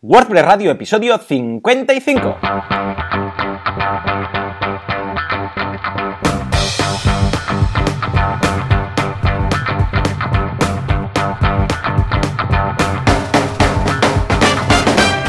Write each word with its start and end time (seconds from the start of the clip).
WordPress 0.00 0.44
Radio, 0.44 0.70
episodio 0.70 1.18
55. 1.18 2.38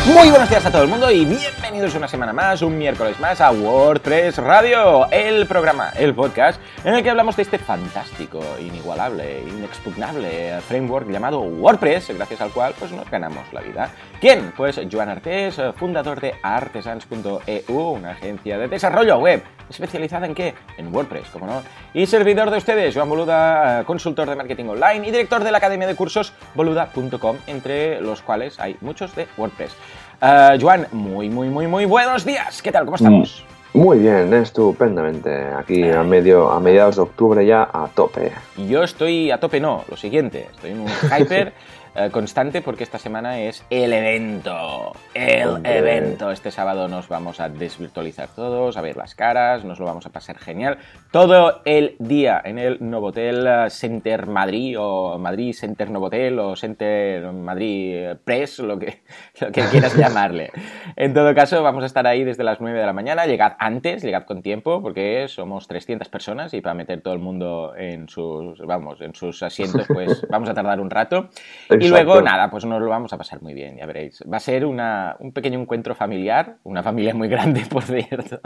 Muy 0.05 0.29
buenos 0.29 0.49
días 0.49 0.63
a 0.63 0.71
todo 0.71 0.83
el 0.83 0.89
mundo 0.89 1.09
y 1.09 1.25
bienvenidos 1.25 1.78
una 1.79 2.09
semana 2.09 2.33
más, 2.33 2.61
un 2.61 2.77
miércoles 2.77 3.17
más 3.21 3.39
a 3.39 3.51
WordPress 3.51 4.37
Radio, 4.37 5.09
el 5.11 5.47
programa, 5.47 5.91
el 5.95 6.13
podcast 6.13 6.59
en 6.83 6.93
el 6.93 7.01
que 7.01 7.09
hablamos 7.09 7.37
de 7.37 7.43
este 7.43 7.57
fantástico, 7.57 8.41
inigualable, 8.59 9.41
inexpugnable 9.47 10.59
framework 10.67 11.09
llamado 11.09 11.39
WordPress, 11.39 12.09
gracias 12.09 12.41
al 12.41 12.51
cual 12.51 12.73
pues 12.77 12.91
nos 12.91 13.09
ganamos 13.09 13.51
la 13.53 13.61
vida. 13.61 13.89
¿Quién? 14.19 14.51
Pues 14.57 14.81
Joan 14.91 15.07
Artés, 15.07 15.55
fundador 15.77 16.19
de 16.19 16.35
artesans.eu, 16.43 17.79
una 17.79 18.11
agencia 18.11 18.57
de 18.57 18.67
desarrollo 18.67 19.17
web 19.17 19.41
especializada 19.69 20.25
en 20.25 20.35
qué? 20.35 20.55
En 20.77 20.93
WordPress, 20.93 21.29
como 21.29 21.47
no. 21.47 21.61
Y 21.93 22.07
servidor 22.07 22.51
de 22.51 22.57
ustedes, 22.57 22.93
Joan 22.93 23.07
Boluda, 23.07 23.85
consultor 23.85 24.29
de 24.29 24.35
marketing 24.35 24.65
online 24.65 25.07
y 25.07 25.11
director 25.11 25.43
de 25.45 25.51
la 25.51 25.59
academia 25.59 25.87
de 25.87 25.95
cursos 25.95 26.33
boluda.com, 26.55 27.37
entre 27.47 28.01
los 28.01 28.21
cuales 28.21 28.59
hay 28.59 28.75
muchos 28.81 29.15
de 29.15 29.27
WordPress. 29.37 29.75
Uh, 30.21 30.59
Joan, 30.59 30.85
muy, 30.91 31.29
muy, 31.29 31.47
muy, 31.47 31.65
muy 31.69 31.85
buenos 31.85 32.25
días. 32.25 32.61
¿Qué 32.61 32.71
tal? 32.71 32.85
¿Cómo 32.85 32.95
estamos? 32.95 33.45
Muy 33.73 33.99
bien, 33.99 34.33
estupendamente. 34.33 35.29
Aquí 35.57 35.87
a 35.87 36.01
medio, 36.01 36.49
a 36.49 36.59
mediados 36.59 36.95
de 36.95 37.03
octubre 37.03 37.45
ya 37.45 37.69
a 37.71 37.87
tope. 37.93 38.31
Yo 38.57 38.83
estoy 38.83 39.29
a 39.29 39.39
tope, 39.39 39.59
no. 39.59 39.85
Lo 39.87 39.95
siguiente, 39.95 40.47
estoy 40.51 40.71
en 40.71 40.81
un 40.81 40.87
hyper. 41.17 41.53
Eh, 41.95 42.09
constante 42.11 42.61
porque 42.61 42.83
esta 42.83 42.99
semana 42.99 43.39
es 43.39 43.63
el 43.69 43.91
evento. 43.93 44.93
El 45.13 45.65
evento. 45.65 46.31
Este 46.31 46.51
sábado 46.51 46.87
nos 46.87 47.07
vamos 47.09 47.39
a 47.39 47.49
desvirtualizar 47.49 48.29
todos, 48.29 48.77
a 48.77 48.81
ver 48.81 48.95
las 48.95 49.15
caras, 49.15 49.63
nos 49.63 49.79
lo 49.79 49.85
vamos 49.85 50.05
a 50.05 50.09
pasar 50.09 50.37
genial. 50.37 50.77
Todo 51.11 51.63
el 51.65 51.95
día 51.97 52.39
en 52.45 52.59
el 52.59 52.77
Novotel 52.81 53.47
eh, 53.47 53.69
Center 53.71 54.27
Madrid 54.27 54.75
o 54.79 55.17
Madrid 55.17 55.53
Center 55.53 55.89
Novotel 55.89 56.37
o 56.37 56.55
Center 56.55 57.31
Madrid 57.31 58.09
Press, 58.23 58.59
lo 58.59 58.77
que, 58.77 59.01
lo 59.41 59.51
que 59.51 59.63
quieras 59.71 59.95
llamarle. 59.97 60.51
En 60.95 61.15
todo 61.15 61.33
caso, 61.33 61.63
vamos 61.63 61.81
a 61.81 61.87
estar 61.87 62.05
ahí 62.05 62.23
desde 62.23 62.43
las 62.43 62.61
9 62.61 62.79
de 62.79 62.85
la 62.85 62.93
mañana. 62.93 63.25
Llegad 63.25 63.53
antes, 63.57 64.03
llegad 64.03 64.25
con 64.25 64.43
tiempo 64.43 64.83
porque 64.83 65.27
somos 65.29 65.67
300 65.67 66.07
personas 66.09 66.53
y 66.53 66.61
para 66.61 66.75
meter 66.75 67.01
todo 67.01 67.15
el 67.15 67.19
mundo 67.19 67.73
en 67.75 68.07
sus, 68.07 68.59
vamos, 68.59 69.01
en 69.01 69.15
sus 69.15 69.41
asientos, 69.41 69.87
pues 69.87 70.27
vamos 70.29 70.47
a 70.47 70.53
tardar 70.53 70.79
un 70.79 70.91
rato. 70.91 71.29
Y 71.71 71.87
luego, 71.87 72.21
nada, 72.21 72.51
pues 72.51 72.65
nos 72.65 72.79
lo 72.79 72.87
vamos 72.87 73.13
a 73.13 73.17
pasar 73.17 73.41
muy 73.41 73.55
bien, 73.55 73.77
ya 73.77 73.87
veréis. 73.87 74.23
Va 74.31 74.37
a 74.37 74.41
ser 74.41 74.63
un 74.63 75.31
pequeño 75.33 75.59
encuentro 75.59 75.95
familiar, 75.95 76.57
una 76.63 76.83
familia 76.83 77.15
muy 77.15 77.29
grande, 77.29 77.63
por 77.69 77.81
cierto. 77.81 78.41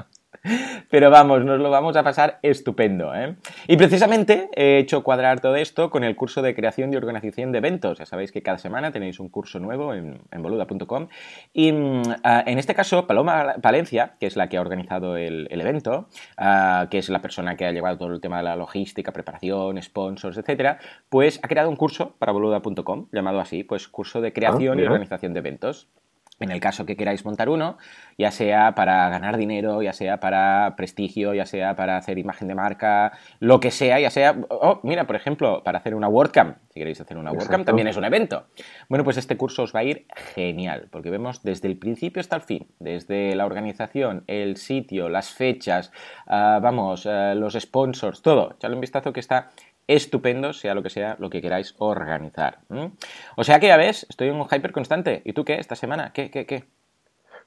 Pero 0.90 1.10
vamos, 1.10 1.44
nos 1.44 1.60
lo 1.60 1.70
vamos 1.70 1.96
a 1.96 2.04
pasar 2.04 2.40
estupendo. 2.54 3.14
¿eh? 3.14 3.36
Y 3.68 3.76
precisamente 3.76 4.50
he 4.56 4.78
hecho 4.78 5.04
cuadrar 5.04 5.42
todo 5.42 5.58
esto 5.58 5.90
con 5.90 6.06
el 6.06 6.16
curso 6.16 6.42
de 6.42 6.56
creación 6.56 6.94
y 6.94 6.96
organización 6.96 7.52
de 7.52 7.58
eventos. 7.58 8.00
Ya 8.00 8.06
sabéis 8.06 8.32
que 8.32 8.42
cada 8.42 8.58
semana 8.58 8.92
tenéis 8.92 9.20
un 9.20 9.28
curso 9.28 9.60
nuevo 9.60 9.94
en, 9.94 10.22
boluda.com. 10.32 11.10
Y 11.54 11.72
mm, 11.72 12.02
ah, 12.24 12.44
en 12.48 12.58
este 12.60 12.74
caso, 12.74 13.06
Paloma 13.06 13.56
Palencia, 13.62 14.14
que 14.20 14.28
es 14.28 14.36
la 14.38 14.48
que 14.48 14.58
ha 14.58 14.62
organizado 14.62 15.18
el, 15.18 15.48
evento, 15.50 16.08
ah, 16.38 16.88
que 16.90 17.00
es 17.00 17.10
la 17.10 17.22
persona 17.22 17.58
que 17.58 17.66
ha 17.66 17.72
llevado 17.72 17.98
todo 17.98 18.14
el 18.14 18.22
tema 18.22 18.38
de 18.38 18.44
la 18.44 18.56
logística, 18.56 19.12
preparación, 19.12 19.82
sponsors, 19.82 20.38
etcétera, 20.38 20.80
pues 21.10 21.40
ha 21.44 21.48
creado 21.48 21.70
un 21.70 21.76
curso 21.76 22.16
para 22.20 22.32
boluda.com 22.32 23.08
llamado 23.12 23.40
así, 23.40 23.64
pues 23.64 23.88
curso 23.88 24.22
de 24.22 24.32
creación 24.32 24.80
y 24.80 24.84
ah, 24.84 24.86
organización 24.86 25.34
de 25.34 25.40
eventos. 25.40 25.90
En 26.44 26.52
el 26.52 26.60
caso 26.60 26.86
que 26.86 26.98
queráis 26.98 27.24
montar 27.24 27.48
uno, 27.48 27.78
ya 28.18 28.30
sea 28.30 28.76
para 28.76 29.08
ganar 29.08 29.38
dinero, 29.38 29.82
ya 29.82 29.94
sea 29.94 30.20
para 30.20 30.76
prestigio, 30.76 31.34
ya 31.34 31.46
sea 31.46 31.74
para 31.78 31.96
hacer 31.96 32.18
imagen 32.18 32.50
de 32.50 32.56
marca, 32.56 33.14
lo 33.40 33.62
que 33.62 33.72
sea, 33.72 33.98
ya 33.98 34.10
sea, 34.10 34.36
oh, 34.50 34.82
mira, 34.84 35.08
por 35.08 35.16
ejemplo, 35.16 35.64
para 35.64 35.78
hacer 35.78 35.96
una 35.96 36.10
WordCamp, 36.10 36.58
si 36.74 36.82
queréis 36.82 37.00
hacer 37.00 37.18
una 37.18 37.32
WordCamp, 37.32 37.66
también 37.66 37.88
es 37.88 37.96
un 37.96 38.04
evento. 38.04 38.48
Bueno, 38.90 39.06
pues 39.06 39.16
este 39.16 39.38
curso 39.38 39.64
os 39.64 39.74
va 39.74 39.80
a 39.80 39.84
ir 39.86 40.06
genial, 40.36 40.90
porque 40.92 41.10
vemos 41.10 41.44
desde 41.44 41.70
el 41.70 41.78
principio 41.78 42.20
hasta 42.20 42.36
el 42.36 42.42
fin, 42.42 42.68
desde 42.80 43.36
la 43.36 43.46
organización, 43.46 44.26
el 44.28 44.58
sitio, 44.58 45.08
las 45.08 45.30
fechas, 45.30 45.94
ah, 46.28 46.60
vamos, 46.62 47.06
ah, 47.06 47.36
los 47.36 47.54
sponsors, 47.54 48.22
todo. 48.22 48.56
Echadle 48.56 48.76
un 48.76 48.82
vistazo 48.82 49.14
que 49.14 49.22
está 49.22 49.52
estupendo, 49.88 50.54
sea 50.54 50.74
lo 50.74 50.84
que 50.84 50.90
sea 50.90 51.16
lo 51.20 51.30
que 51.30 51.42
queráis 51.42 51.76
organizar. 51.78 52.60
O 53.36 53.44
sea 53.44 53.60
que 53.60 53.68
ya 53.68 53.78
ves, 53.78 54.06
estoy 54.10 54.30
en 54.30 54.36
un 54.36 54.48
hyper 54.50 54.72
constante. 54.72 55.22
¿Y 55.26 55.34
tú 55.34 55.46
qué 55.46 55.56
esta 55.56 55.76
semana? 55.76 56.12
¿Qué, 56.14 56.30
qué, 56.32 56.46
qué? 56.46 56.66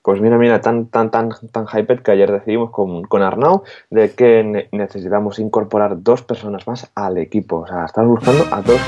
Pues 0.02 0.20
mira, 0.20 0.38
mira, 0.38 0.60
tan, 0.60 0.86
tan, 0.86 1.10
tan, 1.10 1.30
tan 1.50 1.66
que 2.04 2.10
ayer 2.12 2.30
decidimos 2.30 2.70
con, 2.70 3.02
con 3.02 3.22
Arnau 3.22 3.64
de 3.91 4.14
que 4.14 4.69
necesitamos 4.70 5.41
incorporar 5.41 6.02
dos 6.02 6.22
personas 6.22 6.66
más 6.69 6.91
al 6.94 7.19
equipo. 7.19 7.56
O 7.62 7.66
sea, 7.66 7.86
estamos 7.86 8.20
buscando 8.20 8.46
a 8.54 8.62
dos 8.62 8.80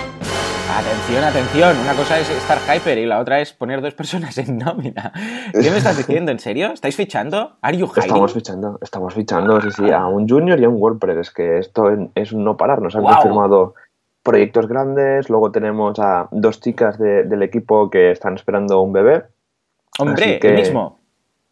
Atención, 0.71 1.25
atención. 1.25 1.79
Una 1.79 1.95
cosa 1.95 2.21
es 2.21 2.29
estar 2.29 2.59
hyper 2.59 2.99
y 2.99 3.07
la 3.07 3.21
otra 3.21 3.41
es 3.41 3.53
poner 3.53 3.81
dos 3.81 3.95
personas 3.95 4.37
en 4.37 4.59
nómina. 4.59 5.13
¿Qué 5.53 5.71
me 5.71 5.79
estás 5.79 5.97
diciendo? 5.97 6.31
¿En 6.31 6.39
serio? 6.39 6.73
¿Estáis 6.73 6.95
fichando? 6.95 7.57
¿Are 7.63 7.77
you 7.77 7.91
Estamos 7.97 8.35
fichando, 8.35 8.79
estamos 8.83 9.15
fichando, 9.15 9.61
sí, 9.63 9.71
sí, 9.71 9.91
a 9.91 10.07
un 10.07 10.29
junior 10.29 10.61
y 10.61 10.65
a 10.65 10.69
un 10.69 10.77
WordPress. 10.81 11.17
Es 11.19 11.31
que 11.31 11.59
esto 11.59 11.91
es 12.15 12.33
un 12.33 12.45
no 12.45 12.57
parar. 12.57 12.83
Nos 12.83 12.95
han 12.95 13.03
confirmado 13.03 13.75
proyectos 14.23 14.69
grandes. 14.69 15.31
Luego 15.31 15.51
tenemos 15.51 15.99
a 15.99 16.29
dos 16.31 16.61
chicas 16.61 16.99
del 16.99 17.43
equipo 17.43 17.89
que 17.89 18.11
están 18.11 18.35
esperando 18.35 18.83
un 18.83 18.93
bebé. 18.93 19.25
Hombre, 19.99 20.39
el 20.43 20.55
mismo. 20.55 20.99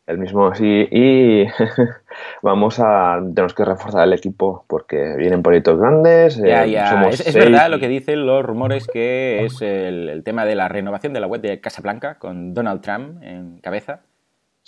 El 0.07 0.19
mismo, 0.19 0.55
sí. 0.55 0.89
Y 0.91 1.47
vamos 2.43 2.79
a. 2.79 3.21
Tenemos 3.35 3.55
que 3.55 3.65
reforzar 3.65 4.07
el 4.07 4.13
equipo 4.13 4.65
porque 4.69 5.17
vienen 5.17 5.43
proyectos 5.43 5.79
grandes. 5.79 6.37
Ya, 6.37 6.65
eh, 6.65 6.71
ya. 6.71 7.09
es, 7.09 7.35
verdad 7.35 7.71
lo 7.71 7.81
que 7.81 7.89
dicen 7.89 8.25
los 8.25 8.45
rumores 8.45 8.87
que 8.87 9.45
es 9.45 9.61
el, 9.63 10.23
tema 10.25 10.45
de 10.45 10.55
la 10.55 10.69
renovación 10.69 11.13
de 11.13 11.21
la 11.21 11.27
web 11.27 11.41
de 11.41 11.61
Casablanca 11.61 12.19
con 12.19 12.55
Donald 12.55 12.83
Trump 12.83 13.23
en 13.23 13.59
cabeza. 13.59 14.03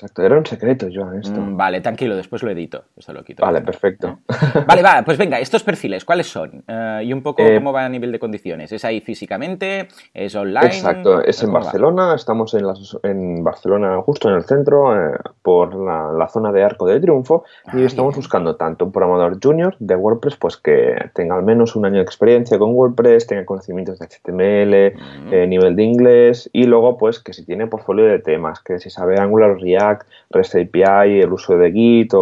Exacto, 0.00 0.22
era 0.22 0.38
un 0.38 0.46
secreto, 0.46 0.86
Joan, 0.94 1.18
esto. 1.18 1.40
Mm, 1.40 1.56
vale, 1.56 1.80
tranquilo, 1.80 2.14
después 2.14 2.44
lo 2.44 2.50
edito. 2.52 2.84
Esto 2.96 3.12
lo 3.12 3.24
quito. 3.24 3.44
Vale, 3.44 3.62
perfecto. 3.62 4.20
¿Eh? 4.28 4.64
Vale, 4.68 4.80
va, 4.80 5.02
pues 5.04 5.18
venga, 5.18 5.40
estos 5.40 5.64
perfiles, 5.64 6.04
¿cuáles 6.04 6.30
son? 6.30 6.62
Eh, 6.68 7.02
y 7.06 7.12
un 7.12 7.20
poco 7.20 7.42
eh, 7.42 7.56
cómo 7.56 7.72
va 7.72 7.84
a 7.84 7.88
nivel 7.88 8.12
de 8.12 8.20
condiciones. 8.20 8.70
¿Es 8.70 8.84
ahí 8.84 9.00
físicamente? 9.00 9.88
¿Es 10.14 10.36
online? 10.36 10.66
Exacto, 10.66 11.20
es 11.20 11.42
en 11.42 11.52
Barcelona. 11.52 12.14
Estamos 12.14 12.54
en, 12.54 12.64
en, 13.02 13.42
Barcelona, 13.42 14.00
justo 14.02 14.28
en 14.28 14.36
el 14.36 14.44
centro, 14.44 14.94
por 15.42 15.74
la, 15.74 16.28
zona 16.28 16.52
de 16.52 16.62
Arco 16.62 16.86
de 16.86 17.00
Triunfo. 17.00 17.42
y 17.72 17.82
ah, 17.82 17.86
estamos 17.86 18.14
buscando 18.14 18.54
tanto 18.54 18.84
un 18.84 18.92
programador 18.92 19.40
junior 19.42 19.74
de 19.80 19.96
WordPress, 19.96 20.36
pues 20.36 20.58
que 20.58 20.94
tenga 21.12 21.34
al 21.34 21.42
menos 21.42 21.74
un 21.74 21.86
año 21.86 21.96
de 21.96 22.02
experiencia 22.02 22.56
con 22.56 22.72
WordPress, 22.72 23.26
tenga 23.26 23.44
conocimientos 23.44 23.98
de 23.98 24.06
HTML, 24.06 24.94
mm. 25.26 25.48
nivel 25.48 25.74
de 25.74 25.82
inglés, 25.82 26.48
y 26.52 26.64
luego, 26.64 26.96
pues 26.96 27.18
que 27.18 27.32
si 27.32 27.44
tiene 27.44 27.66
portfolio 27.66 28.04
de 28.04 28.20
temas, 28.20 28.60
que 28.60 28.78
si 28.78 28.90
sabe 28.90 29.18
Angular 29.18 29.56
React 29.58 29.87
REST 30.30 30.56
API, 30.56 31.20
el 31.20 31.32
uso 31.32 31.56
de 31.56 31.72
Git 31.72 32.12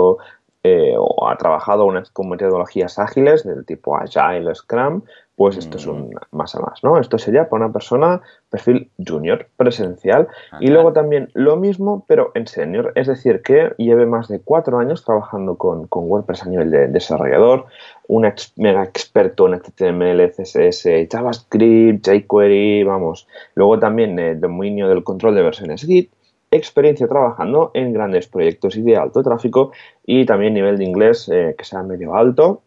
eh, 0.62 0.94
o, 0.98 1.28
ha 1.28 1.36
trabajado 1.36 1.86
con 2.12 2.28
metodologías 2.28 2.98
ágiles 2.98 3.44
del 3.44 3.64
tipo 3.64 3.96
Agile, 3.96 4.54
Scrum, 4.54 5.02
pues 5.36 5.58
esto 5.58 5.76
es 5.76 5.86
un 5.86 6.08
mm. 6.08 6.12
más 6.32 6.54
a 6.54 6.60
más, 6.60 6.82
¿no? 6.82 6.98
Esto 6.98 7.18
sería 7.18 7.48
para 7.48 7.66
una 7.66 7.72
persona 7.72 8.22
perfil 8.48 8.90
junior, 9.06 9.48
presencial, 9.56 10.28
y 10.60 10.68
luego 10.68 10.94
también 10.94 11.28
lo 11.34 11.56
mismo, 11.56 12.04
pero 12.08 12.32
en 12.34 12.46
senior, 12.46 12.92
es 12.94 13.06
decir, 13.06 13.42
que 13.42 13.74
lleve 13.76 14.06
más 14.06 14.28
de 14.28 14.40
cuatro 14.40 14.78
años 14.78 15.04
trabajando 15.04 15.56
con, 15.56 15.88
WordPress 15.90 16.44
a 16.44 16.48
nivel 16.48 16.70
de 16.70 16.88
desarrollador, 16.88 17.66
un 18.08 18.26
mega 18.56 18.82
experto 18.82 19.46
en 19.46 19.60
HTML, 19.60 20.32
CSS, 20.32 21.06
JavaScript, 21.10 22.08
jQuery, 22.08 22.82
vamos, 22.84 23.28
luego 23.54 23.78
también 23.78 24.18
el 24.18 24.40
dominio 24.40 24.88
del 24.88 25.04
control 25.04 25.34
de 25.34 25.42
versiones 25.42 25.82
Git, 25.82 26.10
experiencia 26.50 27.08
trabajando 27.08 27.70
en 27.74 27.92
grandes 27.92 28.28
proyectos 28.28 28.76
y 28.76 28.82
de 28.82 28.96
alto 28.96 29.22
tráfico 29.22 29.72
y 30.04 30.24
también 30.26 30.54
nivel 30.54 30.78
de 30.78 30.84
inglés 30.84 31.28
eh, 31.28 31.54
que 31.56 31.64
sea 31.64 31.82
medio 31.82 32.14
alto 32.14 32.62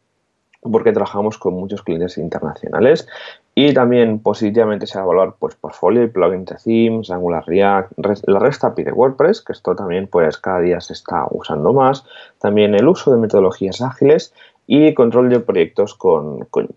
porque 0.62 0.92
trabajamos 0.92 1.38
con 1.38 1.54
muchos 1.54 1.84
clientes 1.84 2.18
internacionales. 2.18 3.08
Y 3.56 3.74
también 3.74 4.20
positivamente 4.20 4.88
se 4.88 4.98
va 4.98 5.04
a 5.04 5.06
evaluar 5.06 5.36
pues 5.38 5.56
portfolio 5.56 6.04
y 6.04 6.08
plugins 6.08 6.46
de 6.46 6.56
themes, 6.64 7.12
Angular 7.12 7.44
React, 7.46 7.92
la 8.28 8.40
REST 8.40 8.64
API 8.64 8.84
de 8.84 8.92
WordPress, 8.92 9.42
que 9.42 9.54
esto 9.54 9.76
también 9.76 10.08
pues 10.08 10.38
cada 10.38 10.62
día 10.62 10.80
se 10.80 10.94
está 10.94 11.28
usando 11.30 11.74
más, 11.74 12.06
también 12.40 12.74
el 12.76 12.88
uso 12.88 13.12
de 13.12 13.18
metodologías 13.18 13.82
ágiles 13.82 14.34
y 14.66 14.94
control 14.94 15.30
de 15.30 15.40
proyectos 15.42 15.94
con, 15.96 16.46
con 16.46 16.70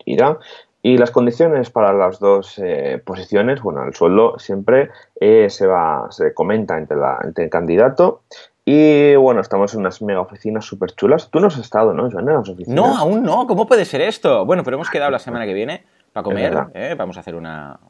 y 0.83 0.99
las 0.99 1.11
condiciones 1.11 1.71
para 1.71 1.93
las 1.93 2.19
dos 2.19 2.59
eh, 2.59 3.01
posiciones, 3.05 3.63
bueno, 3.63 3.85
el 3.85 3.95
sueldo 3.95 4.39
siempre 4.39 4.91
eh, 5.21 5.49
se 5.49 5.67
va, 5.67 6.09
se 6.11 6.35
comenta 6.35 6.77
entre, 6.77 6.97
la, 6.97 7.19
entre 7.23 7.45
el 7.45 7.51
candidato 7.51 8.23
y 8.65 9.17
bueno, 9.17 9.41
estamos 9.41 9.75
en 9.75 9.81
unas 9.81 10.01
mega 10.03 10.21
oficinas 10.21 10.65
súper 10.65 10.93
chulas. 10.93 11.31
Tú 11.31 11.41
no 11.41 11.49
has 11.49 11.59
estado, 11.59 11.93
¿no, 11.93 12.09
Joan, 12.11 12.29
en 12.29 12.35
las 12.35 12.49
oficinas? 12.49 12.77
No, 12.77 12.97
aún 12.97 13.23
no. 13.23 13.47
¿Cómo 13.47 13.67
puede 13.67 13.85
ser 13.85 14.01
esto? 14.03 14.45
Bueno, 14.47 14.63
pero 14.63 14.77
hemos 14.77 14.89
quedado 14.89 15.11
la 15.11 15.19
semana 15.19 15.47
que 15.47 15.55
viene 15.55 15.85
para 16.13 16.23
comer. 16.23 16.67
¿eh? 16.75 16.95
Vamos 16.97 17.17
a 17.17 17.21
hacer 17.21 17.35
una, 17.35 17.81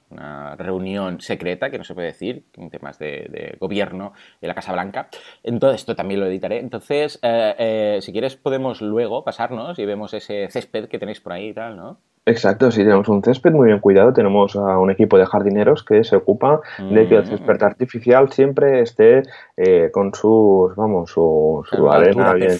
reunión 0.56 1.20
secreta 1.20 1.70
que 1.70 1.76
no 1.76 1.84
se 1.84 1.92
puede 1.92 2.08
decir, 2.08 2.46
en 2.54 2.70
temas 2.70 2.98
de, 2.98 3.56
gobierno 3.60 4.14
de 4.40 4.48
la 4.48 4.54
Casa 4.54 4.72
Blanca. 4.72 5.08
Entonces, 5.42 5.82
esto 5.82 5.94
también 5.94 6.20
lo 6.20 6.26
editaré. 6.26 6.58
Entonces, 6.58 7.18
eh, 7.22 7.54
eh, 7.58 7.98
si 8.00 8.12
quieres, 8.12 8.36
podemos 8.36 8.80
luego 8.80 9.24
pasarnos 9.24 9.78
y 9.78 9.84
vemos 9.84 10.14
ese 10.14 10.48
césped 10.48 10.88
que 10.88 10.98
tenéis 10.98 11.20
por 11.20 11.34
ahí 11.34 11.48
y 11.48 11.54
tal, 11.54 11.76
¿no? 11.76 11.98
Exacto, 12.24 12.70
sí, 12.70 12.84
tenemos 12.84 13.08
un 13.08 13.20
césped 13.22 13.50
muy 13.50 13.66
bien 13.66 13.80
cuidado. 13.80 14.12
Tenemos 14.12 14.54
a 14.54 14.78
un 14.78 14.92
equipo 14.92 15.18
de 15.18 15.26
jardineros 15.26 15.82
que 15.82 16.04
se 16.04 16.14
ocupa 16.14 16.60
de 16.78 17.08
que 17.08 17.16
el 17.16 17.26
césped 17.26 17.60
mm. 17.60 17.64
artificial 17.64 18.30
siempre 18.30 18.80
esté 18.80 19.22
eh, 19.56 19.90
con 19.92 20.14
sus, 20.14 20.74
vamos, 20.76 21.10
su, 21.10 21.64
arena 21.90 22.34
bien 22.34 22.56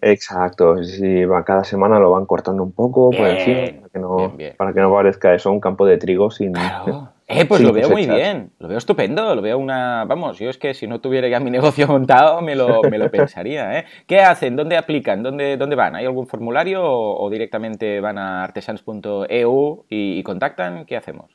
Exacto, 0.00 0.82
si 0.82 1.26
va, 1.26 1.44
cada 1.44 1.64
semana 1.64 1.98
lo 1.98 2.12
van 2.12 2.24
cortando 2.24 2.62
un 2.62 2.72
poco 2.72 3.10
por 3.10 3.26
encima 3.26 3.80
para 3.80 3.88
que, 3.90 3.98
no, 3.98 4.32
para 4.56 4.72
que 4.72 4.80
no 4.80 4.92
parezca 4.92 5.34
eso 5.34 5.52
un 5.52 5.60
campo 5.60 5.84
de 5.84 5.98
trigo 5.98 6.30
sin. 6.30 6.54
Eh, 7.32 7.44
pues 7.44 7.60
lo 7.60 7.72
veo 7.72 7.88
muy 7.88 8.06
bien, 8.06 8.50
lo 8.58 8.66
veo 8.66 8.78
estupendo, 8.78 9.36
lo 9.36 9.40
veo 9.40 9.56
una... 9.56 10.04
Vamos, 10.04 10.40
yo 10.40 10.50
es 10.50 10.58
que 10.58 10.74
si 10.74 10.88
no 10.88 11.00
tuviera 11.00 11.28
ya 11.28 11.38
mi 11.38 11.50
negocio 11.50 11.86
montado 11.86 12.40
me 12.42 12.56
lo, 12.56 12.82
me 12.82 12.98
lo 12.98 13.08
pensaría, 13.08 13.78
¿eh? 13.78 13.84
¿Qué 14.08 14.20
hacen? 14.20 14.56
¿Dónde 14.56 14.76
aplican? 14.76 15.22
¿Dónde, 15.22 15.56
dónde 15.56 15.76
van? 15.76 15.94
¿Hay 15.94 16.06
algún 16.06 16.26
formulario 16.26 16.82
o, 16.84 17.30
directamente 17.30 18.00
van 18.00 18.18
a 18.18 18.42
artesans.eu 18.42 19.84
y, 19.88 20.22
contactan? 20.24 20.84
¿Qué 20.86 20.96
hacemos? 20.96 21.30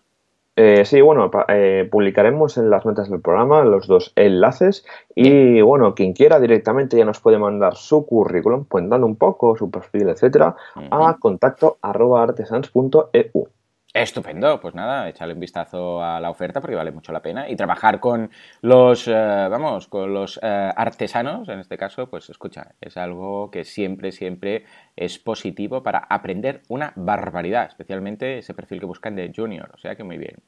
Eh, 0.58 0.84
sí, 0.84 1.00
bueno, 1.00 1.32
eh, 1.48 1.88
publicaremos 1.90 2.58
en 2.58 2.70
las 2.70 2.86
notas 2.86 3.10
del 3.10 3.22
programa 3.22 3.64
los 3.64 3.88
dos 3.88 4.12
enlaces 4.18 4.86
y 5.16 5.62
bueno, 5.62 5.96
quien 5.96 6.12
quiera 6.12 6.42
directamente 6.42 6.98
ya 6.98 7.06
nos 7.06 7.22
puede 7.22 7.38
mandar 7.38 7.76
su 7.76 8.06
currículum, 8.06 8.66
cuentando 8.66 9.08
un 9.08 9.16
poco 9.16 9.56
su 9.56 9.72
perfil, 9.72 10.10
etcétera, 10.10 10.56
a 10.92 11.18
contacto 11.20 11.78
arroba 11.82 12.24
artesans.eu. 12.24 13.48
Estupendo, 13.96 14.60
pues 14.60 14.76
nada, 14.76 15.08
echarle 15.08 15.36
un 15.36 15.40
vistazo 15.40 16.04
a 16.04 16.20
la 16.20 16.30
oferta 16.30 16.60
porque 16.60 16.76
vale 16.76 16.92
mucho 16.92 17.14
la 17.14 17.22
pena 17.22 17.50
y 17.50 17.56
trabajar 17.56 18.02
con 18.02 18.30
los, 18.60 19.08
eh, 19.08 19.14
vamos, 19.14 19.88
con 19.88 20.14
los 20.14 20.38
eh, 20.44 20.72
artesanos, 20.76 21.48
en 21.48 21.62
este 21.62 21.78
caso, 21.78 22.10
pues 22.10 22.30
escucha, 22.30 22.76
es 22.82 22.98
algo 22.98 23.50
que 23.50 23.64
siempre, 23.64 24.12
siempre 24.12 24.66
es 24.98 25.18
positivo 25.18 25.82
para 25.82 26.00
aprender 26.10 26.64
una 26.68 26.92
barbaridad, 26.98 27.68
especialmente 27.68 28.40
ese 28.40 28.54
perfil 28.54 28.82
que 28.82 28.86
buscan 28.86 29.16
de 29.16 29.32
junior, 29.34 29.72
o 29.74 29.78
sea 29.78 29.96
que 29.96 30.04
muy 30.04 30.18
bien. 30.18 30.44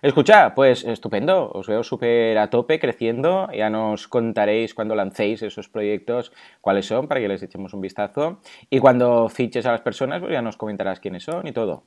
Escucha, 0.00 0.54
pues 0.54 0.84
estupendo, 0.84 1.50
os 1.50 1.66
veo 1.66 1.82
súper 1.82 2.38
a 2.38 2.50
tope, 2.50 2.78
creciendo, 2.78 3.48
ya 3.52 3.68
nos 3.68 4.06
contaréis 4.06 4.74
cuando 4.74 4.94
lancéis 4.94 5.42
esos 5.42 5.68
proyectos 5.68 6.32
cuáles 6.60 6.86
son 6.86 7.08
para 7.08 7.20
que 7.20 7.26
les 7.26 7.42
echemos 7.42 7.74
un 7.74 7.80
vistazo 7.80 8.40
y 8.70 8.78
cuando 8.78 9.28
fiches 9.28 9.66
a 9.66 9.72
las 9.72 9.80
personas, 9.80 10.20
pues 10.20 10.30
ya 10.30 10.40
nos 10.40 10.56
comentarás 10.56 11.00
quiénes 11.00 11.24
son 11.24 11.48
y 11.48 11.52
todo. 11.52 11.82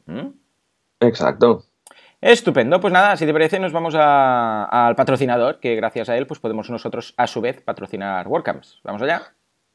Exacto. 1.00 1.64
Estupendo, 2.22 2.80
pues 2.80 2.92
nada, 2.92 3.16
si 3.18 3.26
te 3.26 3.34
parece 3.34 3.60
nos 3.60 3.72
vamos 3.72 3.94
al 3.96 4.96
patrocinador, 4.96 5.60
que 5.60 5.76
gracias 5.76 6.10
a 6.10 6.18
él 6.18 6.26
pues 6.26 6.40
podemos 6.40 6.70
nosotros 6.70 7.14
a 7.18 7.28
su 7.28 7.42
vez 7.42 7.62
patrocinar 7.62 8.28
WordCamps. 8.28 8.80
¿Vamos 8.84 9.02
allá? 9.02 9.22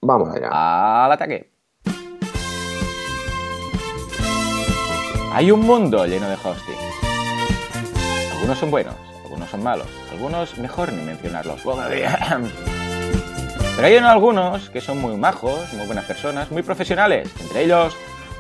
Vamos 0.01 0.35
allá. 0.35 1.05
Al 1.05 1.13
ataque. 1.13 1.53
Hay 5.33 5.53
un 5.53 5.61
mundo 5.61 6.05
lleno 6.07 6.29
de 6.29 6.35
hosting. 6.35 6.75
Algunos 8.33 8.59
son 8.59 8.71
buenos, 8.73 8.97
algunos 9.23 9.49
son 9.49 9.63
malos, 9.63 9.87
algunos 10.11 10.59
mejor 10.59 10.93
ni 10.93 11.05
mencionarlos. 11.05 11.61
Pero 11.63 13.87
hay 13.87 13.97
algunos 13.99 14.71
que 14.71 14.81
son 14.81 14.99
muy 14.99 15.17
majos, 15.17 15.73
muy 15.75 15.87
buenas 15.87 16.07
personas, 16.07 16.51
muy 16.51 16.63
profesionales, 16.63 17.33
entre 17.41 17.63
ellos 17.63 17.97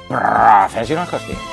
Professional 0.08 1.06
Hosting. 1.12 1.49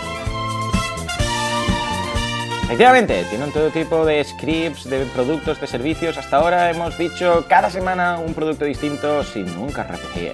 Efectivamente, 2.68 3.24
tienen 3.30 3.54
todo 3.54 3.70
tipo 3.70 4.06
de 4.06 4.22
scripts, 4.22 4.90
de 4.90 5.06
productos, 5.06 5.62
de 5.62 5.68
servicios. 5.68 6.18
Hasta 6.18 6.36
ahora 6.36 6.70
hemos 6.70 6.98
dicho 6.98 7.46
cada 7.48 7.70
semana 7.70 8.20
un 8.20 8.34
producto 8.34 8.66
distinto 8.66 9.24
sin 9.24 9.46
nunca 9.56 9.84
repetir. 9.84 10.34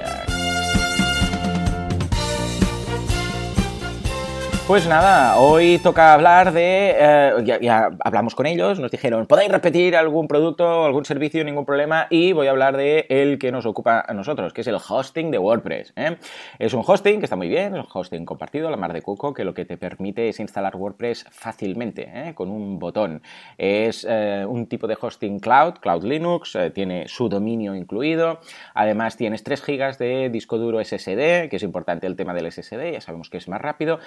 Pues 4.66 4.88
nada, 4.88 5.40
hoy 5.40 5.78
toca 5.78 6.14
hablar 6.14 6.54
de... 6.54 6.96
Eh, 6.98 7.60
ya, 7.62 7.90
hablamos 8.00 8.34
con 8.34 8.46
ellos, 8.46 8.80
nos 8.80 8.92
dijeron, 8.92 9.28
podéis 9.28 9.52
repetir 9.52 9.94
algún 9.98 10.30
producto, 10.30 10.86
algún 10.86 11.04
servicio, 11.04 11.44
ningún 11.44 11.66
problema, 11.66 12.08
y 12.10 12.32
voy 12.32 12.48
a 12.48 12.52
hablar 12.52 12.78
de 12.78 13.06
el 13.10 13.40
que 13.40 13.52
nos 13.52 13.66
ocupa 13.66 14.06
a 14.08 14.14
nosotros, 14.14 14.54
que 14.54 14.62
es 14.62 14.68
el 14.68 14.76
hosting 14.78 15.32
de 15.32 15.38
WordPress. 15.38 15.92
¿eh? 15.98 16.16
Es 16.60 16.74
un 16.74 16.82
hosting 16.88 17.20
que 17.20 17.26
está 17.26 17.36
muy 17.36 17.50
bien, 17.50 17.76
es 17.76 17.86
hosting 17.94 18.24
compartido, 18.24 18.70
la 18.70 18.78
mar 18.78 18.94
de 18.94 19.02
cuco, 19.02 19.34
que 19.34 19.44
lo 19.44 19.54
que 19.54 19.66
te 19.66 19.76
permite 19.76 20.30
es 20.30 20.40
instalar 20.40 20.78
WordPress 20.78 21.26
fácilmente, 21.30 22.10
¿eh? 22.14 22.34
con 22.34 22.50
un 22.50 22.80
botón. 22.80 23.22
Es 23.58 24.06
un 24.06 24.68
tipo 24.68 24.88
de 24.88 24.98
hosting 25.00 25.40
cloud, 25.40 25.74
Cloud 25.82 26.06
Linux, 26.06 26.58
tiene 26.74 27.10
su 27.10 27.28
dominio 27.28 27.76
incluido, 27.76 28.40
además 28.74 29.18
tienes 29.18 29.44
3 29.44 29.62
GB 29.62 29.98
de 29.98 30.30
disco 30.30 30.58
duro 30.58 30.82
SSD, 30.82 31.50
que 31.50 31.58
es 31.58 31.64
importante 31.64 32.08
el 32.08 32.16
tema 32.16 32.34
del 32.34 32.50
SSD, 32.50 32.94
ya 32.94 33.02
sabemos 33.02 33.30
que 33.30 33.38
es 33.38 33.50
más 33.50 33.62
rápido, 33.62 34.00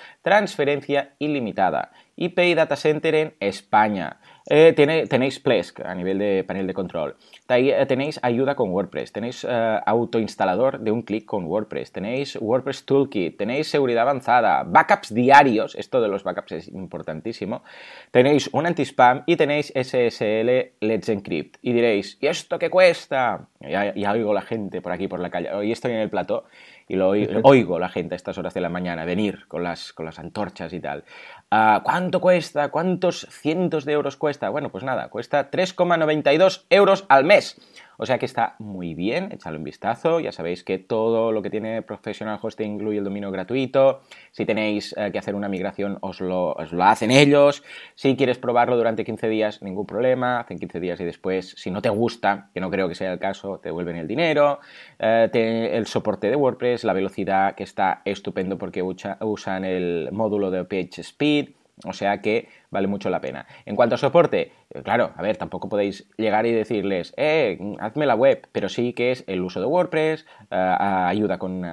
transferencia 0.47 1.15
ilimitada. 1.19 1.91
IP 2.17 2.39
Data 2.55 2.77
Center 2.77 3.15
en 3.15 3.35
España. 3.41 4.21
Eh, 4.49 4.73
tenéis 4.75 5.41
Plesk 5.41 5.81
a 5.81 5.93
nivel 5.95 6.19
de 6.19 6.45
panel 6.47 6.69
de 6.69 6.73
control. 6.73 7.17
Eh, 7.49 7.85
tenéis 7.87 8.21
ayuda 8.23 8.55
con 8.55 8.71
WordPress. 8.71 9.13
Tenéis 9.13 9.45
eh, 9.45 9.81
autoinstalador 9.85 10.79
de 10.79 10.93
un 10.93 11.03
clic 11.03 11.27
con 11.27 11.47
WordPress. 11.47 11.91
Tenéis 11.91 12.39
WordPress 12.41 12.87
Toolkit. 12.87 13.37
Tenéis 13.37 13.69
seguridad 13.69 14.03
avanzada. 14.03 14.63
Backups 14.63 15.13
diarios. 15.13 15.75
Esto 15.75 16.01
de 16.01 16.09
los 16.09 16.23
backups 16.23 16.53
es 16.53 16.69
importantísimo. 16.69 17.65
Tenéis 18.13 18.49
un 18.53 18.67
anti-spam 18.67 19.25
y 19.27 19.37
tenéis 19.37 19.73
SSL 19.75 20.75
Let's 20.81 21.09
Encrypt. 21.09 21.57
Y 21.61 21.73
diréis, 21.73 22.17
¿y 22.21 22.29
esto 22.29 22.59
qué 22.59 22.71
cuesta? 22.71 23.49
Ya, 23.61 23.93
ya 23.95 24.13
oigo 24.13 24.33
la 24.33 24.43
gente 24.43 24.81
por 24.81 24.93
aquí, 24.93 25.09
por 25.09 25.19
la 25.19 25.29
calle. 25.29 25.53
Hoy 25.53 25.73
estoy 25.73 25.91
en 25.93 25.99
el 25.99 26.09
plató 26.09 26.45
y 26.89 26.97
lo 26.97 27.09
oigo 27.45 27.79
la 27.79 27.89
gente 27.89 28.15
a 28.15 28.17
estas 28.17 28.39
horas 28.39 28.55
de 28.55 28.61
la 28.61 28.69
mañana 28.69 29.05
venir 29.05 29.47
con 29.49 29.63
las, 29.63 29.93
con 29.93 30.07
las 30.07 30.19
antorchas 30.19 30.73
y 30.73 30.81
tal. 30.81 31.05
Ah, 31.51 31.81
¿Cuánto 31.85 32.21
cuesta? 32.21 32.69
¿Cuántos 32.69 33.27
cientos 33.31 33.85
de 33.85 33.93
euros 33.93 34.17
cuesta? 34.17 34.49
Bueno, 34.49 34.71
pues 34.71 34.85
nada, 34.85 35.09
cuesta 35.09 35.51
3,92 35.51 36.65
euros 36.71 37.05
al 37.09 37.25
mes. 37.25 37.61
O 37.99 38.07
sea 38.07 38.19
que 38.19 38.27
está 38.27 38.57
muy 38.59 38.95
bien, 38.95 39.31
echadle 39.33 39.59
un 39.59 39.65
vistazo. 39.65 40.21
Ya 40.21 40.33
sabéis 40.33 40.65
que 40.65 40.79
todo 40.79 41.33
lo 41.33 41.43
que 41.43 41.51
tiene 41.51 41.83
Professional 41.83 42.39
Hosting 42.41 42.75
incluye 42.75 42.99
el 42.99 43.05
dominio 43.05 43.31
gratuito. 43.31 44.01
Si 44.33 44.45
tenéis 44.45 44.95
eh, 44.97 45.11
que 45.13 45.19
hacer 45.19 45.35
una 45.35 45.49
migración, 45.49 45.99
os 46.01 46.21
lo, 46.21 46.57
lo, 46.73 46.85
hacen 46.85 47.11
ellos. 47.11 47.63
Si 47.95 48.17
quieres 48.17 48.39
probarlo 48.39 48.77
durante 48.77 49.05
15 49.05 49.29
días, 49.29 49.63
ningún 49.63 49.87
problema. 49.87 50.41
Hacen 50.41 50.59
15 50.59 50.81
días 50.81 51.01
y 51.01 51.05
después, 51.05 51.55
si 51.57 51.71
no 51.71 51.83
te 51.83 51.89
gusta, 51.89 52.51
que 52.53 52.61
no 52.61 52.71
creo 52.71 52.89
que 52.89 52.95
sea 52.95 53.13
el 53.13 53.19
caso, 53.19 53.59
te 53.59 53.69
devuelven 53.71 53.97
el 53.97 54.07
dinero. 54.07 54.61
Eh, 54.99 55.71
el 55.73 55.87
soporte 55.87 56.29
de 56.29 56.37
WordPress, 56.37 56.85
la 56.85 56.93
velocidad 56.93 57.55
que 57.55 57.65
está 57.65 58.03
estupendo 58.05 58.59
porque 58.59 58.83
usan 58.83 59.65
el 59.65 60.09
módulo 60.13 60.51
de 60.51 60.65
PageSpeed. 60.65 61.51
O 61.85 61.93
sea 61.93 62.23
que 62.23 62.49
vale 62.77 62.89
mucho 62.89 63.09
la 63.09 63.23
pena. 63.23 63.47
En 63.65 63.75
cuanto 63.75 63.95
a 63.95 63.99
soporte, 63.99 64.53
eh, 64.69 64.83
claro, 64.83 65.13
a 65.17 65.23
ver, 65.23 65.39
tampoco 65.39 65.71
podéis 65.71 66.07
llegar 66.19 66.45
y 66.45 66.53
decirles, 66.53 67.15
eh, 67.17 67.59
hazme 67.81 68.05
la 68.05 68.15
web, 68.15 68.47
pero 68.53 68.69
sí 68.69 68.93
que 68.93 69.13
es 69.13 69.25
el 69.29 69.41
uso 69.41 69.61
de 69.61 69.67
WordPress, 69.67 70.27
eh, 70.51 70.77
ayuda 70.79 71.39
con, 71.39 71.65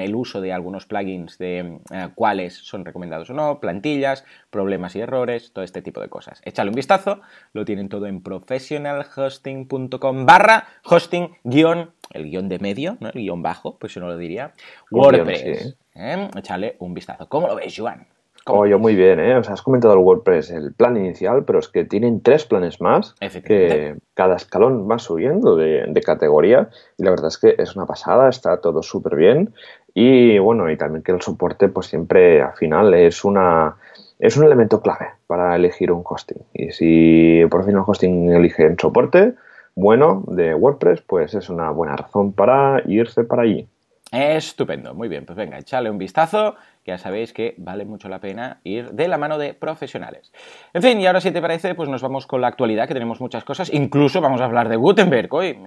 el 0.00 0.14
uso 0.14 0.40
de 0.40 0.54
algunos 0.54 0.86
plugins 0.86 1.36
de 1.36 1.80
cuáles 2.14 2.54
son 2.54 2.86
recomendados 2.86 3.28
o 3.28 3.34
no, 3.34 3.60
plantillas, 3.60 4.24
problemas 4.48 4.96
y 4.96 5.00
errores, 5.00 5.52
todo 5.52 5.66
este 5.66 5.82
tipo 5.82 6.00
de 6.00 6.08
cosas. 6.08 6.40
Échale 6.46 6.70
un 6.70 6.76
vistazo, 6.76 7.20
lo 7.52 7.66
tienen 7.66 7.90
todo 7.90 8.06
en 8.06 8.22
professionalhosting.com 8.22 10.24
barra 10.24 10.64
hosting 10.84 11.36
guion, 11.44 11.90
el 12.14 12.30
guion 12.30 12.48
de 12.48 12.58
medio, 12.58 12.96
¿no? 13.00 13.08
el 13.08 13.20
guion 13.20 13.42
bajo, 13.42 13.76
pues 13.78 13.92
yo 13.92 14.00
no 14.00 14.06
lo 14.06 14.16
diría, 14.16 14.54
WordPress. 14.90 15.76
Échale 15.94 16.76
un 16.78 16.94
vistazo. 16.94 17.28
¿Cómo 17.28 17.48
lo 17.48 17.56
ves, 17.56 17.74
Joan? 17.76 18.06
Oye, 18.46 18.76
muy 18.76 18.96
bien, 18.96 19.20
¿eh? 19.20 19.36
O 19.36 19.44
sea, 19.44 19.54
has 19.54 19.62
comentado 19.62 19.94
el 19.94 20.00
WordPress, 20.00 20.50
el 20.50 20.74
plan 20.74 20.96
inicial, 20.96 21.44
pero 21.44 21.60
es 21.60 21.68
que 21.68 21.84
tienen 21.84 22.22
tres 22.22 22.44
planes 22.44 22.80
más 22.80 23.14
que 23.20 23.96
cada 24.14 24.36
escalón 24.36 24.88
va 24.90 24.98
subiendo 24.98 25.54
de, 25.54 26.02
categoría 26.04 26.68
y 26.98 27.04
la 27.04 27.10
verdad 27.10 27.28
es 27.28 27.38
que 27.38 27.54
es 27.56 27.76
una 27.76 27.86
pasada, 27.86 28.28
está 28.28 28.60
todo 28.60 28.82
súper 28.82 29.14
bien 29.14 29.54
y 29.94 30.38
bueno, 30.40 30.68
y 30.68 30.76
también 30.76 31.04
que 31.04 31.12
el 31.12 31.22
soporte 31.22 31.68
pues 31.68 31.86
siempre 31.86 32.42
al 32.42 32.54
final 32.54 32.92
es 32.94 33.24
una 33.24 33.76
es 34.18 34.36
un 34.36 34.44
elemento 34.44 34.80
clave 34.80 35.10
para 35.28 35.54
elegir 35.54 35.92
un 35.92 36.02
hosting 36.04 36.42
y 36.52 36.72
si 36.72 37.42
por 37.48 37.64
fin 37.64 37.76
un 37.76 37.84
hosting 37.86 38.30
elige 38.30 38.66
el 38.66 38.76
soporte 38.80 39.34
bueno 39.76 40.24
de 40.26 40.54
WordPress, 40.54 41.02
pues 41.02 41.34
es 41.34 41.48
una 41.48 41.70
buena 41.70 41.94
razón 41.94 42.32
para 42.32 42.82
irse 42.86 43.22
para 43.22 43.42
allí. 43.42 43.68
Estupendo, 44.10 44.92
muy 44.92 45.08
bien, 45.08 45.24
pues 45.24 45.36
venga, 45.36 45.58
echale 45.58 45.88
un 45.88 45.96
vistazo, 45.96 46.56
que 46.84 46.90
ya 46.90 46.98
sabéis 46.98 47.32
que 47.32 47.54
vale 47.58 47.84
mucho 47.84 48.08
la 48.08 48.20
pena 48.20 48.60
ir 48.64 48.90
de 48.92 49.08
la 49.08 49.18
mano 49.18 49.38
de 49.38 49.54
profesionales. 49.54 50.32
En 50.74 50.82
fin, 50.82 51.00
y 51.00 51.06
ahora 51.06 51.20
si 51.20 51.30
te 51.30 51.40
parece, 51.40 51.74
pues 51.74 51.88
nos 51.88 52.02
vamos 52.02 52.26
con 52.26 52.40
la 52.40 52.48
actualidad, 52.48 52.88
que 52.88 52.94
tenemos 52.94 53.20
muchas 53.20 53.44
cosas, 53.44 53.72
incluso 53.72 54.20
vamos 54.20 54.40
a 54.40 54.44
hablar 54.44 54.68
de 54.68 54.76
Gutenberg 54.76 55.32
hoy. 55.32 55.58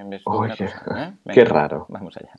¿eh? 0.96 1.14
qué 1.34 1.46
raro. 1.46 1.86
Vamos 1.90 2.18
allá. 2.18 2.34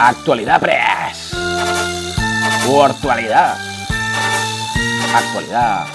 Actualidad 0.00 0.60
Press. 0.60 1.34
Actualidad. 2.68 3.56
Actualidad 5.14 5.86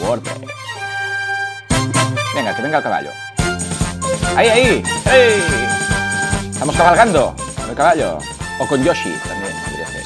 WordPress. 0.00 0.40
Venga, 2.34 2.56
que 2.56 2.62
venga 2.62 2.78
el 2.78 2.82
caballo. 2.82 3.10
¡Ahí, 4.36 4.48
ahí! 4.48 4.82
¡Hey! 5.04 5.42
Estamos 6.50 6.76
cabalgando 6.76 7.34
con 7.56 7.70
el 7.70 7.76
caballo. 7.76 8.18
O 8.58 8.66
con 8.66 8.82
Yoshi 8.82 9.12
también, 9.26 9.52
podría 9.64 9.86
ser. 9.86 10.02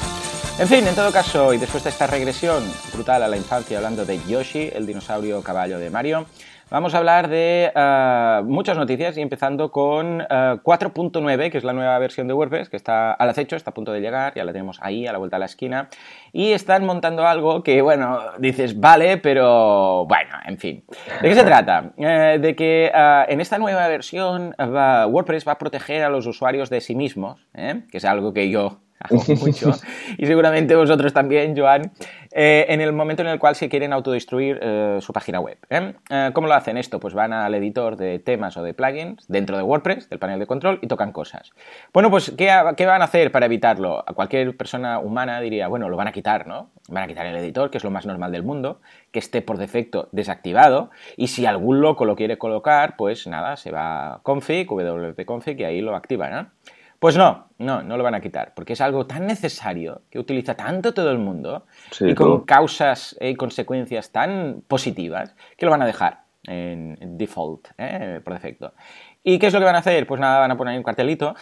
En 0.59 0.67
fin, 0.67 0.87
en 0.87 0.95
todo 0.95 1.11
caso, 1.11 1.53
y 1.53 1.57
después 1.57 1.83
de 1.83 1.89
esta 1.89 2.07
regresión 2.07 2.63
brutal 2.93 3.23
a 3.23 3.27
la 3.27 3.37
infancia 3.37 3.77
hablando 3.77 4.05
de 4.05 4.19
Yoshi, 4.27 4.71
el 4.73 4.85
dinosaurio 4.85 5.41
caballo 5.41 5.79
de 5.79 5.89
Mario, 5.89 6.25
Vamos 6.71 6.93
a 6.93 6.99
hablar 6.99 7.29
de 7.29 7.71
eh, 7.73 8.41
muchas 8.45 8.77
noticias 8.77 9.17
y 9.17 9.21
empezando 9.21 9.71
con 9.71 10.19
4.9, 10.19 11.41
eh, 11.41 11.49
que 11.49 11.57
es 11.57 11.63
la 11.63 11.73
nueva 11.73 11.97
versión 11.97 12.27
de 12.27 12.35
WordPress, 12.35 12.69
que 12.69 12.77
está 12.77 13.11
al 13.13 13.27
acecho, 13.27 13.55
está 13.55 13.71
a 13.71 13.73
punto 13.73 13.91
de 13.91 14.01
llegar, 14.01 14.33
ya 14.35 14.45
la 14.45 14.51
tenemos 14.51 14.77
ahí 14.83 15.07
a 15.07 15.11
la 15.11 15.17
vuelta 15.17 15.37
de 15.37 15.39
la 15.39 15.45
esquina. 15.47 15.89
Y 16.31 16.51
están 16.51 16.85
montando 16.85 17.25
algo 17.25 17.63
que, 17.63 17.81
bueno, 17.81 18.19
dices, 18.37 18.79
vale, 18.79 19.17
pero 19.17 20.05
bueno, 20.05 20.29
en 20.45 20.59
fin. 20.59 20.83
¿De 21.23 21.29
qué 21.29 21.33
se 21.33 21.43
trata? 21.43 21.91
Eh, 21.97 22.37
de 22.39 22.55
que 22.55 22.91
en 22.93 23.41
esta 23.41 23.57
nueva 23.57 23.87
versión 23.87 24.53
WordPress 24.59 25.47
va 25.47 25.53
a 25.53 25.57
proteger 25.57 26.03
a 26.03 26.09
los 26.09 26.27
usuarios 26.27 26.69
de 26.69 26.81
sí 26.81 26.93
mismos, 26.93 27.47
que 27.51 27.97
es 27.97 28.05
algo 28.05 28.31
que 28.31 28.51
yo 28.51 28.77
mucho, 29.39 29.71
y 30.17 30.25
seguramente 30.25 30.75
vosotros 30.75 31.13
también, 31.13 31.57
Joan, 31.57 31.91
eh, 32.31 32.65
en 32.69 32.81
el 32.81 32.91
momento 32.91 33.23
en 33.23 33.29
el 33.29 33.39
cual 33.39 33.55
se 33.55 33.69
quieren 33.69 33.93
autodestruir 33.93 34.59
eh, 34.61 34.97
su 35.01 35.13
página 35.13 35.39
web. 35.39 35.57
¿eh? 35.69 35.93
¿Cómo 36.33 36.47
lo 36.47 36.53
hacen 36.53 36.77
esto? 36.77 36.99
Pues 36.99 37.13
van 37.13 37.33
al 37.33 37.55
editor 37.55 37.95
de 37.95 38.19
temas 38.19 38.55
o 38.57 38.63
de 38.63 38.73
plugins 38.73 39.25
dentro 39.27 39.57
de 39.57 39.63
WordPress, 39.63 40.09
del 40.09 40.19
panel 40.19 40.39
de 40.39 40.45
control, 40.45 40.79
y 40.81 40.87
tocan 40.87 41.11
cosas. 41.11 41.51
Bueno, 41.93 42.11
pues, 42.11 42.33
¿qué, 42.37 42.51
¿qué, 42.77 42.85
van 42.85 43.01
a 43.01 43.05
hacer 43.05 43.31
para 43.31 43.45
evitarlo? 43.45 44.03
A 44.05 44.13
cualquier 44.13 44.55
persona 44.57 44.99
humana 44.99 45.39
diría, 45.39 45.67
bueno, 45.67 45.89
lo 45.89 45.97
van 45.97 46.07
a 46.07 46.11
quitar, 46.11 46.45
¿no? 46.45 46.69
Van 46.89 47.03
a 47.03 47.07
quitar 47.07 47.25
el 47.25 47.35
editor, 47.37 47.71
que 47.71 47.77
es 47.77 47.83
lo 47.83 47.91
más 47.91 48.05
normal 48.05 48.31
del 48.31 48.43
mundo, 48.43 48.81
que 49.11 49.19
esté 49.19 49.41
por 49.41 49.57
defecto 49.57 50.09
desactivado, 50.11 50.91
y 51.17 51.27
si 51.27 51.45
algún 51.45 51.81
loco 51.81 52.05
lo 52.05 52.15
quiere 52.15 52.37
colocar, 52.37 52.95
pues 52.97 53.25
nada, 53.27 53.55
se 53.55 53.71
va 53.71 54.15
a 54.15 54.19
config, 54.19 54.67
wp 54.69 55.25
config, 55.25 55.59
y 55.59 55.63
ahí 55.63 55.81
lo 55.81 55.95
activa, 55.95 56.29
¿no? 56.29 56.47
Pues 56.99 57.15
no, 57.15 57.47
no, 57.57 57.81
no 57.81 57.97
lo 57.97 58.03
van 58.03 58.15
a 58.15 58.21
quitar, 58.21 58.53
porque 58.53 58.73
es 58.73 58.81
algo 58.81 59.05
tan 59.05 59.25
necesario 59.25 60.01
que 60.09 60.19
utiliza 60.19 60.55
tanto 60.55 60.93
todo 60.93 61.11
el 61.11 61.17
mundo 61.17 61.65
y 62.01 62.13
con 62.13 62.41
causas 62.41 63.17
y 63.21 63.35
consecuencias 63.35 64.11
tan 64.11 64.63
positivas 64.67 65.33
que 65.57 65.65
lo 65.65 65.71
van 65.71 65.81
a 65.81 65.85
dejar 65.85 66.23
en 66.43 67.17
default, 67.17 67.69
¿eh? 67.77 68.19
por 68.23 68.33
defecto. 68.33 68.73
¿Y 69.23 69.39
qué 69.39 69.47
es 69.47 69.53
lo 69.53 69.59
que 69.59 69.65
van 69.65 69.75
a 69.75 69.79
hacer? 69.79 70.07
Pues 70.07 70.19
nada, 70.19 70.39
van 70.39 70.51
a 70.51 70.57
poner 70.57 70.77
un 70.77 70.83
cartelito 70.83 71.35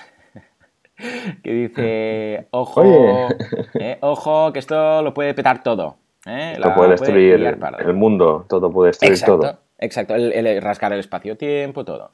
que 1.43 1.51
dice, 1.51 2.47
ojo, 2.51 2.83
eh, 3.79 3.97
ojo, 4.01 4.51
que 4.53 4.59
esto 4.59 5.01
lo 5.01 5.13
puede 5.13 5.33
petar 5.33 5.63
todo. 5.63 5.97
¿eh? 6.25 6.53
Esto 6.55 6.73
puede 6.75 6.91
destruir 6.91 7.57
el 7.79 7.93
mundo, 7.93 8.45
todo 8.49 8.71
puede 8.71 8.89
destruir 8.89 9.21
todo. 9.21 9.59
Exacto, 9.79 10.15
el 10.15 10.61
rascar 10.61 10.91
el 10.93 10.99
espacio-tiempo, 10.99 11.85
todo. 11.85 12.11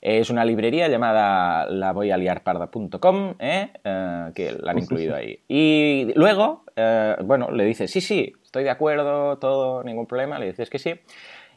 Es 0.00 0.30
una 0.30 0.44
librería 0.44 0.88
llamada 0.88 1.66
la 1.66 1.92
voy 1.92 2.10
a 2.10 2.16
liarparda.com, 2.16 3.34
¿eh? 3.38 3.70
Eh, 3.84 4.30
que 4.34 4.52
la 4.52 4.72
han 4.72 4.78
incluido 4.78 5.14
ahí. 5.16 5.40
Y 5.48 6.12
luego, 6.14 6.64
eh, 6.76 7.16
bueno, 7.24 7.50
le 7.50 7.64
dices, 7.64 7.90
sí, 7.90 8.00
sí, 8.00 8.32
estoy 8.42 8.64
de 8.64 8.70
acuerdo, 8.70 9.38
todo, 9.38 9.82
ningún 9.82 10.06
problema, 10.06 10.38
le 10.38 10.46
dices 10.46 10.70
que 10.70 10.78
sí. 10.78 10.94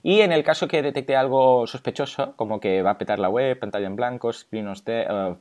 Y 0.01 0.21
en 0.21 0.31
el 0.31 0.43
caso 0.43 0.67
que 0.67 0.81
detecte 0.81 1.15
algo 1.15 1.67
sospechoso, 1.67 2.33
como 2.37 2.59
que 2.59 2.81
va 2.81 2.91
a 2.91 2.97
petar 2.97 3.19
la 3.19 3.29
web, 3.29 3.59
pantalla 3.59 3.87
en 3.87 3.97
blanco, 3.97 4.31
screen 4.31 4.67
of 4.67 4.83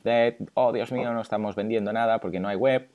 dead, 0.03 0.35
oh 0.53 0.73
Dios 0.73 0.91
mío, 0.91 1.13
no 1.13 1.21
estamos 1.21 1.55
vendiendo 1.55 1.93
nada 1.93 2.19
porque 2.19 2.41
no 2.41 2.49
hay 2.49 2.57
web, 2.57 2.89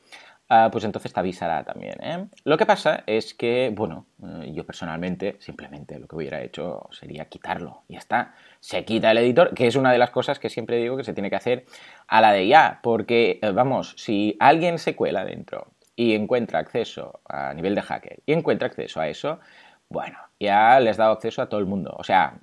Ah, 0.57 0.69
pues 0.71 0.85
entonces 0.85 1.13
te 1.13 1.19
avisará 1.19 1.65
también. 1.65 1.97
¿eh? 2.01 2.29
Lo 2.45 2.57
que 2.57 2.65
pasa 2.65 3.03
es 3.07 3.35
que, 3.35 3.73
bueno, 3.75 4.07
eh, 4.23 4.53
yo 4.55 4.65
personalmente 4.65 5.37
simplemente 5.41 5.99
lo 5.99 6.07
que 6.07 6.15
hubiera 6.15 6.43
hecho 6.43 6.89
sería 6.93 7.25
quitarlo. 7.25 7.83
Ya 7.89 7.99
está. 7.99 8.35
Se 8.61 8.85
quita 8.85 9.11
el 9.11 9.19
editor, 9.19 9.53
que 9.53 9.67
es 9.67 9.75
una 9.75 9.91
de 9.91 9.99
las 9.99 10.11
cosas 10.11 10.39
que 10.39 10.49
siempre 10.49 10.77
digo 10.77 10.97
que 10.97 11.03
se 11.03 11.13
tiene 11.13 11.29
que 11.29 11.37
hacer 11.37 11.65
a 12.07 12.21
la 12.21 12.33
de 12.33 12.47
ya. 12.47 12.79
Porque, 12.85 13.41
eh, 13.43 13.51
vamos, 13.51 13.95
si 13.97 14.37
alguien 14.39 14.79
se 14.79 14.95
cuela 14.95 15.25
dentro 15.25 15.73
y 15.97 16.15
encuentra 16.15 16.61
acceso 16.61 17.21
a 17.29 17.53
nivel 17.53 17.75
de 17.75 17.83
hacker 17.83 18.23
y 18.25 18.33
encuentra 18.33 18.69
acceso 18.69 19.01
a 19.01 19.09
eso, 19.09 19.41
bueno, 19.89 20.19
ya 20.39 20.79
les 20.79 20.97
dado 20.97 21.13
acceso 21.13 21.43
a 21.43 21.49
todo 21.49 21.59
el 21.59 21.67
mundo. 21.67 21.97
O 21.99 22.05
sea, 22.05 22.35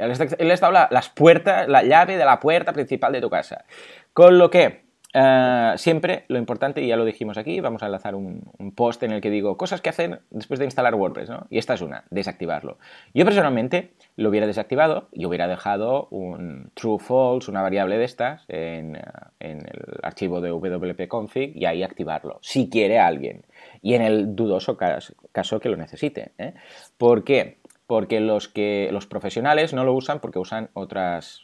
les, 0.00 0.20
has 0.20 0.60
dado 0.60 0.88
las 0.90 1.08
puertas, 1.10 1.68
la 1.68 1.84
llave 1.84 2.16
de 2.16 2.24
la 2.24 2.40
puerta 2.40 2.72
principal 2.72 3.12
de 3.12 3.20
tu 3.20 3.30
casa. 3.30 3.64
Con 4.12 4.38
lo 4.38 4.50
que 4.50 4.81
eh, 5.14 5.74
siempre 5.76 6.24
lo 6.28 6.38
importante, 6.38 6.82
y 6.82 6.88
ya 6.88 6.96
lo 6.96 7.04
dijimos 7.04 7.36
aquí, 7.36 7.60
vamos 7.60 7.82
a 7.82 7.86
enlazar 7.86 8.14
un, 8.14 8.42
post 8.74 9.02
en 9.02 9.12
el 9.12 9.20
que 9.20 9.30
digo 9.30 9.56
cosas 9.56 9.82
que 9.82 9.90
hacer 9.90 10.22
después 10.30 10.58
de 10.58 10.64
instalar 10.64 10.94
WordPress, 10.94 11.28
¿no? 11.28 11.46
Y 11.50 11.58
esta 11.58 11.74
es 11.74 11.82
una, 11.82 12.04
desactivarlo. 12.10 12.78
Yo 13.12 13.24
personalmente 13.24 13.92
lo 14.16 14.30
hubiera 14.30 14.46
desactivado 14.46 15.08
y 15.12 15.26
hubiera 15.26 15.46
dejado 15.46 16.08
un 16.10 16.70
true 16.74 16.98
false, 16.98 17.50
una 17.50 17.60
variable 17.60 17.98
de 17.98 18.04
estas, 18.04 18.44
en, 18.48 18.96
el 19.40 19.98
archivo 20.02 20.40
de 20.40 20.52
wp-config 20.52 21.52
y 21.54 21.66
ahí 21.66 21.82
activarlo, 21.82 22.38
si 22.40 22.70
quiere 22.70 22.98
alguien. 22.98 23.44
Y 23.82 23.94
en 23.94 24.02
el 24.02 24.34
dudoso 24.34 24.76
caso, 24.76 25.60
que 25.60 25.68
lo 25.68 25.76
necesite. 25.76 26.32
¿eh? 26.38 26.54
¿Por 26.96 27.24
qué? 27.24 27.58
Porque 27.92 28.20
los 28.20 28.48
que 28.48 28.88
los 28.90 29.06
profesionales 29.06 29.74
no 29.74 29.84
lo 29.84 29.92
usan 29.92 30.18
porque 30.18 30.38
usan 30.38 30.70
otras 30.72 31.42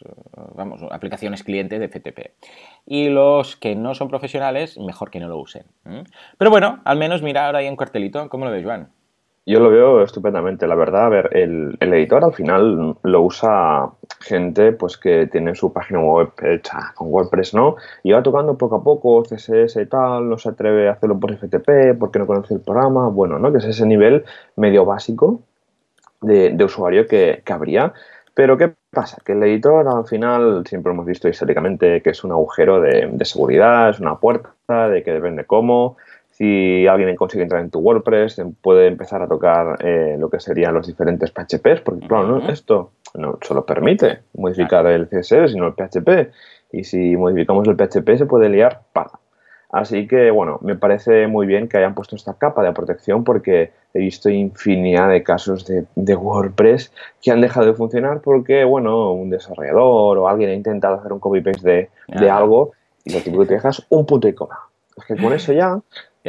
vamos, 0.55 0.81
aplicaciones 0.90 1.45
clientes 1.45 1.78
de 1.78 1.88
FTP. 1.88 2.31
Y 2.87 3.11
los 3.11 3.57
que 3.57 3.76
no 3.76 3.95
son 3.95 4.09
profesionales, 4.09 4.78
mejor 4.78 5.11
que 5.11 5.21
no 5.21 5.28
lo 5.28 5.37
usen. 5.37 5.64
Pero 6.38 6.50
bueno, 6.50 6.81
al 6.87 6.97
menos 6.97 7.21
mira 7.21 7.45
ahora 7.45 7.59
ahí 7.59 7.67
en 7.67 7.76
cartelito, 7.76 8.31
¿cómo 8.31 8.47
lo 8.47 8.50
ves, 8.50 8.64
Juan? 8.64 8.88
Yo 9.45 9.61
lo 9.61 9.69
veo 9.69 10.02
estupendamente, 10.02 10.67
la 10.67 10.75
verdad. 10.75 11.05
A 11.05 11.09
ver, 11.11 11.37
el, 11.37 11.76
editor 11.81 12.25
al 12.25 12.33
final 12.33 12.97
lo 13.02 13.21
usa 13.21 13.90
gente 14.21 14.73
pues 14.73 14.97
que 14.97 15.26
tiene 15.26 15.55
su 15.55 15.71
página 15.71 16.00
web 16.00 16.31
hecha 16.43 16.95
con 16.95 17.12
WordPress, 17.12 17.52
¿no? 17.52 17.76
Y 18.02 18.12
va 18.12 18.23
tocando 18.23 18.57
poco 18.57 18.76
a 18.76 18.83
poco 18.83 19.23
CSS 19.23 19.76
y 19.83 19.87
tal, 19.87 20.31
no 20.31 20.38
se 20.38 20.49
atreve 20.49 20.88
a 20.88 20.93
hacerlo 20.93 21.21
por 21.21 21.37
FTP 21.37 21.99
porque 21.99 22.19
no 22.19 22.26
conoce 22.26 22.55
el 22.55 22.61
programa, 22.61 23.11
bueno, 23.11 23.38
¿no? 23.38 23.52
Que 23.52 23.59
es 23.59 23.67
ese 23.67 23.85
nivel 23.85 24.25
medio 24.57 24.87
básico 24.87 25.43
de, 26.20 26.64
usuario 26.64 27.06
que, 27.06 27.42
habría. 27.46 27.92
Pero 28.34 28.56
¿qué 28.56 28.72
pasa? 28.90 29.18
Que 29.25 29.32
el 29.32 29.42
editor 29.42 29.88
al 29.88 30.06
final 30.06 30.64
siempre 30.66 30.92
hemos 30.92 31.06
visto 31.06 31.28
históricamente 31.28 32.02
que 32.02 32.10
es 32.10 32.22
un 32.22 32.32
agujero 32.32 32.80
de, 32.80 33.25
seguridad, 33.25 33.90
es 33.90 34.00
una 34.00 34.16
puerta, 34.16 34.88
de 34.88 35.02
que 35.02 35.12
depende 35.12 35.44
cómo. 35.44 35.96
Si 36.30 36.87
alguien 36.87 37.16
consigue 37.16 37.42
entrar 37.42 37.62
en 37.62 37.70
tu 37.70 37.80
WordPress, 37.80 38.40
puede 38.62 38.87
empezar 38.87 39.22
a 39.22 39.26
tocar 39.26 39.84
eh, 39.84 40.16
lo 40.20 40.30
que 40.30 40.38
serían 40.38 40.72
los 40.72 40.87
diferentes 40.87 41.32
PHPs, 41.32 41.80
porque 41.80 42.06
claro, 42.06 42.48
esto 42.48 42.92
no 43.14 43.38
solo 43.42 43.66
permite 43.66 44.20
modificar 44.34 44.87
el 44.87 45.08
CSS, 45.08 45.50
sino 45.50 45.66
el 45.66 45.72
PHP. 45.72 46.30
Y 46.72 46.84
si 46.84 47.16
modificamos 47.16 47.66
el 47.66 47.76
PHP 47.76 48.16
se 48.16 48.26
puede 48.26 48.48
liar 48.48 48.82
para. 48.92 49.10
Así 49.70 50.06
que, 50.06 50.30
bueno, 50.30 50.58
me 50.62 50.76
parece 50.76 51.26
muy 51.26 51.46
bien 51.46 51.68
que 51.68 51.76
hayan 51.76 51.94
puesto 51.94 52.16
esta 52.16 52.34
capa 52.34 52.62
de 52.62 52.72
protección 52.72 53.22
porque 53.22 53.72
he 53.92 53.98
visto 53.98 54.30
infinidad 54.30 55.10
de 55.10 55.22
casos 55.22 55.66
de, 55.66 56.14
WordPress 56.16 56.90
que 57.20 57.30
han 57.30 57.42
dejado 57.42 57.66
de 57.66 57.75
funcionar 57.75 58.20
porque, 58.22 58.64
bueno, 58.64 59.12
un 59.12 59.28
desarrollador 59.28 60.18
o 60.18 60.28
alguien 60.28 60.50
ha 60.50 60.54
intentado 60.54 60.94
hacer 60.94 61.12
un 61.12 61.20
copy-paste 61.20 61.90
de, 62.08 62.30
algo 62.30 62.72
y 63.04 63.12
lo 63.12 63.18
típico 63.18 63.42
que 63.42 63.48
te 63.48 63.54
dejas 63.54 63.87
un 63.90 64.06
punto 64.06 64.26
y 64.26 64.32
coma. 64.32 64.58
Es 64.96 65.04
que 65.04 65.16
con 65.16 65.34
eso 65.34 65.52
ya, 65.52 65.78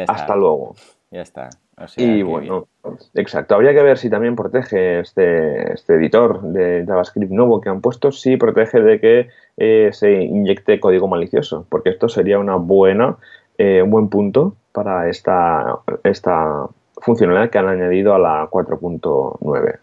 hasta 0.07 0.35
luego. 0.35 0.75
Ya 1.09 1.21
está. 1.21 1.49
Y 1.97 2.21
bueno, 2.21 2.67
exacto. 3.13 3.55
Habría 3.55 3.73
que 3.73 3.81
ver 3.81 3.97
si 3.97 4.09
también 4.09 4.35
protege 4.35 4.99
este, 4.99 5.73
este 5.73 5.95
editor 5.95 6.41
de 6.41 6.85
JavaScript 6.85 7.31
nuevo 7.31 7.61
que 7.61 7.69
han 7.69 7.81
puesto, 7.81 8.11
si 8.11 8.37
protege 8.37 8.81
de 8.81 8.99
que 8.99 9.29
eh, 9.57 9.89
se 9.93 10.23
inyecte 10.23 10.79
código 10.79 11.07
malicioso, 11.07 11.65
porque 11.69 11.89
esto 11.89 12.09
sería 12.09 12.39
una 12.39 12.55
buena, 12.55 13.17
eh, 13.57 13.81
un 13.81 13.91
buen 13.91 14.09
punto 14.09 14.55
para 14.71 15.09
esta, 15.09 15.79
esta 16.03 16.67
funcionalidad 16.97 17.49
que 17.49 17.57
han 17.57 17.67
añadido 17.67 18.13
a 18.13 18.19
la 18.19 18.49
4.9. 18.49 19.79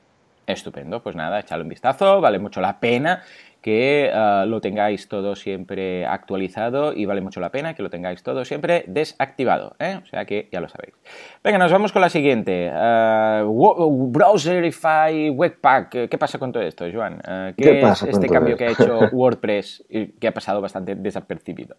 Estupendo, 0.46 1.02
pues 1.02 1.16
nada, 1.16 1.40
echadle 1.40 1.64
un 1.64 1.70
vistazo, 1.70 2.20
vale 2.20 2.38
mucho 2.38 2.60
la 2.60 2.78
pena 2.78 3.22
que 3.66 4.12
ah, 4.14 4.44
lo 4.46 4.60
tengáis 4.60 5.08
todo 5.08 5.34
siempre 5.34 6.06
actualizado 6.06 6.92
y 6.92 7.04
vale 7.04 7.20
mucho 7.20 7.40
la 7.40 7.50
pena 7.50 7.74
que 7.74 7.82
lo 7.82 7.90
tengáis 7.90 8.22
todo 8.22 8.44
siempre 8.44 8.84
desactivado, 8.86 9.74
¿eh? 9.80 9.98
o 10.00 10.06
sea 10.06 10.24
que 10.24 10.48
ya 10.52 10.60
lo 10.60 10.68
sabéis. 10.68 10.94
Venga, 11.42 11.58
nos 11.58 11.72
vamos 11.72 11.90
con 11.90 12.00
la 12.00 12.08
siguiente. 12.08 12.70
Uh, 12.70 14.08
Browserify 14.12 15.30
Webpack, 15.30 16.08
¿qué 16.08 16.16
pasa 16.16 16.38
con 16.38 16.52
todo 16.52 16.62
esto, 16.62 16.84
Joan? 16.92 17.18
Ah, 17.26 17.50
¿Qué, 17.56 17.80
es 17.80 18.02
este 18.04 18.28
cambio 18.28 18.56
que 18.56 18.66
ha 18.66 18.70
hecho 18.70 19.00
WordPress 19.12 19.84
y 19.88 20.12
que 20.12 20.28
ha 20.28 20.32
pasado 20.32 20.60
bastante 20.60 20.94
desapercibido? 20.94 21.74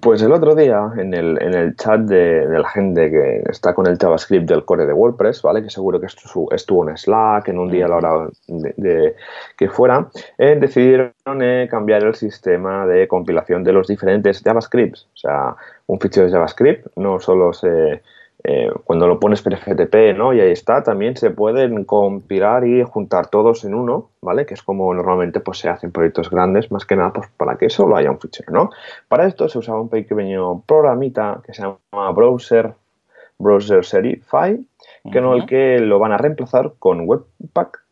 Pues 0.00 0.20
el 0.22 0.32
otro 0.32 0.54
día, 0.54 0.90
en 0.96 1.14
el, 1.14 1.40
en 1.40 1.54
el 1.54 1.76
chat 1.76 2.00
de, 2.00 2.46
la 2.48 2.68
gente 2.68 3.10
que 3.10 3.42
está 3.48 3.72
con 3.72 3.86
el 3.86 3.96
JavaScript 3.96 4.48
del 4.48 4.64
core 4.64 4.84
de 4.84 4.92
WordPress, 4.92 5.42
¿vale? 5.42 5.62
Que 5.62 5.70
seguro 5.70 6.00
que 6.00 6.06
estuvo 6.06 6.88
en 6.88 6.96
Slack 6.96 7.48
en 7.48 7.58
un 7.58 7.70
día 7.70 7.86
a 7.86 7.88
la 7.88 7.96
hora 7.96 8.28
de, 8.48 9.14
que 9.56 9.68
fuera, 9.68 10.08
eh, 10.38 10.56
decidieron 10.60 11.12
eh, 11.40 11.68
cambiar 11.70 12.02
el 12.04 12.14
sistema 12.14 12.86
de 12.86 13.06
compilación 13.06 13.62
de 13.62 13.72
los 13.72 13.86
diferentes 13.86 14.42
JavaScripts. 14.42 15.08
O 15.14 15.16
sea, 15.16 15.56
un 15.86 16.00
fichero 16.00 16.26
de 16.26 16.32
JavaScript 16.32 16.88
no 16.96 17.20
solo 17.20 17.52
se 17.52 18.02
eh, 18.48 18.70
cuando 18.84 19.08
lo 19.08 19.18
pones 19.18 19.42
PFTP, 19.42 20.16
¿no? 20.16 20.32
Y 20.32 20.40
ahí 20.40 20.52
está, 20.52 20.84
también 20.84 21.16
se 21.16 21.30
pueden 21.30 21.84
compilar 21.84 22.64
y 22.64 22.84
juntar 22.84 23.26
todos 23.26 23.64
en 23.64 23.74
uno, 23.74 24.10
¿vale? 24.22 24.46
Que 24.46 24.54
es 24.54 24.62
como 24.62 24.94
normalmente 24.94 25.40
pues, 25.40 25.58
se 25.58 25.68
hacen 25.68 25.90
proyectos 25.90 26.30
grandes, 26.30 26.70
más 26.70 26.86
que 26.86 26.94
nada 26.94 27.12
pues, 27.12 27.28
para 27.36 27.56
que 27.56 27.68
solo 27.68 27.96
haya 27.96 28.08
un 28.08 28.20
fichero, 28.20 28.52
¿no? 28.52 28.70
Para 29.08 29.26
esto 29.26 29.48
se 29.48 29.58
usaba 29.58 29.80
un 29.80 29.88
pequeño 29.88 30.60
programita 30.60 31.40
que 31.44 31.54
se 31.54 31.62
llama 31.62 32.12
Browser, 32.12 32.72
Browser 33.36 33.84
Serify, 33.84 34.64
que 35.10 35.20
no 35.20 35.34
el 35.34 35.44
que 35.46 35.80
lo 35.80 35.98
van 35.98 36.12
a 36.12 36.16
reemplazar 36.16 36.74
con 36.78 37.00
Webpack 37.00 37.85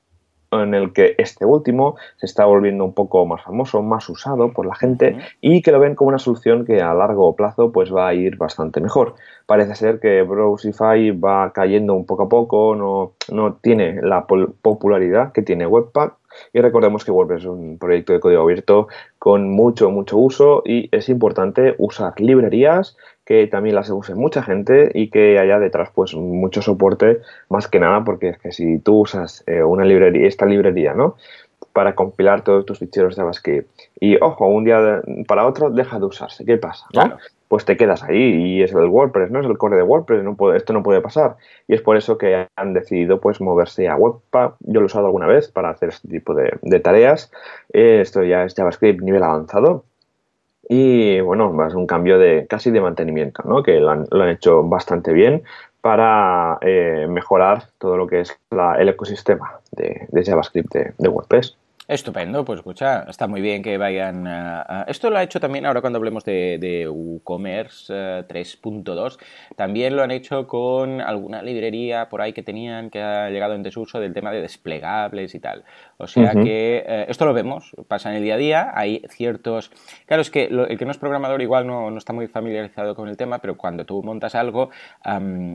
en 0.63 0.75
el 0.75 0.93
que 0.93 1.15
este 1.19 1.45
último 1.45 1.97
se 2.17 2.27
está 2.27 2.45
volviendo 2.45 2.85
un 2.85 2.93
poco 2.93 3.27
más 3.27 3.43
famoso, 3.43 3.83
más 3.83 4.09
usado 4.09 4.53
por 4.53 4.67
la 4.67 4.75
gente 4.75 5.19
y 5.41 5.63
que 5.63 5.73
lo 5.73 5.81
ven 5.81 5.95
como 5.95 6.09
una 6.09 6.19
solución 6.19 6.65
que 6.65 6.81
a 6.81 6.95
largo 6.95 7.35
plazo 7.35 7.73
pues 7.73 7.95
va 7.95 8.09
a 8.09 8.15
ir 8.15 8.37
bastante 8.37 8.81
mejor. 8.81 9.15
Parece 9.47 9.75
ser 9.75 10.01
que 10.01 10.23
Browsify 10.23 11.11
va 11.11 11.53
cayendo 11.53 11.95
un 11.95 12.07
poco 12.07 12.25
a 12.25 12.29
poco, 12.29 12.75
no, 12.75 13.13
no 13.33 13.55
tiene 13.55 14.01
la 14.03 14.27
popularidad 14.27 15.33
que 15.33 15.43
tiene 15.43 15.67
Webpack 15.67 16.15
y 16.53 16.61
recordemos 16.61 17.05
que 17.05 17.11
WordPress 17.11 17.43
es 17.43 17.47
un 17.49 17.79
proyecto 17.79 18.13
de 18.13 18.21
código 18.21 18.43
abierto 18.43 18.89
con 19.19 19.51
mucho, 19.51 19.91
mucho 19.91 20.19
uso 20.19 20.63
y 20.65 20.89
es 20.93 21.09
importante 21.09 21.75
usar 21.79 22.19
librerías 22.21 22.97
que 23.25 23.47
también 23.47 23.75
las 23.75 23.91
use 23.91 24.15
mucha 24.15 24.43
gente 24.43 24.91
y 24.95 25.09
que 25.09 25.39
haya 25.39 25.59
detrás 25.59 25.91
pues 25.95 26.15
mucho 26.15 26.63
soporte 26.63 27.21
más 27.49 27.69
que 27.69 27.81
nada 27.81 28.05
porque 28.05 28.31
es 28.31 28.39
que 28.39 28.53
si 28.53 28.79
tú 28.79 29.01
usas 29.01 29.43
eh, 29.47 29.63
una 29.63 29.85
librería, 29.85 30.27
esta 30.29 30.47
librería, 30.47 30.95
¿no? 30.95 31.17
Para 31.73 31.95
compilar 31.95 32.43
todos 32.45 32.67
tus 32.67 32.79
ficheros 32.79 33.17
de 33.17 33.23
JavaScript 33.23 33.69
y 33.99 34.17
ojo, 34.21 34.47
un 34.47 34.65
día 34.65 35.03
para 35.27 35.47
otro 35.47 35.71
deja 35.71 35.99
de 35.99 36.05
usarse, 36.05 36.45
¿qué 36.45 36.59
pasa? 36.59 36.87
Pues 37.49 37.65
te 37.65 37.77
quedas 37.77 38.03
ahí 38.03 38.19
y 38.19 38.63
es 38.63 38.73
el 38.73 38.87
WordPress, 38.87 39.31
¿no? 39.31 39.41
Es 39.41 39.47
el 39.47 39.57
core 39.57 39.77
de 39.77 39.83
WordPress, 39.83 40.23
no 40.23 40.35
puede, 40.35 40.57
esto 40.59 40.73
no 40.73 40.83
puede 40.83 41.01
pasar 41.01 41.37
y 41.67 41.75
es 41.75 41.81
por 41.81 41.97
eso 41.97 42.19
que 42.19 42.49
han 42.57 42.75
decidido 42.75 43.21
pues 43.21 43.41
moverse 43.41 43.89
a 43.89 43.97
Webpack. 43.97 44.57
Yo 44.61 44.81
lo 44.81 44.83
he 44.83 44.87
usado 44.87 45.07
alguna 45.07 45.27
vez 45.27 45.51
para 45.51 45.71
hacer 45.71 45.91
este 45.91 46.09
tipo 46.09 46.35
de, 46.35 46.81
tareas. 46.81 47.31
Eh, 47.73 48.01
esto 48.01 48.23
ya 48.23 48.45
es 48.45 48.55
JavaScript 48.55 49.03
nivel 49.03 49.23
avanzado 49.23 49.85
y 50.69 51.21
bueno, 51.21 51.67
es 51.67 51.75
un 51.75 51.87
cambio 51.87 52.19
de 52.19 52.47
casi 52.49 52.71
de 52.71 52.81
mantenimiento, 52.81 53.43
¿no? 53.45 53.63
que 53.63 53.81
lo 53.81 53.91
han, 53.91 54.29
hecho 54.29 54.63
bastante 54.63 55.13
bien 55.13 55.43
para 55.81 56.59
eh, 56.63 57.07
mejorar 57.09 57.65
todo 57.79 57.97
lo 57.97 58.07
que 58.07 58.21
es 58.21 58.39
el 58.79 58.89
ecosistema 58.89 59.61
de, 59.73 60.07
JavaScript 60.25 60.75
de 60.75 61.09
WordPress. 61.09 61.57
Estupendo, 61.87 62.47
pues 62.47 62.61
escucha, 62.61 63.05
está 63.11 63.27
muy 63.27 63.43
bien 63.43 63.63
que 63.63 63.77
vayan. 63.77 64.27
a... 64.27 64.87
esto 64.89 65.11
lo 65.11 65.19
ha 65.19 65.23
hecho 65.23 65.39
también 65.39 65.67
ahora 65.67 65.83
cuando 65.83 65.99
hablemos 65.99 66.25
de, 66.25 66.89
WooCommerce 66.91 67.93
3.2. 68.27 69.17
Eh, 69.21 69.55
también 69.55 69.95
lo 69.95 70.03
han 70.03 70.11
hecho 70.11 70.47
con 70.47 71.03
alguna 71.03 71.43
librería 71.43 72.09
por 72.09 72.23
ahí 72.23 72.33
que 72.33 72.43
tenían 72.43 72.89
que 72.89 73.03
ha 73.03 73.29
llegado 73.29 73.53
en 73.55 73.63
desuso 73.63 74.01
del 74.01 74.15
tema 74.15 74.33
de 74.33 74.41
desplegables 74.41 75.35
y 75.35 75.41
tal. 75.41 75.63
O 75.99 76.07
sea 76.07 76.33
que 76.33 76.79
eh, 76.79 77.07
esto 77.09 77.25
lo 77.25 77.33
vemos, 77.33 77.73
pasa 77.89 78.11
en 78.11 78.17
el 78.17 78.23
día 78.23 78.35
a 78.35 78.39
día. 78.39 78.73
Hay 78.75 79.03
ciertos. 79.09 79.71
Claro, 80.07 80.23
es 80.23 80.31
que 80.31 80.45
el 80.45 80.79
que 80.79 80.85
no 80.85 80.91
es 80.91 80.99
programador 80.99 81.41
igual 81.43 81.67
no, 81.67 81.91
no, 81.91 81.99
está 81.99 82.13
muy 82.13 82.27
familiarizado 82.27 82.95
con 82.95 83.09
el 83.09 83.17
tema, 83.17 83.39
pero 83.39 83.57
cuando 83.57 83.85
tú 83.85 84.03
montas 84.03 84.35
algo, 84.35 84.71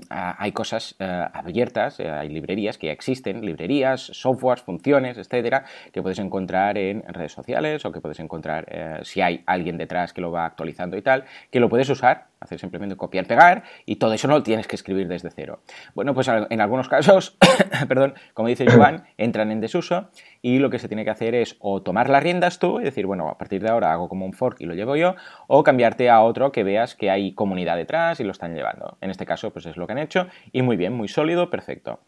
hay 0.09 0.51
cosas 0.51 0.95
eh, 0.99 1.25
abiertas, 1.33 1.99
hay 1.99 2.29
librerías 2.29 2.77
que 2.77 2.87
ya 2.87 2.93
existen, 2.93 3.41
librerías, 3.41 4.01
softwares, 4.01 4.63
funciones, 4.63 5.17
etcétera, 5.17 5.65
que 5.91 6.01
puedes 6.01 6.19
encontrar 6.19 6.77
en 6.77 7.03
redes 7.03 7.31
sociales 7.31 7.85
o 7.85 7.91
que 7.91 8.01
puedes 8.01 8.19
encontrar 8.19 8.65
eh, 8.69 8.99
si 9.03 9.21
hay 9.21 9.43
alguien 9.45 9.77
detrás 9.77 10.13
que 10.13 10.21
lo 10.21 10.31
va 10.31 10.45
actualizando 10.45 10.97
y 10.97 11.01
tal, 11.01 11.25
que 11.51 11.59
lo 11.59 11.69
puedes 11.69 11.89
usar, 11.89 12.27
hacer 12.39 12.59
simplemente 12.59 12.95
copiar, 12.95 13.25
pegar 13.25 13.63
y 13.85 13.97
todo 13.97 14.13
eso 14.13 14.27
no 14.27 14.35
lo 14.35 14.43
tienes 14.43 14.67
que 14.67 14.75
escribir 14.75 15.07
desde 15.07 15.29
cero. 15.31 15.61
Bueno, 15.93 16.13
pues 16.13 16.27
en 16.27 16.61
algunos 16.61 16.87
casos, 16.87 17.37
perdón, 17.87 18.13
como 18.33 18.47
dice 18.47 18.65
Joan, 18.71 19.05
entran 19.17 19.51
en 19.51 19.61
desuso 19.61 20.09
y 20.41 20.59
lo 20.59 20.69
que 20.69 20.79
se 20.79 20.87
tiene 20.87 21.03
que 21.03 21.09
hacer 21.09 21.35
es 21.35 21.57
o 21.59 21.81
tomar 21.81 22.09
las 22.09 22.23
riendas 22.23 22.59
tú 22.59 22.79
y 22.79 22.83
decir, 22.83 23.05
bueno, 23.05 23.29
a 23.29 23.37
partir 23.37 23.61
de 23.61 23.69
ahora 23.69 23.91
hago 23.91 24.09
como 24.09 24.25
un 24.25 24.33
fork 24.33 24.61
y 24.61 24.65
lo 24.65 24.73
llevo 24.73 24.95
yo, 24.95 25.15
o 25.47 25.63
cambiarte 25.63 26.09
a 26.09 26.21
otro 26.21 26.51
que 26.51 26.63
veas 26.63 26.95
que 26.95 27.09
hay 27.09 27.33
comunidad 27.33 27.75
detrás 27.75 28.19
y 28.19 28.23
lo 28.23 28.31
están 28.31 28.55
llevando. 28.55 28.97
En 29.01 29.09
este 29.09 29.25
caso, 29.25 29.51
pues 29.51 29.65
es 29.65 29.77
lo 29.77 29.85
que 29.85 29.93
han 29.93 29.99
hecho 29.99 30.27
y 30.51 30.61
muy 30.61 30.77
bien, 30.77 30.93
muy 30.93 31.07
sólido, 31.07 31.49
perfecto. 31.49 31.99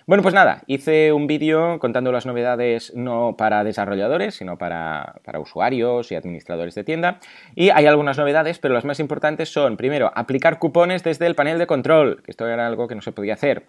Bueno, 0.05 0.21
pues 0.23 0.35
nada, 0.35 0.63
hice 0.67 1.11
un 1.11 1.27
vídeo 1.27 1.79
contando 1.79 2.11
las 2.11 2.25
novedades 2.25 2.93
no 2.95 3.35
para 3.37 3.63
desarrolladores, 3.63 4.35
sino 4.35 4.57
para, 4.57 5.15
para 5.23 5.39
usuarios 5.39 6.11
y 6.11 6.15
administradores 6.15 6.75
de 6.75 6.83
tienda. 6.83 7.19
Y 7.55 7.71
hay 7.71 7.87
algunas 7.87 8.17
novedades, 8.17 8.59
pero 8.59 8.73
las 8.73 8.83
más 8.85 8.99
importantes 8.99 9.07
importantes 9.07 9.49
son, 9.49 9.77
primero, 9.77 10.11
aplicar 10.13 10.59
cupones 10.59 11.01
desde 11.01 11.27
el 11.27 11.33
panel 11.33 11.57
de 11.57 11.65
control, 11.65 12.21
que 12.23 12.31
esto 12.31 12.45
era 12.45 12.67
algo 12.67 12.87
que 12.87 12.95
no 12.95 13.01
se 13.01 13.13
podía 13.13 13.35
hacer. 13.35 13.63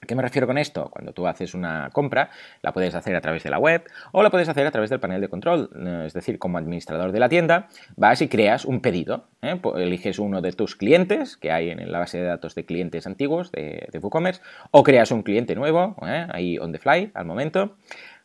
¿A 0.00 0.06
qué 0.06 0.14
me 0.14 0.22
refiero 0.22 0.46
con 0.46 0.58
esto? 0.58 0.90
Cuando 0.90 1.12
tú 1.12 1.26
haces 1.26 1.54
una 1.54 1.90
compra, 1.92 2.30
la 2.62 2.72
puedes 2.72 2.94
hacer 2.94 3.16
a 3.16 3.20
través 3.20 3.42
de 3.42 3.50
la 3.50 3.58
web 3.58 3.84
o 4.12 4.22
la 4.22 4.30
puedes 4.30 4.48
hacer 4.48 4.66
a 4.66 4.70
través 4.70 4.90
del 4.90 5.00
panel 5.00 5.20
de 5.20 5.28
control. 5.28 5.70
Eh, 5.74 6.04
es 6.06 6.12
decir, 6.12 6.38
como 6.38 6.58
administrador 6.58 7.12
de 7.12 7.20
la 7.20 7.28
tienda, 7.28 7.68
vas 7.96 8.22
y 8.22 8.28
creas 8.28 8.64
un 8.64 8.80
pedido. 8.80 9.24
¿eh? 9.42 9.60
Eliges 9.76 10.18
uno 10.18 10.40
de 10.40 10.52
tus 10.52 10.76
clientes 10.76 11.36
que 11.36 11.50
hay 11.50 11.70
en 11.70 11.90
la 11.90 11.98
base 11.98 12.18
de 12.18 12.24
datos 12.24 12.54
de 12.54 12.64
clientes 12.64 13.06
antiguos 13.06 13.50
de, 13.52 13.88
WooCommerce 14.00 14.42
o 14.70 14.82
creas 14.82 15.10
un 15.10 15.22
cliente 15.22 15.54
nuevo, 15.54 15.96
¿eh? 16.06 16.26
ahí 16.30 16.58
on 16.58 16.72
the 16.72 16.78
fly, 16.78 17.10
al 17.14 17.24
momento. 17.24 17.76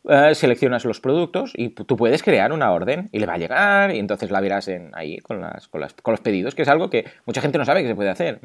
Eh, 0.06 0.34
seleccionas 0.34 0.84
los 0.84 1.00
productos 1.00 1.52
y 1.56 1.70
tú 1.70 1.96
puedes 1.96 2.22
crear 2.22 2.52
una 2.52 2.70
orden 2.72 3.08
y 3.10 3.20
le 3.20 3.26
va 3.26 3.34
a 3.34 3.38
llegar 3.38 3.94
y 3.94 3.98
entonces 3.98 4.30
la 4.30 4.42
verás 4.42 4.68
en, 4.68 4.90
ahí 4.92 5.16
con, 5.18 5.40
las, 5.40 5.68
con, 5.68 6.12
los 6.12 6.20
pedidos, 6.20 6.54
que 6.54 6.60
es 6.60 6.68
algo 6.68 6.90
que 6.90 7.06
mucha 7.24 7.40
gente 7.40 7.56
no 7.56 7.64
sabe 7.64 7.80
que 7.80 7.88
se 7.88 7.94
puede 7.94 8.10
hacer. 8.10 8.38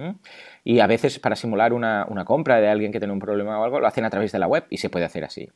Y 0.64 0.80
a 0.80 0.88
veces 0.88 1.20
para 1.20 1.36
simular 1.36 1.74
una, 1.74 2.06
compra 2.26 2.62
de 2.62 2.70
alguien 2.70 2.94
que 2.94 3.00
tiene 3.00 3.12
un 3.12 3.20
problema 3.20 3.60
o 3.60 3.64
algo, 3.66 3.82
lo 3.82 3.88
hacen 3.88 4.06
a 4.06 4.10
través 4.10 4.32
de 4.32 4.40
la 4.40 4.48
web 4.48 4.68
y 4.70 4.78
se 4.78 4.90
puede 4.90 5.04
hacer 5.04 5.26
así. 5.26 5.50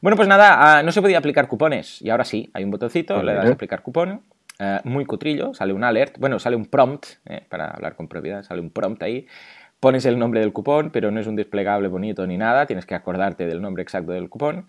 Bueno, 0.00 0.16
pues 0.16 0.26
nada, 0.26 0.78
ah, 0.78 0.82
no 0.82 0.90
se 0.90 1.00
podía 1.00 1.18
aplicar 1.18 1.46
cupones 1.46 2.02
y 2.02 2.10
ahora 2.10 2.24
sí, 2.24 2.50
hay 2.52 2.64
un 2.64 2.72
botoncito, 2.72 3.22
le 3.22 3.34
das 3.34 3.46
a 3.46 3.52
aplicar 3.52 3.82
cupón. 3.82 4.22
Eh, 4.60 4.80
muy 4.82 5.04
cutrillo, 5.04 5.54
sale 5.54 5.72
un 5.72 5.84
alert, 5.84 6.18
bueno, 6.18 6.40
sale 6.40 6.56
un 6.56 6.66
prompt, 6.66 7.06
eh, 7.26 7.44
para 7.48 7.66
hablar 7.68 7.94
con 7.94 8.08
propiedad, 8.08 8.42
sale 8.42 8.60
un 8.60 8.70
prompt 8.70 9.00
ahí 9.04 9.24
pones 9.80 10.04
el 10.06 10.18
nombre 10.18 10.40
del 10.40 10.52
cupón, 10.52 10.90
pero 10.90 11.10
no 11.10 11.20
es 11.20 11.26
un 11.26 11.36
desplegable 11.36 11.88
bonito 11.88 12.26
ni 12.26 12.36
nada, 12.36 12.66
tienes 12.66 12.86
que 12.86 12.94
acordarte 12.94 13.46
del 13.46 13.62
nombre 13.62 13.82
exacto 13.82 14.12
del 14.12 14.28
cupón 14.28 14.66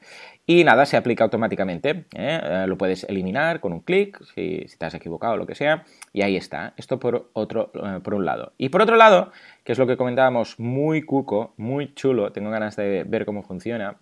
y 0.50 0.64
nada, 0.64 0.88
se 0.88 0.98
aplica 0.98 1.24
automáticamente. 1.24 2.06
¿eh? 2.16 2.42
Eh, 2.44 2.66
lo 2.68 2.76
puedes 2.76 3.04
eliminar 3.04 3.60
con 3.60 3.72
un 3.72 3.82
clic 3.82 4.20
si, 4.34 4.66
te 4.80 4.86
has 4.86 4.96
equivocado 4.96 5.34
o 5.34 5.38
lo 5.38 5.46
que 5.46 5.54
sea. 5.54 5.84
Y 6.12 6.24
ahí 6.24 6.36
está. 6.36 6.74
Esto 6.76 7.00
por, 7.00 7.30
otro, 7.34 7.72
eh, 7.76 8.00
por 8.04 8.16
un 8.16 8.26
lado. 8.26 8.54
Y 8.58 8.70
por 8.70 8.82
otro 8.82 8.96
lado, 8.96 9.32
que 9.64 9.72
es 9.72 9.78
lo 9.80 9.88
que 9.88 9.98
comentábamos, 9.98 10.60
muy 10.60 11.02
cuco, 11.02 11.54
muy 11.58 11.94
chulo, 11.94 12.32
tengo 12.32 12.50
ganas 12.50 12.76
de 12.76 13.04
ver 13.04 13.26
cómo 13.26 13.44
funciona, 13.44 13.98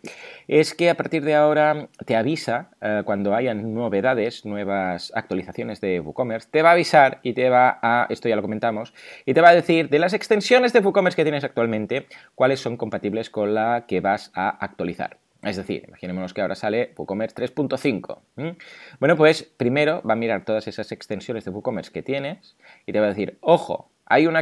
es 0.48 0.74
que 0.74 0.90
a 0.90 0.96
partir 0.96 1.24
de 1.24 1.36
ahora 1.36 1.90
te 2.06 2.16
avisa 2.16 2.72
cuando 3.06 3.36
hayan 3.36 3.74
novedades, 3.74 4.46
nuevas 4.46 5.12
actualizaciones 5.16 5.82
de 5.82 6.00
WooCommerce, 6.00 6.50
te 6.52 6.62
va 6.62 6.70
a 6.70 6.74
avisar 6.74 7.20
y 7.24 7.34
te 7.34 7.50
va 7.50 7.80
a, 7.82 8.08
esto 8.10 8.30
ya 8.30 8.36
lo 8.36 8.42
comentamos, 8.42 8.94
y 9.26 9.34
te 9.34 9.42
va 9.42 9.50
a 9.50 9.56
decir 9.56 9.90
de 9.90 10.00
las 10.00 10.14
extensiones 10.14 10.74
de 10.74 10.80
WooCommerce 10.80 11.16
que 11.16 11.24
tienes 11.24 11.44
actualmente, 11.44 12.08
cuáles 12.36 12.60
son 12.60 12.78
compatibles 12.78 13.30
con 13.30 13.54
la 13.54 13.86
que 13.88 14.02
vas 14.02 14.32
a 14.34 14.50
actualizar. 14.50 15.18
Es 15.44 15.56
decir, 15.56 15.86
imaginémonos 15.88 16.34
que 16.34 16.42
ahora 16.42 16.56
sale 16.56 16.94
WooCommerce 16.98 17.36
3.5. 17.36 18.56
Bueno, 19.00 19.16
pues 19.16 19.44
primero 19.44 20.02
va 20.02 20.14
a 20.14 20.16
mirar 20.16 20.44
todas 20.44 20.68
esas 20.68 20.92
extensiones 20.92 21.46
de 21.46 21.52
WooCommerce 21.52 21.92
que 21.92 22.02
tienes 22.02 22.58
y 22.88 22.92
te 22.92 23.00
va 23.00 23.06
a 23.06 23.10
decir, 23.10 23.38
ojo, 23.42 23.92
hay 24.10 24.26
una, 24.26 24.40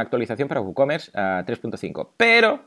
actualización 0.00 0.48
para 0.48 0.60
WooCommerce 0.60 1.12
3.5, 1.12 2.10
pero 2.16 2.64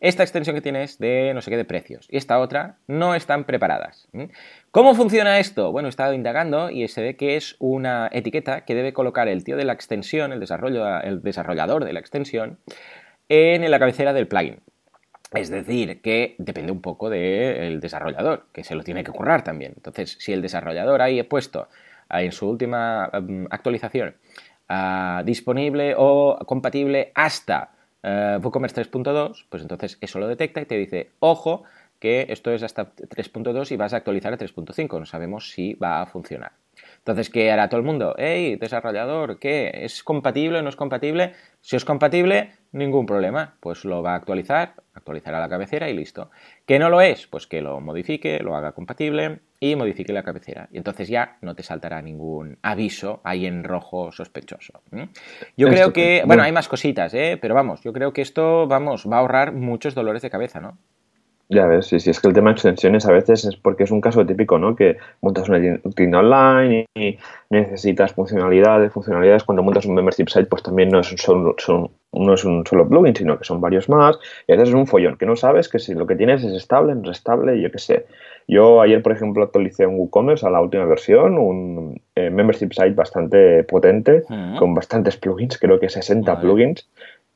esta 0.00 0.22
extensión 0.22 0.56
que 0.56 0.62
tienes 0.62 0.98
de 0.98 1.32
no 1.34 1.40
sé 1.40 1.50
qué 1.50 1.56
de 1.56 1.64
precios 1.64 2.06
y 2.10 2.16
esta 2.16 2.38
otra 2.38 2.78
no 2.86 3.14
están 3.14 3.44
preparadas. 3.44 4.08
¿Cómo 4.70 4.94
funciona 4.94 5.38
esto? 5.38 5.72
Bueno, 5.72 5.88
he 5.88 5.90
estado 5.90 6.14
indagando 6.14 6.70
y 6.70 6.88
se 6.88 7.02
ve 7.02 7.16
que 7.16 7.36
es 7.36 7.56
una 7.58 8.08
etiqueta 8.12 8.64
que 8.64 8.74
debe 8.74 8.92
colocar 8.92 9.28
el 9.28 9.44
tío 9.44 9.56
de 9.56 9.64
la 9.64 9.72
extensión, 9.72 10.32
el, 10.32 10.40
desarrollo, 10.40 11.00
el 11.00 11.22
desarrollador 11.22 11.84
de 11.84 11.92
la 11.92 12.00
extensión, 12.00 12.58
en 13.28 13.70
la 13.70 13.78
cabecera 13.78 14.12
del 14.12 14.26
plugin. 14.26 14.60
Es 15.32 15.50
decir, 15.50 16.00
que 16.00 16.36
depende 16.38 16.70
un 16.70 16.80
poco 16.80 17.10
del 17.10 17.80
desarrollador, 17.80 18.46
que 18.52 18.62
se 18.62 18.74
lo 18.74 18.84
tiene 18.84 19.02
que 19.02 19.10
currar 19.10 19.42
también. 19.42 19.72
Entonces, 19.76 20.16
si 20.20 20.32
el 20.32 20.42
desarrollador 20.42 21.02
ahí 21.02 21.18
he 21.18 21.24
puesto 21.24 21.68
en 22.08 22.30
su 22.30 22.48
última 22.48 23.10
mm, 23.12 23.46
actualización 23.50 24.14
ah, 24.68 25.22
disponible 25.24 25.94
o 25.96 26.38
compatible 26.46 27.12
hasta 27.14 27.72
uh, 28.02 28.38
WooCommerce 28.42 28.82
3.2, 28.82 29.46
pues 29.48 29.62
entonces 29.62 29.98
eso 30.00 30.18
lo 30.18 30.28
detecta 30.28 30.60
y 30.60 30.66
te 30.66 30.76
dice, 30.76 31.10
ojo, 31.20 31.64
que 31.98 32.26
esto 32.28 32.52
es 32.52 32.62
hasta 32.62 32.94
3.2 32.94 33.72
y 33.72 33.76
vas 33.76 33.94
a 33.94 33.96
actualizar 33.96 34.32
a 34.32 34.38
3.5. 34.38 34.98
No 34.98 35.06
sabemos 35.06 35.50
si 35.50 35.74
va 35.74 36.02
a 36.02 36.06
funcionar. 36.06 36.52
Entonces, 36.98 37.30
¿qué 37.30 37.50
hará 37.50 37.68
todo 37.68 37.80
el 37.80 37.86
mundo? 37.86 38.14
Hey, 38.18 38.56
desarrollador, 38.56 39.38
¿qué? 39.38 39.70
¿Es 39.72 40.02
compatible 40.02 40.58
o 40.58 40.62
no 40.62 40.68
es 40.68 40.76
compatible? 40.76 41.32
Si 41.60 41.76
es 41.76 41.84
compatible, 41.84 42.52
ningún 42.72 43.06
problema. 43.06 43.56
Pues 43.60 43.84
lo 43.84 44.02
va 44.02 44.12
a 44.12 44.16
actualizar, 44.16 44.74
actualizará 44.94 45.40
la 45.40 45.48
cabecera 45.48 45.88
y 45.88 45.94
listo. 45.94 46.30
¿Que 46.66 46.78
no 46.78 46.88
lo 46.88 47.00
es? 47.00 47.26
Pues 47.26 47.46
que 47.46 47.60
lo 47.60 47.80
modifique, 47.80 48.40
lo 48.40 48.56
haga 48.56 48.72
compatible 48.72 49.40
y 49.60 49.76
modifique 49.76 50.12
la 50.12 50.22
cabecera. 50.22 50.68
Y 50.70 50.78
entonces 50.78 51.08
ya 51.08 51.36
no 51.40 51.54
te 51.54 51.62
saltará 51.62 52.00
ningún 52.02 52.58
aviso 52.62 53.20
ahí 53.24 53.46
en 53.46 53.64
rojo 53.64 54.12
sospechoso. 54.12 54.82
Yo 55.56 55.68
creo 55.68 55.92
que, 55.92 56.22
bueno, 56.26 56.42
hay 56.42 56.52
más 56.52 56.68
cositas, 56.68 57.12
¿eh? 57.14 57.38
Pero 57.40 57.54
vamos, 57.54 57.82
yo 57.82 57.92
creo 57.92 58.12
que 58.12 58.22
esto, 58.22 58.66
vamos, 58.66 59.06
va 59.10 59.16
a 59.16 59.20
ahorrar 59.20 59.52
muchos 59.52 59.94
dolores 59.94 60.22
de 60.22 60.30
cabeza, 60.30 60.60
¿no? 60.60 60.78
Ya 61.50 61.66
ves, 61.66 61.86
sí, 61.86 62.00
sí, 62.00 62.08
es 62.08 62.20
que 62.20 62.28
el 62.28 62.34
tema 62.34 62.50
de 62.50 62.54
extensiones 62.54 63.04
a 63.06 63.12
veces 63.12 63.44
es 63.44 63.56
porque 63.56 63.84
es 63.84 63.90
un 63.90 64.00
caso 64.00 64.24
típico, 64.24 64.58
¿no? 64.58 64.74
Que 64.74 64.96
montas 65.20 65.48
una 65.48 65.60
tienda 65.94 66.20
online 66.20 66.86
y 66.94 67.18
necesitas 67.50 68.14
funcionalidades, 68.14 68.92
funcionalidades. 68.92 69.44
Cuando 69.44 69.62
montas 69.62 69.84
un 69.84 69.94
membership 69.94 70.28
site, 70.28 70.46
pues 70.46 70.62
también 70.62 70.88
no 70.88 71.00
es 71.00 71.12
un 71.12 71.18
solo, 71.18 71.54
no 72.12 72.34
es 72.34 72.44
un 72.46 72.66
solo 72.66 72.88
plugin, 72.88 73.14
sino 73.14 73.38
que 73.38 73.44
son 73.44 73.60
varios 73.60 73.90
más. 73.90 74.18
Y 74.46 74.52
a 74.52 74.56
veces 74.56 74.70
es 74.70 74.74
un 74.74 74.86
follón, 74.86 75.16
que 75.16 75.26
no 75.26 75.36
sabes 75.36 75.68
que 75.68 75.78
si 75.78 75.92
lo 75.92 76.06
que 76.06 76.16
tienes 76.16 76.42
es 76.44 76.54
estable, 76.54 76.94
no 76.94 77.10
es 77.10 77.18
estable, 77.18 77.60
yo 77.60 77.70
qué 77.70 77.78
sé. 77.78 78.06
Yo 78.48 78.80
ayer, 78.80 79.02
por 79.02 79.12
ejemplo, 79.12 79.44
actualicé 79.44 79.86
un 79.86 79.96
WooCommerce 79.98 80.46
a 80.46 80.50
la 80.50 80.62
última 80.62 80.86
versión, 80.86 81.36
un 81.36 82.00
eh, 82.14 82.30
membership 82.30 82.72
site 82.72 82.92
bastante 82.92 83.64
potente, 83.64 84.22
con 84.58 84.74
bastantes 84.74 85.16
plugins, 85.18 85.58
creo 85.58 85.78
que 85.78 85.90
60 85.90 86.40
plugins. 86.40 86.88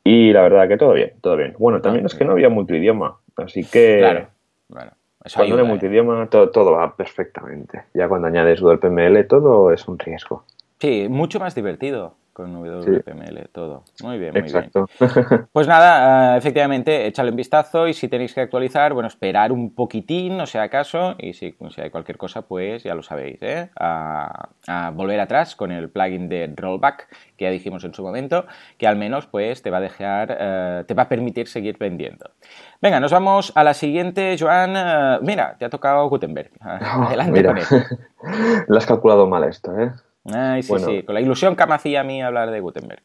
Y 0.04 0.32
la 0.32 0.42
verdad 0.42 0.68
que 0.68 0.78
todo 0.78 0.94
bien, 0.94 1.12
todo 1.20 1.36
bien. 1.36 1.54
Bueno, 1.58 1.82
también 1.82 2.06
es 2.06 2.14
que 2.14 2.24
no 2.24 2.32
había 2.32 2.48
multidioma. 2.48 3.18
Así 3.38 3.64
que 3.64 3.98
claro, 3.98 4.28
bueno, 4.68 4.92
cuando 5.34 5.56
de 5.56 5.62
¿eh? 5.62 5.64
multidioma 5.64 6.26
todo, 6.28 6.50
todo, 6.50 6.72
va 6.72 6.94
perfectamente. 6.96 7.84
Ya 7.94 8.08
cuando 8.08 8.28
añades 8.28 8.60
WPML 8.60 9.26
todo 9.26 9.72
es 9.72 9.86
un 9.88 9.98
riesgo. 9.98 10.44
Sí, 10.78 11.08
mucho 11.08 11.40
más 11.40 11.54
divertido 11.54 12.14
con 12.38 12.54
WPML, 12.54 13.48
todo. 13.50 13.82
Muy 14.00 14.16
bien, 14.16 14.30
muy 14.32 14.42
Exacto. 14.42 14.88
bien. 15.00 15.48
Pues 15.52 15.66
nada, 15.66 16.36
eh, 16.36 16.38
efectivamente, 16.38 17.08
échale 17.08 17.30
un 17.30 17.36
vistazo 17.36 17.88
y 17.88 17.94
si 17.94 18.06
tenéis 18.06 18.32
que 18.32 18.40
actualizar, 18.40 18.94
bueno, 18.94 19.08
esperar 19.08 19.50
un 19.50 19.74
poquitín, 19.74 20.36
no 20.36 20.46
sea 20.46 20.62
acaso, 20.62 21.16
y 21.18 21.32
si, 21.32 21.56
hay 21.78 21.90
cualquier 21.90 22.16
cosa, 22.16 22.42
pues 22.42 22.84
ya 22.84 22.94
lo 22.94 23.02
sabéis, 23.02 23.38
¿eh? 23.42 23.70
A, 23.80 24.50
volver 24.94 25.18
atrás 25.18 25.56
con 25.56 25.72
el 25.72 25.90
plugin 25.90 26.28
de 26.28 26.52
rollback 26.54 27.08
que 27.36 27.46
ya 27.46 27.50
dijimos 27.50 27.82
en 27.84 27.92
su 27.92 28.02
momento, 28.04 28.46
que 28.76 28.86
al 28.86 28.96
menos 28.96 29.26
pues 29.26 29.62
te 29.62 29.70
va 29.70 29.78
a 29.78 29.80
dejar, 29.80 30.36
eh, 30.38 30.84
te 30.86 30.94
va 30.94 31.04
a 31.04 31.08
permitir 31.08 31.48
seguir 31.48 31.76
vendiendo. 31.78 32.30
Venga, 32.80 33.00
nos 33.00 33.10
vamos 33.10 33.52
a 33.56 33.64
la 33.64 33.74
siguiente, 33.74 34.36
Joan. 34.38 34.74
Eh, 34.76 35.18
mira, 35.22 35.56
te 35.58 35.64
ha 35.64 35.70
tocado 35.70 36.08
Gutenberg. 36.08 36.50
Adelante 36.60 37.44
con 37.44 37.58
él. 37.58 37.64
Lo 38.68 38.78
has 38.78 38.86
calculado 38.86 39.26
mal 39.26 39.44
esto, 39.44 39.76
¿eh? 39.76 39.90
Ay, 40.32 40.62
sí, 40.62 40.78
sí, 40.78 41.02
con 41.02 41.14
la 41.14 41.20
ilusión 41.20 41.56
que 41.56 41.66
me 41.66 41.74
hacía 41.74 42.00
a 42.00 42.04
mí 42.04 42.22
hablar 42.22 42.50
de 42.50 42.60
Gutenberg. 42.60 43.02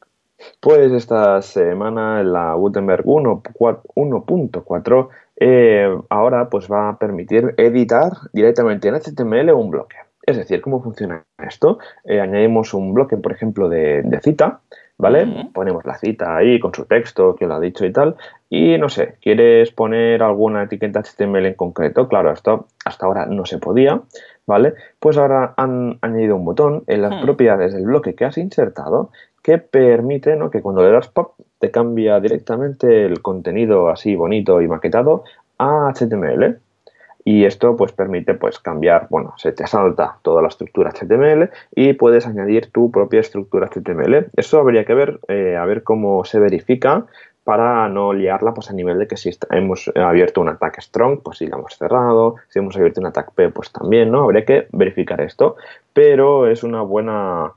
Pues 0.59 0.91
esta 0.91 1.41
semana 1.41 2.21
la 2.23 2.53
Gutenberg 2.53 3.05
1.4 3.05 5.09
eh, 5.35 5.89
ahora 6.09 6.49
pues 6.49 6.71
va 6.71 6.89
a 6.89 6.97
permitir 6.97 7.55
editar 7.57 8.11
directamente 8.31 8.87
en 8.87 8.95
HTML 8.95 9.51
un 9.51 9.71
bloque. 9.71 9.97
Es 10.25 10.37
decir, 10.37 10.61
¿cómo 10.61 10.81
funciona 10.81 11.25
esto? 11.37 11.79
Eh, 12.05 12.21
añadimos 12.21 12.73
un 12.73 12.93
bloque, 12.93 13.17
por 13.17 13.33
ejemplo, 13.33 13.67
de, 13.67 14.19
cita, 14.23 14.61
¿vale? 14.97 15.49
Ponemos 15.53 15.83
la 15.83 15.97
cita 15.97 16.37
ahí 16.37 16.61
con 16.61 16.73
su 16.73 16.85
texto, 16.85 17.35
que 17.35 17.45
lo 17.45 17.55
ha 17.55 17.59
dicho 17.59 17.85
y 17.85 17.91
tal. 17.91 18.15
Y 18.49 18.77
no 18.77 18.87
sé, 18.87 19.15
¿quieres 19.21 19.71
poner 19.71 20.23
alguna 20.23 20.63
etiqueta 20.63 21.01
HTML 21.01 21.47
en 21.47 21.53
concreto? 21.55 22.07
Claro, 22.07 22.31
esto 22.31 22.67
hasta 22.85 23.05
ahora 23.05 23.25
no 23.25 23.45
se 23.45 23.57
podía. 23.57 23.99
¿Vale? 24.45 24.73
Pues 24.99 25.17
ahora 25.17 25.53
han 25.57 25.97
añadido 26.01 26.35
un 26.35 26.45
botón 26.45 26.83
en 26.87 27.01
las 27.01 27.13
hmm. 27.13 27.25
propiedades 27.25 27.73
del 27.73 27.85
bloque 27.85 28.15
que 28.15 28.25
has 28.25 28.37
insertado 28.37 29.09
que 29.43 29.57
permite 29.57 30.39
que 30.51 30.61
cuando 30.61 30.83
le 30.83 30.91
das 30.91 31.09
pop 31.09 31.33
te 31.59 31.69
cambia 31.69 32.19
directamente 32.19 33.05
el 33.05 33.21
contenido 33.21 33.89
así 33.89 34.15
bonito 34.15 34.61
y 34.61 34.67
maquetado 34.67 35.25
a 35.57 35.91
HTML. 35.93 36.59
Y 37.25 37.45
esto 37.45 37.77
pues 37.77 37.93
permite 37.93 38.33
pues 38.33 38.59
cambiar, 38.59 39.07
bueno, 39.09 39.33
se 39.37 39.53
te 39.53 39.65
salta 39.65 40.17
toda 40.23 40.41
la 40.41 40.49
estructura 40.49 40.91
HTML 40.91 41.49
y 41.73 41.93
puedes 41.93 42.27
añadir 42.27 42.69
tu 42.71 42.91
propia 42.91 43.21
estructura 43.21 43.69
HTML. 43.69 44.27
Eso 44.35 44.59
habría 44.59 44.83
que 44.83 44.93
ver, 44.93 45.19
eh, 45.29 45.55
a 45.55 45.63
ver 45.65 45.83
cómo 45.83 46.25
se 46.25 46.39
verifica, 46.39 47.05
para 47.43 47.89
no 47.89 48.13
liarla 48.13 48.53
pues 48.53 48.69
a 48.69 48.73
nivel 48.73 48.99
de 48.99 49.07
que 49.07 49.17
si 49.17 49.31
hemos 49.49 49.91
abierto 49.95 50.41
un 50.41 50.49
ataque 50.49 50.81
strong, 50.81 51.19
pues 51.23 51.39
si 51.39 51.47
la 51.47 51.57
hemos 51.57 51.77
cerrado, 51.77 52.35
si 52.49 52.59
hemos 52.59 52.75
abierto 52.75 53.01
un 53.01 53.07
ataque 53.07 53.31
P, 53.35 53.49
pues 53.49 53.71
también, 53.71 54.11
¿no? 54.11 54.23
Habría 54.23 54.45
que 54.45 54.67
verificar 54.71 55.19
esto, 55.21 55.57
pero 55.93 56.47
es 56.47 56.63
una 56.63 56.81
buena, 56.81 57.51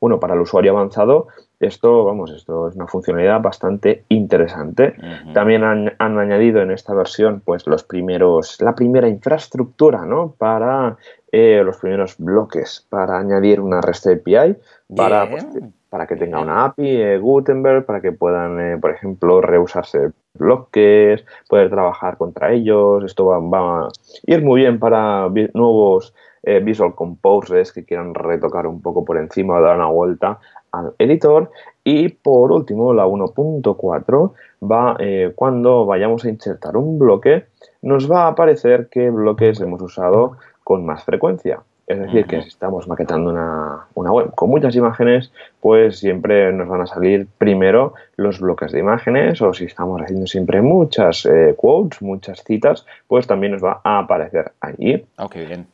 bueno, 0.00 0.18
para 0.18 0.34
el 0.34 0.40
usuario 0.40 0.72
avanzado, 0.72 1.28
esto, 1.60 2.04
vamos, 2.04 2.30
esto 2.30 2.68
es 2.68 2.76
una 2.76 2.86
funcionalidad 2.86 3.40
bastante 3.40 4.04
interesante. 4.08 4.94
También 5.34 5.64
han, 5.64 5.90
añadido 5.98 6.62
en 6.62 6.70
esta 6.70 6.94
versión, 6.94 7.42
pues, 7.44 7.66
los 7.66 7.82
primeros, 7.82 8.60
la 8.60 8.76
primera 8.76 9.08
infraestructura, 9.08 10.06
¿no? 10.06 10.34
Para 10.38 10.96
eh, 11.32 11.62
los 11.64 11.78
primeros 11.78 12.16
bloques, 12.18 12.86
para 12.88 13.18
añadir 13.18 13.60
una 13.60 13.80
REST 13.80 14.06
API, 14.06 14.56
para, 14.94 15.28
pues, 15.28 15.46
para 15.90 16.06
que 16.06 16.16
tenga 16.16 16.40
una 16.40 16.66
API 16.66 17.02
eh, 17.02 17.18
Gutenberg, 17.18 17.86
para 17.86 18.00
que 18.00 18.12
puedan, 18.12 18.60
eh, 18.60 18.78
por 18.78 18.90
ejemplo, 18.90 19.40
reusarse 19.40 20.12
bloques, 20.34 21.24
poder 21.48 21.70
trabajar 21.70 22.16
contra 22.18 22.52
ellos. 22.52 23.04
Esto 23.04 23.26
va, 23.26 23.86
a 23.86 23.88
ir 24.26 24.42
muy 24.42 24.60
bien 24.60 24.78
para 24.78 25.28
nuevos 25.54 26.14
eh, 26.42 26.60
Visual 26.60 26.94
Composers 26.94 27.72
que 27.72 27.84
quieran 27.84 28.14
retocar 28.14 28.66
un 28.66 28.82
poco 28.82 29.04
por 29.04 29.16
encima 29.16 29.56
o 29.56 29.62
dar 29.62 29.76
una 29.76 29.86
vuelta 29.86 30.38
al 30.72 30.94
editor. 30.98 31.50
Y 31.84 32.10
por 32.10 32.52
último, 32.52 32.92
la 32.92 33.06
1.4 33.06 34.32
va 34.62 34.98
cuando 35.34 35.86
vayamos 35.86 36.24
a 36.24 36.28
insertar 36.28 36.76
un 36.76 36.98
bloque, 36.98 37.46
nos 37.80 38.10
va 38.10 38.24
a 38.24 38.28
aparecer 38.28 38.88
qué 38.90 39.08
bloques 39.08 39.60
hemos 39.60 39.80
usado 39.80 40.36
con 40.64 40.84
más 40.84 41.04
frecuencia. 41.04 41.62
Es 41.88 41.98
decir, 41.98 42.26
que 42.26 42.42
si 42.42 42.48
estamos 42.48 42.86
maquetando 42.86 43.30
una, 43.30 44.12
web 44.12 44.34
con 44.34 44.50
muchas 44.50 44.76
imágenes, 44.76 45.32
pues 45.58 45.98
siempre 45.98 46.52
nos 46.52 46.68
van 46.68 46.82
a 46.82 46.86
salir 46.86 47.26
primero 47.38 47.94
los 48.16 48.40
bloques 48.40 48.72
de 48.72 48.80
imágenes 48.80 49.40
o 49.40 49.54
si 49.54 49.64
estamos 49.64 50.02
haciendo 50.02 50.26
siempre 50.26 50.60
muchas 50.60 51.24
eh, 51.24 51.54
quotes, 51.56 52.02
muchas 52.02 52.44
citas, 52.44 52.84
pues 53.06 53.26
también 53.26 53.52
nos 53.52 53.64
va 53.64 53.80
a 53.82 54.00
aparecer 54.00 54.52
allí. 54.60 55.02
Ok, 55.16 55.36
bien. 55.36 55.66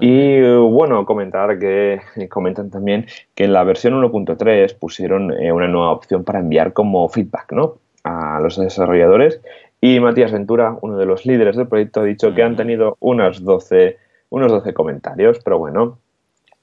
y 0.00 0.40
bueno, 0.40 1.04
comentar 1.04 1.58
que 1.58 2.00
comentan 2.30 2.70
también 2.70 3.04
que 3.34 3.44
en 3.44 3.52
la 3.52 3.62
versión 3.62 3.92
1.3 3.92 4.74
pusieron 4.78 5.32
eh, 5.32 5.52
una 5.52 5.68
nueva 5.68 5.92
opción 5.92 6.24
para 6.24 6.38
enviar 6.38 6.72
como 6.72 7.06
feedback 7.10 7.52
¿no? 7.52 7.74
a 8.04 8.40
los 8.40 8.58
desarrolladores 8.58 9.42
y 9.82 9.98
Matías 9.98 10.30
Ventura, 10.30 10.78
uno 10.80 10.96
de 10.96 11.04
los 11.04 11.26
líderes 11.26 11.56
del 11.56 11.66
proyecto, 11.66 12.00
ha 12.00 12.04
dicho 12.04 12.32
que 12.32 12.44
han 12.44 12.54
tenido 12.54 12.96
unas 13.00 13.42
12 13.42 13.98
unos 14.32 14.50
12 14.50 14.72
comentarios, 14.72 15.38
pero 15.44 15.58
bueno, 15.58 15.98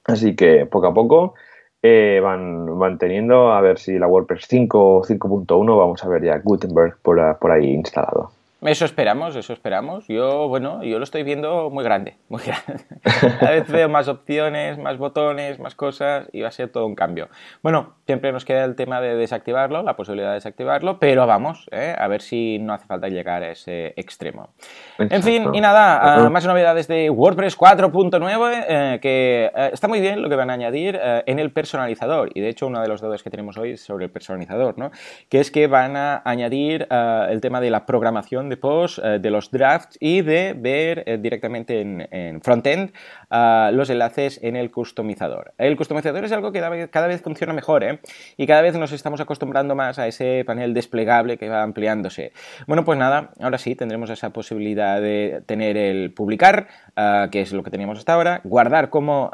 así 0.04 0.34
que 0.34 0.66
poco 0.66 0.88
a 0.88 0.94
poco 0.94 1.34
eh, 1.82 2.20
van, 2.22 2.78
van 2.78 2.98
teniendo, 2.98 3.52
a 3.52 3.60
ver 3.60 3.78
si 3.78 3.96
la 3.98 4.08
WordPress 4.08 4.46
5 4.48 4.96
o 4.96 5.02
5.1 5.04 5.78
vamos 5.78 6.04
a 6.04 6.08
ver 6.08 6.24
ya 6.24 6.38
Gutenberg 6.38 6.98
por, 7.00 7.38
por 7.38 7.50
ahí 7.52 7.70
instalado. 7.70 8.32
Eso 8.62 8.84
esperamos, 8.84 9.36
eso 9.36 9.54
esperamos. 9.54 10.06
Yo, 10.06 10.46
bueno, 10.48 10.82
yo 10.82 10.98
lo 10.98 11.04
estoy 11.04 11.22
viendo 11.22 11.70
muy 11.70 11.82
grande, 11.82 12.18
muy 12.28 12.42
grande. 12.42 12.84
Cada 13.40 13.52
vez 13.52 13.66
veo 13.68 13.88
más 13.88 14.06
opciones, 14.06 14.76
más 14.76 14.98
botones, 14.98 15.58
más 15.58 15.74
cosas 15.74 16.28
y 16.32 16.42
va 16.42 16.48
a 16.48 16.50
ser 16.50 16.68
todo 16.68 16.84
un 16.84 16.94
cambio. 16.94 17.30
Bueno, 17.62 17.94
siempre 18.04 18.32
nos 18.32 18.44
queda 18.44 18.64
el 18.64 18.76
tema 18.76 19.00
de 19.00 19.16
desactivarlo, 19.16 19.82
la 19.82 19.96
posibilidad 19.96 20.28
de 20.28 20.34
desactivarlo, 20.34 20.98
pero 20.98 21.26
vamos, 21.26 21.68
¿eh? 21.70 21.94
a 21.96 22.06
ver 22.06 22.20
si 22.20 22.58
no 22.58 22.74
hace 22.74 22.84
falta 22.86 23.08
llegar 23.08 23.42
a 23.42 23.50
ese 23.50 23.94
extremo. 23.96 24.50
En 24.98 25.22
fin, 25.22 25.54
y 25.54 25.60
nada, 25.62 26.28
más 26.28 26.44
novedades 26.44 26.86
de 26.86 27.08
WordPress 27.08 27.56
4.9, 27.56 28.64
eh, 28.68 28.98
que 29.00 29.50
eh, 29.54 29.70
está 29.72 29.88
muy 29.88 30.02
bien 30.02 30.20
lo 30.20 30.28
que 30.28 30.36
van 30.36 30.50
a 30.50 30.52
añadir 30.52 31.00
en 31.02 31.38
el 31.38 31.50
personalizador. 31.50 32.30
Y 32.34 32.42
de 32.42 32.50
hecho, 32.50 32.66
uno 32.66 32.82
de 32.82 32.88
los 32.88 33.00
datos 33.00 33.22
que 33.22 33.30
tenemos 33.30 33.56
hoy 33.56 33.70
es 33.70 33.80
sobre 33.80 34.04
el 34.04 34.10
personalizador, 34.10 34.76
¿no? 34.76 34.90
Que 35.30 35.40
es 35.40 35.50
que 35.50 35.66
van 35.66 35.96
a 35.96 36.20
añadir 36.26 36.86
el 36.90 37.40
tema 37.40 37.62
de 37.62 37.70
la 37.70 37.86
programación 37.86 38.49
de 38.50 38.56
post, 38.56 38.98
eh, 39.02 39.18
de 39.18 39.30
los 39.30 39.50
drafts 39.50 39.96
y 40.00 40.20
de 40.22 40.54
ver 40.56 41.04
eh, 41.06 41.18
directamente 41.18 41.80
en, 41.80 42.40
frontend 42.42 42.92
ah, 43.30 43.70
los 43.72 43.88
enlaces 43.90 44.38
en 44.42 44.56
el 44.56 44.70
customizador. 44.70 45.54
El 45.56 45.76
customizador 45.76 46.24
es 46.24 46.32
algo 46.32 46.52
que 46.52 46.88
cada 46.90 47.06
vez, 47.06 47.22
funciona 47.22 47.52
mejor 47.52 47.84
¿eh? 47.84 48.00
y 48.36 48.46
cada 48.46 48.62
vez 48.62 48.76
nos 48.76 48.92
estamos 48.92 49.20
acostumbrando 49.20 49.74
más 49.74 49.98
a 49.98 50.06
ese 50.06 50.44
panel 50.46 50.74
desplegable 50.74 51.38
que 51.38 51.48
va 51.48 51.62
ampliándose. 51.62 52.32
Bueno, 52.66 52.84
pues 52.84 52.98
nada, 52.98 53.30
ahora 53.40 53.58
sí 53.58 53.74
tendremos 53.74 54.10
esa 54.10 54.30
posibilidad 54.30 55.00
de 55.00 55.42
tener 55.46 55.76
el 55.76 56.12
publicar, 56.12 56.68
ah, 56.96 57.28
que 57.30 57.40
es 57.40 57.52
lo 57.52 57.62
que 57.62 57.70
teníamos 57.70 57.98
hasta 57.98 58.12
ahora, 58.12 58.40
guardar 58.44 58.90
como 58.90 59.30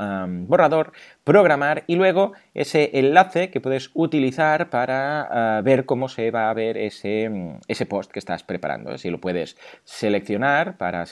borrador, 0.47 0.93
programar 1.25 1.85
y 1.87 1.97
luego 1.97 2.33
ese 2.55 2.91
enlace 2.99 3.51
que 3.51 3.61
puedes 3.61 3.91
utilizar 3.95 4.71
para 4.71 5.59
ah, 5.59 5.63
ver 5.63 5.85
cómo 5.87 6.09
se 6.09 6.31
va 6.31 6.51
a 6.51 6.55
ver 6.55 6.77
ese, 6.77 7.59
ese 7.69 7.87
post 7.87 8.11
que 8.11 8.19
estás 8.19 8.43
preparando. 8.43 8.93
Si 9.07 9.11
lo 9.13 9.21
puedes 9.21 9.57
seleccionar 9.85 10.77
para, 10.79 11.05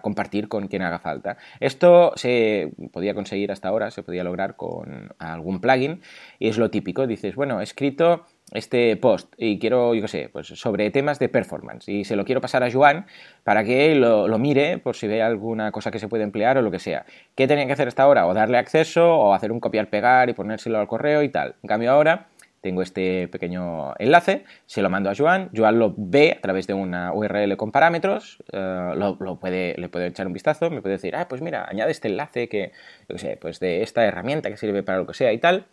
compartir 0.00 0.48
con 0.48 0.68
quien 0.68 0.80
haga 0.80 0.98
falta. 0.98 1.36
Esto 1.60 2.14
se 2.16 2.72
podía 2.94 3.12
conseguir 3.12 3.52
hasta 3.52 3.68
ahora, 3.68 3.90
se 3.90 4.02
podía 4.02 4.24
lograr 4.24 4.56
con 4.56 5.10
algún 5.18 5.60
plugin 5.60 6.00
y 6.38 6.48
es 6.48 6.56
lo 6.56 6.70
típico. 6.70 7.06
Dices, 7.06 7.34
bueno, 7.34 7.60
he 7.60 7.64
escrito 7.64 8.24
este 8.52 8.96
post 8.96 9.34
y 9.36 9.58
quiero, 9.58 9.94
yo 9.94 10.00
qué 10.00 10.08
sé, 10.08 10.30
pues 10.32 10.46
sobre 10.46 10.90
temas 10.90 11.18
de 11.18 11.28
performance 11.28 11.88
y 11.90 12.04
se 12.04 12.16
lo 12.16 12.24
quiero 12.24 12.40
pasar 12.40 12.62
a 12.62 12.70
Joan 12.70 13.04
para 13.44 13.64
que 13.64 13.94
lo, 13.94 14.28
lo, 14.28 14.38
mire 14.38 14.78
por 14.78 14.96
si 14.96 15.06
ve 15.06 15.20
alguna 15.20 15.72
cosa 15.72 15.90
que 15.90 15.98
se 15.98 16.08
puede 16.08 16.24
emplear 16.24 16.56
o 16.56 16.62
lo 16.62 16.70
que 16.70 16.78
sea. 16.78 17.04
¿Qué 17.34 17.46
tenía 17.46 17.66
que 17.66 17.72
hacer 17.72 17.88
hasta 17.88 18.04
ahora? 18.04 18.26
O 18.26 18.32
darle 18.32 18.56
acceso 18.56 19.14
o 19.14 19.34
hacer 19.34 19.52
un 19.52 19.60
copiar-pegar 19.60 20.30
y 20.30 20.32
ponérselo 20.32 20.78
al 20.78 20.86
correo 20.86 21.22
y 21.22 21.28
tal. 21.28 21.56
En 21.62 21.68
cambio 21.68 21.92
ahora 21.92 22.28
tengo 22.66 22.82
este 22.82 23.28
pequeño 23.28 23.94
enlace, 24.00 24.44
se 24.66 24.82
lo 24.82 24.90
mando 24.90 25.08
a 25.08 25.14
Joan, 25.14 25.50
Joan 25.54 25.78
lo 25.78 25.94
ve 25.96 26.34
a 26.36 26.40
través 26.40 26.66
de 26.66 26.74
una 26.74 27.12
URL 27.12 27.56
con 27.56 27.70
parámetros, 27.70 28.42
eh, 28.50 28.92
lo, 28.96 29.38
puede, 29.38 29.76
le 29.78 29.88
puede 29.88 30.08
echar 30.08 30.26
un 30.26 30.32
vistazo, 30.32 30.68
me 30.68 30.82
puede 30.82 30.96
decir, 30.96 31.14
ah, 31.14 31.28
pues 31.28 31.42
mira, 31.42 31.64
añade 31.68 31.92
este 31.92 32.08
enlace 32.08 32.48
que, 32.48 32.72
yo 33.08 33.18
sé, 33.18 33.38
pues 33.40 33.60
de 33.60 33.82
esta 33.82 34.04
herramienta 34.04 34.50
que 34.50 34.56
sirve 34.56 34.82
para 34.82 34.98
lo 34.98 35.06
que 35.06 35.14
sea 35.14 35.32
y 35.32 35.38
tal, 35.38 35.66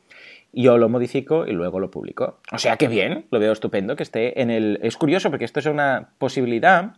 yo 0.52 0.78
lo 0.78 0.88
modifico 0.88 1.48
y 1.48 1.52
luego 1.52 1.80
lo 1.80 1.90
publico. 1.90 2.38
O 2.52 2.60
sea 2.60 2.78
que 2.78 2.88
bien, 2.88 3.26
lo 3.32 3.40
veo 3.40 3.54
estupendo 3.54 3.96
que 3.96 4.04
esté 4.04 4.40
en 4.40 4.52
el... 4.52 4.80
Es 4.84 4.98
curioso 4.98 5.32
porque 5.32 5.46
esto 5.46 5.60
es 5.60 5.66
una 5.66 6.10
posibilidad 6.20 6.94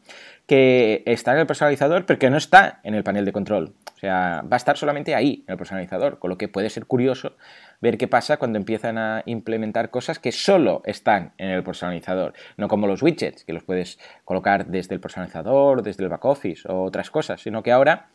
que 0.48 1.04
está 1.06 1.34
en 1.34 1.40
el 1.40 1.48
personalizador 1.48 2.06
pero 2.06 2.20
que 2.20 2.30
no 2.30 2.38
está 2.38 2.80
en 2.84 2.94
el 2.96 3.04
panel 3.04 3.26
de 3.26 3.32
control. 3.32 3.74
O 3.96 3.98
sea, 3.98 4.44
va 4.44 4.56
a 4.56 4.58
estar 4.58 4.78
solamente 4.78 5.16
ahí, 5.16 5.44
en 5.48 5.54
el 5.54 5.58
personalizador, 5.58 6.20
con 6.20 6.30
lo 6.30 6.38
que 6.38 6.48
puede 6.48 6.70
ser 6.70 6.86
curioso 6.86 7.36
ver 7.82 7.98
qué 7.98 8.08
pasa 8.08 8.38
cuando 8.38 8.58
empiezan 8.58 8.98
a 8.98 9.24
implementar 9.26 9.90
cosas 9.90 10.20
que 10.20 10.32
solo 10.32 10.82
están 10.86 11.34
en 11.38 11.50
el 11.50 11.64
personalizador, 11.64 12.34
no 12.58 12.68
como 12.68 12.88
los 12.88 13.02
widgets, 13.02 13.44
que 13.44 13.54
los 13.54 13.64
puedes 13.64 14.00
colocar 14.24 14.68
desde 14.68 14.96
el 14.96 15.02
personalizador, 15.02 15.82
desde 15.82 16.04
el 16.04 16.10
back 16.10 16.26
office 16.26 16.68
o 16.68 16.84
otras 16.84 17.10
cosas, 17.10 17.42
sino 17.42 17.64
que 17.64 17.72
ahora 17.72 18.08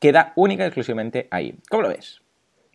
queda 0.00 0.32
única 0.36 0.64
y 0.64 0.66
exclusivamente 0.66 1.28
ahí. 1.30 1.58
¿Cómo 1.68 1.82
lo 1.82 1.88
ves? 1.88 2.22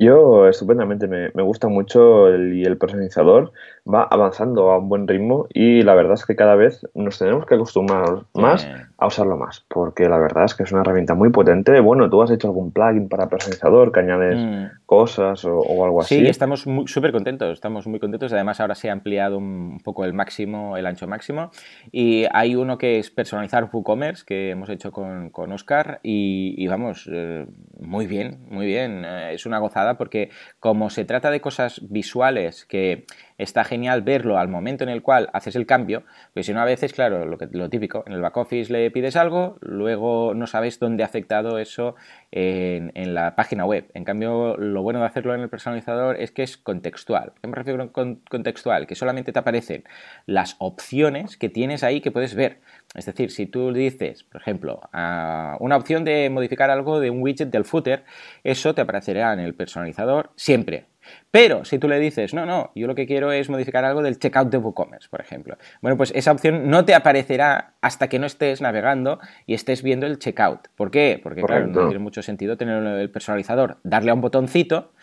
Yo 0.01 0.47
estupendamente, 0.47 1.07
me, 1.07 1.43
gusta 1.43 1.67
mucho 1.67 2.27
el, 2.27 2.75
personalizador 2.79 3.51
va 3.85 4.03
avanzando 4.03 4.71
a 4.71 4.77
un 4.77 4.89
buen 4.89 5.07
ritmo 5.07 5.47
y 5.53 5.81
la 5.81 5.95
verdad 5.95 6.13
es 6.13 6.25
que 6.25 6.35
cada 6.35 6.55
vez 6.55 6.85
nos 6.93 7.17
tenemos 7.17 7.45
que 7.45 7.55
acostumbrar 7.55 8.25
más 8.33 8.67
a 9.01 9.07
usarlo 9.07 9.35
más, 9.35 9.65
porque 9.67 10.07
la 10.07 10.19
verdad 10.19 10.45
es 10.45 10.53
que 10.53 10.61
es 10.61 10.71
una 10.71 10.81
herramienta 10.81 11.15
muy 11.15 11.31
potente. 11.31 11.79
Bueno, 11.79 12.07
tú 12.07 12.21
has 12.21 12.29
hecho 12.29 12.47
algún 12.47 12.71
plugin 12.71 13.09
para 13.09 13.27
personalizador 13.29 13.91
que 13.91 13.99
añades 13.99 14.37
mm. 14.37 14.85
cosas 14.85 15.43
o, 15.43 15.83
algo 15.83 16.01
así. 16.01 16.19
Sí, 16.19 16.27
estamos 16.27 16.67
súper 16.85 17.11
contentos, 17.11 17.53
estamos 17.53 17.87
muy 17.87 17.99
contentos. 17.99 18.31
Además, 18.31 18.59
ahora 18.61 18.75
se 18.75 18.89
ha 18.89 18.93
ampliado 18.93 19.39
un 19.39 19.79
poco 19.83 20.05
el 20.05 20.13
máximo, 20.13 20.77
el 20.77 20.85
ancho 20.85 21.07
máximo. 21.07 21.49
Y 21.91 22.25
hay 22.31 22.55
uno 22.55 22.77
que 22.77 22.99
es 22.99 23.09
personalizar 23.09 23.71
WooCommerce, 23.73 24.23
que 24.23 24.51
hemos 24.51 24.69
hecho 24.69 24.91
con, 24.91 25.31
con 25.31 25.51
Oscar. 25.51 25.99
Y, 26.03 26.67
vamos, 26.67 27.09
eh, 27.11 27.47
muy 27.79 28.05
bien, 28.05 28.45
muy 28.51 28.67
bien. 28.67 29.03
Eh, 29.03 29.33
es 29.33 29.47
una 29.47 29.57
gozada 29.57 29.97
porque 29.97 30.29
como 30.59 30.91
se 30.91 31.05
trata 31.05 31.31
de 31.31 31.41
cosas 31.41 31.81
visuales 31.89 32.65
que 32.65 33.05
está 33.41 33.63
genial 33.63 34.01
verlo 34.01 34.37
al 34.37 34.47
momento 34.47 34.83
en 34.83 34.89
el 34.89 35.01
cual 35.01 35.29
haces 35.33 35.55
el 35.55 35.65
cambio, 35.65 36.03
porque 36.33 36.43
si 36.43 36.53
no 36.53 36.61
a 36.61 36.65
veces, 36.65 36.93
claro, 36.93 37.25
lo, 37.25 37.37
que, 37.37 37.47
lo 37.51 37.69
típico, 37.69 38.03
en 38.05 38.13
el 38.13 38.21
back 38.21 38.37
office 38.37 38.71
le 38.71 38.91
pides 38.91 39.15
algo, 39.15 39.57
luego 39.61 40.33
no 40.33 40.47
sabes 40.47 40.79
dónde 40.79 41.03
ha 41.03 41.07
afectado 41.07 41.57
eso 41.57 41.95
en, 42.31 42.91
la 43.13 43.35
página 43.35 43.65
web. 43.65 43.89
En 43.93 44.05
cambio, 44.05 44.55
lo 44.57 44.83
bueno 44.83 44.99
de 44.99 45.05
hacerlo 45.05 45.33
en 45.33 45.41
el 45.41 45.49
personalizador 45.49 46.21
es 46.21 46.31
que 46.31 46.43
es 46.43 46.55
contextual. 46.57 47.33
¿Qué 47.41 47.47
me 47.47 47.55
refiero 47.55 47.91
con 47.91 48.21
contextual? 48.29 48.87
Que 48.87 48.95
solamente 48.95 49.33
te 49.33 49.39
aparecen 49.39 49.83
las 50.25 50.55
opciones 50.59 51.35
que 51.35 51.49
tienes 51.49 51.83
ahí 51.83 51.99
que 51.99 52.11
puedes 52.11 52.35
ver. 52.35 52.59
Es 52.95 53.05
decir, 53.05 53.31
si 53.31 53.47
tú 53.47 53.73
dices, 53.73 54.23
por 54.23 54.41
ejemplo, 54.41 54.81
una 54.93 55.75
opción 55.75 56.05
de 56.05 56.29
modificar 56.29 56.69
algo 56.69 56.99
de 56.99 57.09
un 57.09 57.21
widget 57.21 57.49
del 57.49 57.65
footer, 57.65 58.03
eso 58.43 58.75
te 58.75 58.81
aparecerá 58.81 59.33
en 59.33 59.39
el 59.39 59.55
personalizador 59.55 60.31
siempre. 60.35 60.90
Pero 61.31 61.65
si 61.65 61.79
tú 61.79 61.87
le 61.87 61.99
dices, 61.99 62.33
no, 62.33 62.45
no, 62.45 62.71
yo 62.75 62.87
lo 62.87 62.95
que 62.95 63.07
quiero 63.07 63.31
es 63.31 63.49
modificar 63.49 63.85
algo 63.85 64.01
del 64.01 64.19
checkout 64.19 64.49
de 64.49 64.57
WooCommerce, 64.57 65.09
por 65.09 65.21
ejemplo. 65.21 65.57
Bueno, 65.81 65.97
pues 65.97 66.11
esa 66.15 66.31
opción 66.31 66.69
no 66.69 66.85
te 66.85 66.93
aparecerá 66.93 67.73
hasta 67.81 68.09
que 68.09 68.19
no 68.19 68.25
estés 68.25 68.61
navegando 68.61 69.19
y 69.45 69.53
estés 69.53 69.83
viendo 69.83 70.05
el 70.05 70.19
checkout. 70.19 70.67
¿Por 70.75 70.91
qué? 70.91 71.19
Porque, 71.21 71.41
claro, 71.41 71.67
no 71.67 71.87
tiene 71.87 71.99
mucho 71.99 72.21
sentido 72.21 72.57
tener 72.57 72.83
el 72.83 73.09
personalizador, 73.09 73.77
darle 73.83 74.11
a 74.11 74.13
un 74.13 74.21
botoncito 74.21 74.93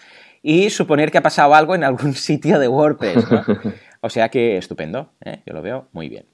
y 0.42 0.71
suponer 0.71 1.11
que 1.11 1.18
ha 1.18 1.23
pasado 1.23 1.55
algo 1.55 1.75
en 1.75 1.85
algún 1.85 2.14
sitio 2.14 2.59
de 2.59 2.68
WordPress. 2.68 3.27
o 4.01 4.11
sea 4.11 4.29
que 4.29 4.57
estupendo, 4.57 5.12
¿eh? 5.25 5.42
yo 5.47 5.55
lo 5.55 5.62
veo 5.62 5.88
muy 5.92 6.09
bien. 6.09 6.27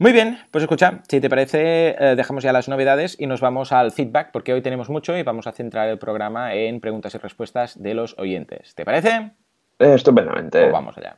Muy 0.00 0.12
bien, 0.12 0.38
pues 0.50 0.62
escucha, 0.62 1.02
si 1.10 1.20
te 1.20 1.28
parece, 1.28 1.90
eh, 1.90 2.14
dejamos 2.16 2.42
ya 2.42 2.54
las 2.54 2.70
novedades 2.70 3.16
y 3.20 3.26
nos 3.26 3.42
vamos 3.42 3.70
al 3.70 3.92
feedback, 3.92 4.30
porque 4.32 4.54
hoy 4.54 4.62
tenemos 4.62 4.88
mucho 4.88 5.14
y 5.14 5.22
vamos 5.22 5.46
a 5.46 5.52
centrar 5.52 5.90
el 5.90 5.98
programa 5.98 6.54
en 6.54 6.80
preguntas 6.80 7.14
y 7.14 7.18
respuestas 7.18 7.82
de 7.82 7.92
los 7.92 8.18
oyentes. 8.18 8.74
¿Te 8.74 8.86
parece? 8.86 9.32
Estupendamente. 9.78 10.58
Pues 10.58 10.72
vamos 10.72 10.96
allá. 10.96 11.16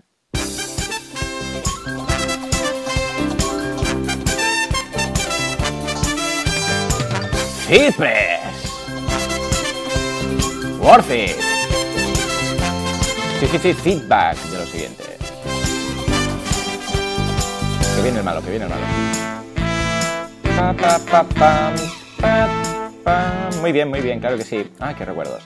FeedPress. 7.69 8.41
Worth 10.81 11.13
it. 11.13 11.41
Feedback 13.77 14.37
de 14.51 14.59
los 14.59 14.69
siguientes. 14.69 15.22
Que 17.97 18.03
viene 18.03 18.19
el 18.19 18.25
malo, 18.25 18.43
que 18.43 18.51
viene 18.51 18.65
el 18.65 18.71
malo. 18.71 18.83
Muy 23.61 23.73
bien, 23.73 23.89
muy 23.89 24.01
bien, 24.01 24.21
claro 24.21 24.37
que 24.37 24.45
sí. 24.45 24.71
Ay, 24.81 24.95
qué 24.95 25.05
recuerdos. 25.05 25.43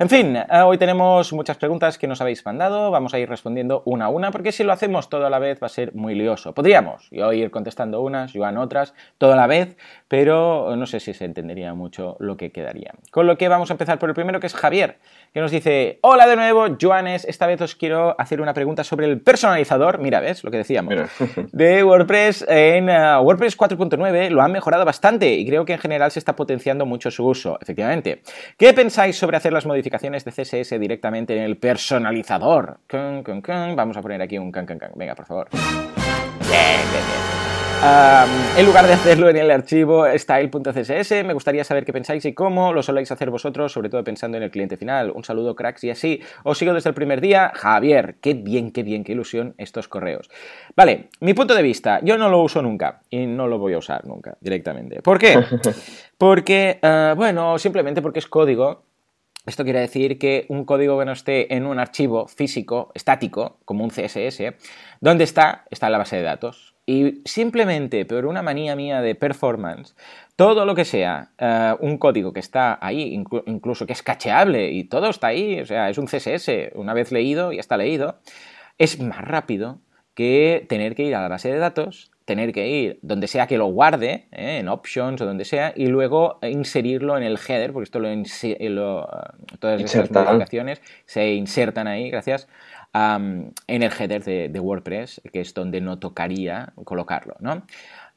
En 0.00 0.08
fin, 0.08 0.34
eh, 0.34 0.46
hoy 0.64 0.78
tenemos 0.78 1.30
muchas 1.34 1.58
preguntas 1.58 1.98
que 1.98 2.06
nos 2.06 2.22
habéis 2.22 2.42
mandado, 2.46 2.90
vamos 2.90 3.12
a 3.12 3.18
ir 3.18 3.28
respondiendo 3.28 3.82
una 3.84 4.06
a 4.06 4.08
una, 4.08 4.30
porque 4.30 4.50
si 4.50 4.64
lo 4.64 4.72
hacemos 4.72 5.10
todo 5.10 5.26
a 5.26 5.30
la 5.30 5.38
vez 5.38 5.62
va 5.62 5.66
a 5.66 5.68
ser 5.68 5.94
muy 5.94 6.14
lioso. 6.14 6.54
Podríamos 6.54 7.06
yo 7.10 7.30
ir 7.34 7.50
contestando 7.50 8.00
unas, 8.00 8.32
Joan 8.32 8.56
otras, 8.56 8.94
todo 9.18 9.34
a 9.34 9.36
la 9.36 9.46
vez, 9.46 9.76
pero 10.08 10.74
no 10.74 10.86
sé 10.86 11.00
si 11.00 11.12
se 11.12 11.26
entendería 11.26 11.74
mucho 11.74 12.16
lo 12.18 12.38
que 12.38 12.50
quedaría. 12.50 12.94
Con 13.10 13.26
lo 13.26 13.36
que 13.36 13.48
vamos 13.48 13.68
a 13.68 13.74
empezar 13.74 13.98
por 13.98 14.08
el 14.08 14.14
primero, 14.14 14.40
que 14.40 14.46
es 14.46 14.54
Javier, 14.54 14.96
que 15.34 15.40
nos 15.40 15.50
dice, 15.50 15.98
hola 16.00 16.26
de 16.26 16.36
nuevo, 16.36 16.64
Joanes, 16.80 17.26
esta 17.26 17.46
vez 17.46 17.60
os 17.60 17.74
quiero 17.74 18.18
hacer 18.18 18.40
una 18.40 18.54
pregunta 18.54 18.84
sobre 18.84 19.04
el 19.04 19.20
personalizador, 19.20 19.98
mira, 19.98 20.20
ves 20.20 20.42
lo 20.44 20.50
que 20.50 20.56
decíamos, 20.56 20.94
de 21.52 21.84
WordPress 21.84 22.46
en 22.48 22.88
eh, 22.88 23.18
WordPress 23.18 23.58
4.9, 23.58 24.30
lo 24.30 24.40
han 24.40 24.52
mejorado 24.52 24.86
bastante 24.86 25.30
y 25.34 25.46
creo 25.46 25.66
que 25.66 25.74
en 25.74 25.78
general 25.78 26.10
se 26.10 26.20
está 26.20 26.34
potenciando 26.36 26.86
mucho 26.86 27.10
su 27.10 27.26
uso, 27.26 27.58
efectivamente. 27.60 28.22
¿Qué 28.56 28.72
pensáis 28.72 29.18
sobre 29.18 29.36
hacer 29.36 29.52
las 29.52 29.66
modificaciones 29.66 29.89
de 29.90 30.32
CSS 30.32 30.78
directamente 30.78 31.36
en 31.36 31.42
el 31.42 31.56
personalizador. 31.56 32.78
Vamos 33.76 33.96
a 33.96 34.02
poner 34.02 34.22
aquí 34.22 34.38
un 34.38 34.52
can, 34.52 34.66
can, 34.66 34.78
can. 34.78 34.92
Venga, 34.94 35.14
por 35.14 35.26
favor. 35.26 35.48
en 38.56 38.66
lugar 38.66 38.86
de 38.86 38.92
hacerlo 38.92 39.30
en 39.30 39.38
el 39.38 39.50
archivo 39.50 40.04
style.css, 40.14 41.24
me 41.24 41.32
gustaría 41.32 41.64
saber 41.64 41.84
qué 41.84 41.92
pensáis 41.92 42.24
y 42.26 42.34
cómo 42.34 42.74
lo 42.74 42.82
soléis 42.82 43.10
hacer 43.10 43.30
vosotros, 43.30 43.72
sobre 43.72 43.88
todo 43.88 44.04
pensando 44.04 44.36
en 44.36 44.42
el 44.42 44.50
cliente 44.50 44.76
final. 44.76 45.10
Un 45.14 45.24
saludo, 45.24 45.56
cracks, 45.56 45.84
y 45.84 45.90
así 45.90 46.20
os 46.44 46.58
sigo 46.58 46.74
desde 46.74 46.90
el 46.90 46.94
primer 46.94 47.20
día. 47.20 47.52
Javier, 47.54 48.16
qué 48.20 48.34
bien, 48.34 48.70
qué 48.70 48.82
bien, 48.82 49.02
qué 49.02 49.12
ilusión 49.12 49.54
estos 49.56 49.88
correos. 49.88 50.30
Vale, 50.76 51.08
mi 51.20 51.32
punto 51.32 51.54
de 51.54 51.62
vista, 51.62 52.00
yo 52.02 52.18
no 52.18 52.28
lo 52.28 52.42
uso 52.42 52.60
nunca 52.60 53.00
y 53.08 53.26
no 53.26 53.46
lo 53.48 53.58
voy 53.58 53.72
a 53.72 53.78
usar 53.78 54.06
nunca 54.06 54.36
directamente. 54.40 55.00
¿Por 55.00 55.18
qué? 55.18 55.42
Porque, 56.18 56.78
ah, 56.82 57.14
bueno, 57.16 57.58
simplemente 57.58 58.02
porque 58.02 58.18
es 58.18 58.26
código 58.26 58.89
esto 59.46 59.64
quiere 59.64 59.80
decir 59.80 60.18
que 60.18 60.46
un 60.48 60.64
código 60.64 60.98
que 60.98 61.04
no 61.04 61.12
esté 61.12 61.54
en 61.54 61.66
un 61.66 61.78
archivo 61.78 62.28
físico, 62.28 62.92
estático, 62.94 63.58
como 63.64 63.84
un 63.84 63.90
CSS, 63.90 64.54
¿dónde 65.00 65.24
está? 65.24 65.64
Está 65.70 65.86
en 65.86 65.92
la 65.92 65.98
base 65.98 66.16
de 66.16 66.22
datos. 66.22 66.74
Y 66.84 67.22
simplemente 67.24 68.04
por 68.04 68.26
una 68.26 68.42
manía 68.42 68.76
mía 68.76 69.00
de 69.00 69.14
performance, 69.14 69.94
todo 70.36 70.66
lo 70.66 70.74
que 70.74 70.84
sea 70.84 71.30
eh, 71.38 71.74
un 71.80 71.98
código 71.98 72.32
que 72.32 72.40
está 72.40 72.78
ahí, 72.80 73.14
incluso 73.46 73.86
que 73.86 73.92
es 73.92 74.02
cacheable 74.02 74.70
y 74.72 74.84
todo 74.84 75.08
está 75.08 75.28
ahí, 75.28 75.60
o 75.60 75.66
sea, 75.66 75.88
es 75.88 75.98
un 75.98 76.06
CSS, 76.06 76.74
una 76.74 76.92
vez 76.92 77.12
leído, 77.12 77.52
ya 77.52 77.60
está 77.60 77.76
leído, 77.76 78.18
es 78.76 79.00
más 79.00 79.20
rápido 79.20 79.78
que 80.14 80.66
tener 80.68 80.94
que 80.94 81.04
ir 81.04 81.14
a 81.14 81.22
la 81.22 81.28
base 81.28 81.50
de 81.52 81.58
datos, 81.58 82.10
tener 82.30 82.52
que 82.52 82.68
ir 82.68 83.00
donde 83.02 83.26
sea 83.26 83.48
que 83.48 83.58
lo 83.58 83.66
guarde, 83.66 84.28
¿eh? 84.30 84.58
en 84.58 84.68
options 84.68 85.20
o 85.20 85.26
donde 85.26 85.44
sea, 85.44 85.72
y 85.74 85.88
luego 85.88 86.38
inserirlo 86.42 87.16
en 87.16 87.24
el 87.24 87.36
header, 87.36 87.72
porque 87.72 87.82
esto 87.82 87.98
lo, 87.98 88.08
lo 88.14 89.08
todas 89.58 89.82
esas 89.82 90.08
modificaciones 90.12 90.80
se 91.06 91.32
insertan 91.34 91.88
ahí, 91.88 92.08
gracias, 92.08 92.46
en 92.94 93.52
el 93.66 93.90
header 93.90 94.22
de, 94.22 94.60
WordPress, 94.60 95.22
que 95.32 95.40
es 95.40 95.54
donde 95.54 95.80
no 95.80 95.98
tocaría 95.98 96.72
colocarlo, 96.84 97.34
¿no? 97.40 97.66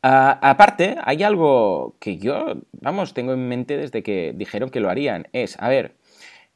Ah, 0.04 0.38
aparte, 0.43 0.95
hay 1.04 1.23
algo 1.23 1.95
que 1.99 2.19
yo, 2.19 2.62
vamos, 2.73 3.15
tengo 3.15 3.34
en 3.34 3.47
mente 3.47 3.78
desde 3.78 4.04
que 4.04 4.34
dijeron 4.36 4.69
que 4.69 4.80
lo 4.80 4.91
harían, 4.91 5.28
es, 5.34 5.58
a 5.60 5.69
ver, 5.69 5.95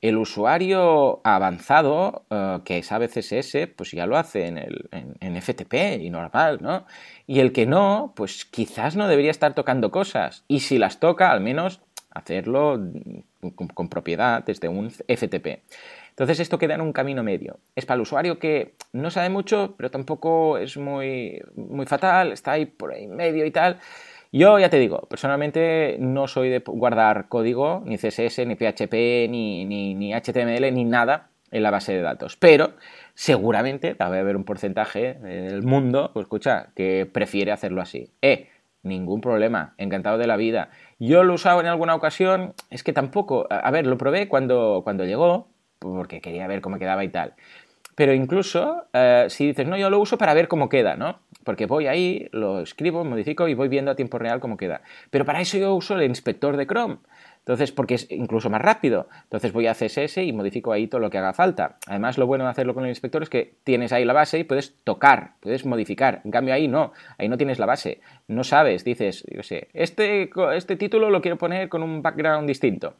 el 0.01 0.17
usuario 0.17 1.21
avanzado 1.23 2.25
eh, 2.29 2.59
que 2.63 2.83
sabe 2.83 3.07
CSS, 3.07 3.67
pues 3.75 3.91
ya 3.91 4.05
lo 4.05 4.17
hace 4.17 4.47
en, 4.47 4.57
el, 4.57 4.89
en, 4.91 5.41
FTP 5.41 6.01
y 6.01 6.09
normal, 6.09 6.59
¿no? 6.61 6.85
Y 7.25 7.39
el 7.39 7.51
que 7.51 7.65
no, 7.65 8.13
pues 8.15 8.45
quizás 8.45 8.95
no 8.95 9.07
debería 9.07 9.31
estar 9.31 9.53
tocando 9.53 9.91
cosas. 9.91 10.43
Y 10.47 10.59
si 10.59 10.77
las 10.77 10.99
toca, 10.99 11.31
al 11.31 11.41
menos 11.41 11.81
hacerlo 12.11 12.79
con, 13.73 13.89
propiedad 13.89 14.43
desde 14.43 14.67
un 14.67 14.89
FTP. 14.91 15.63
Entonces 16.09 16.39
esto 16.39 16.57
queda 16.57 16.75
en 16.75 16.81
un 16.81 16.93
camino 16.93 17.23
medio. 17.23 17.59
Es 17.75 17.85
para 17.85 17.95
el 17.95 18.01
usuario 18.01 18.39
que 18.39 18.73
no 18.91 19.11
sabe 19.11 19.29
mucho, 19.29 19.75
pero 19.77 19.91
tampoco 19.91 20.57
es 20.57 20.77
muy, 20.77 21.41
muy 21.55 21.85
fatal, 21.85 22.31
está 22.31 22.53
ahí 22.53 22.65
por 22.65 22.91
ahí 22.91 23.07
medio 23.07 23.45
y 23.45 23.51
tal. 23.51 23.79
Yo 24.37 24.59
ya 24.59 24.69
te 24.69 24.77
digo, 24.77 25.01
personalmente 25.09 25.97
no 25.99 26.27
soy 26.27 26.49
de 26.49 26.59
guardar 26.59 27.27
código, 27.27 27.81
ni 27.85 27.97
CSS, 27.97 28.45
ni 28.45 28.53
PHP, 28.55 29.27
ni, 29.29 29.65
ni, 29.65 30.13
HTML, 30.13 30.71
ni 30.71 30.83
nada 30.83 31.29
en 31.49 31.63
la 31.63 31.71
base 31.71 31.93
de 31.93 32.01
datos. 32.03 32.37
Pero 32.37 32.73
seguramente 33.15 33.95
debe 33.95 34.19
haber 34.19 34.35
un 34.35 34.43
porcentaje 34.43 35.15
del 35.15 35.63
mundo, 35.63 36.11
pues 36.13 36.25
escucha, 36.25 36.67
que 36.75 37.09
prefiere 37.11 37.51
hacerlo 37.51 37.81
así. 37.81 38.11
Eh, 38.21 38.47
ningún 38.83 39.21
problema, 39.21 39.73
encantado 39.79 40.19
de 40.19 40.27
la 40.27 40.37
vida. 40.37 40.69
Yo 40.99 41.23
lo 41.23 41.31
he 41.31 41.35
usado 41.35 41.59
en 41.59 41.65
alguna 41.65 41.95
ocasión, 41.95 42.53
es 42.69 42.83
que 42.83 42.93
tampoco, 42.93 43.47
a 43.49 43.71
ver, 43.71 43.87
lo 43.87 43.97
probé 43.97 44.27
cuando, 44.27 44.81
cuando 44.83 45.03
llegó, 45.03 45.47
porque 45.79 46.21
quería 46.21 46.45
ver 46.45 46.61
cómo 46.61 46.77
quedaba 46.77 47.03
y 47.03 47.09
tal. 47.09 47.33
Pero 47.97 48.13
incluso 48.13 48.85
eh, 48.93 49.25
si 49.27 49.47
dices, 49.47 49.67
no, 49.67 49.75
yo 49.75 49.89
lo 49.89 49.99
uso 49.99 50.17
para 50.17 50.33
ver 50.35 50.47
cómo 50.47 50.69
queda, 50.69 50.95
¿no? 50.95 51.19
porque 51.47 51.65
voy 51.65 51.87
ahí, 51.87 52.27
lo 52.33 52.59
escribo, 52.59 53.05
modifico 53.05 53.47
y 53.47 53.53
voy 53.53 53.69
viendo 53.69 53.89
a 53.89 53.95
tiempo 53.95 54.19
real 54.19 54.41
cómo 54.41 54.57
queda. 54.57 54.81
Pero 55.11 55.23
para 55.23 55.39
eso 55.39 55.57
yo 55.57 55.73
uso 55.75 55.95
el 55.95 56.03
inspector 56.03 56.57
de 56.57 56.67
Chrome. 56.67 56.97
Entonces, 57.39 57.71
porque 57.71 57.93
es 57.93 58.11
incluso 58.11 58.49
más 58.49 58.61
rápido. 58.61 59.07
Entonces 59.23 59.53
voy 59.53 59.67
a 59.67 59.73
CSS 59.73 60.17
y 60.17 60.33
modifico 60.33 60.73
ahí 60.73 60.87
todo 60.87 60.99
lo 60.99 61.09
que 61.09 61.17
haga 61.19 61.31
falta. 61.31 61.77
Además, 61.87 62.17
lo 62.17 62.27
bueno 62.27 62.43
de 62.43 62.49
hacerlo 62.49 62.73
con 62.73 62.83
el 62.83 62.89
inspector 62.89 63.23
es 63.23 63.29
que 63.29 63.53
tienes 63.63 63.93
ahí 63.93 64.03
la 64.03 64.11
base 64.11 64.39
y 64.39 64.43
puedes 64.43 64.75
tocar, 64.83 65.35
puedes 65.39 65.65
modificar. 65.65 66.19
En 66.25 66.31
cambio, 66.31 66.53
ahí 66.53 66.67
no, 66.67 66.91
ahí 67.17 67.29
no 67.29 67.37
tienes 67.37 67.59
la 67.59 67.65
base. 67.65 68.01
No 68.27 68.43
sabes, 68.43 68.83
dices, 68.83 69.23
yo 69.33 69.41
sé, 69.41 69.69
este, 69.73 70.29
este 70.53 70.75
título 70.75 71.09
lo 71.09 71.21
quiero 71.21 71.37
poner 71.37 71.69
con 71.69 71.81
un 71.81 72.01
background 72.01 72.45
distinto. 72.45 72.95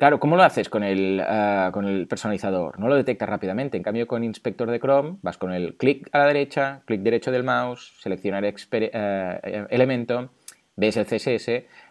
Claro, 0.00 0.18
¿cómo 0.18 0.38
lo 0.38 0.44
haces 0.44 0.70
con 0.70 0.82
el, 0.82 1.20
ah, 1.20 1.68
con 1.74 1.84
el 1.84 2.08
personalizador? 2.08 2.80
No 2.80 2.88
lo 2.88 2.96
detectas 2.96 3.28
rápidamente. 3.28 3.76
En 3.76 3.82
cambio, 3.82 4.06
con 4.06 4.24
inspector 4.24 4.70
de 4.70 4.80
Chrome 4.80 5.18
vas 5.20 5.36
con 5.36 5.52
el 5.52 5.76
clic 5.76 6.08
a 6.12 6.20
la 6.20 6.26
derecha, 6.26 6.80
clic 6.86 7.02
derecho 7.02 7.30
del 7.30 7.44
mouse, 7.44 7.92
seleccionar 8.00 8.42
eh, 8.46 9.66
elemento, 9.68 10.30
ves 10.74 10.96
el 10.96 11.04
CSS 11.04 11.48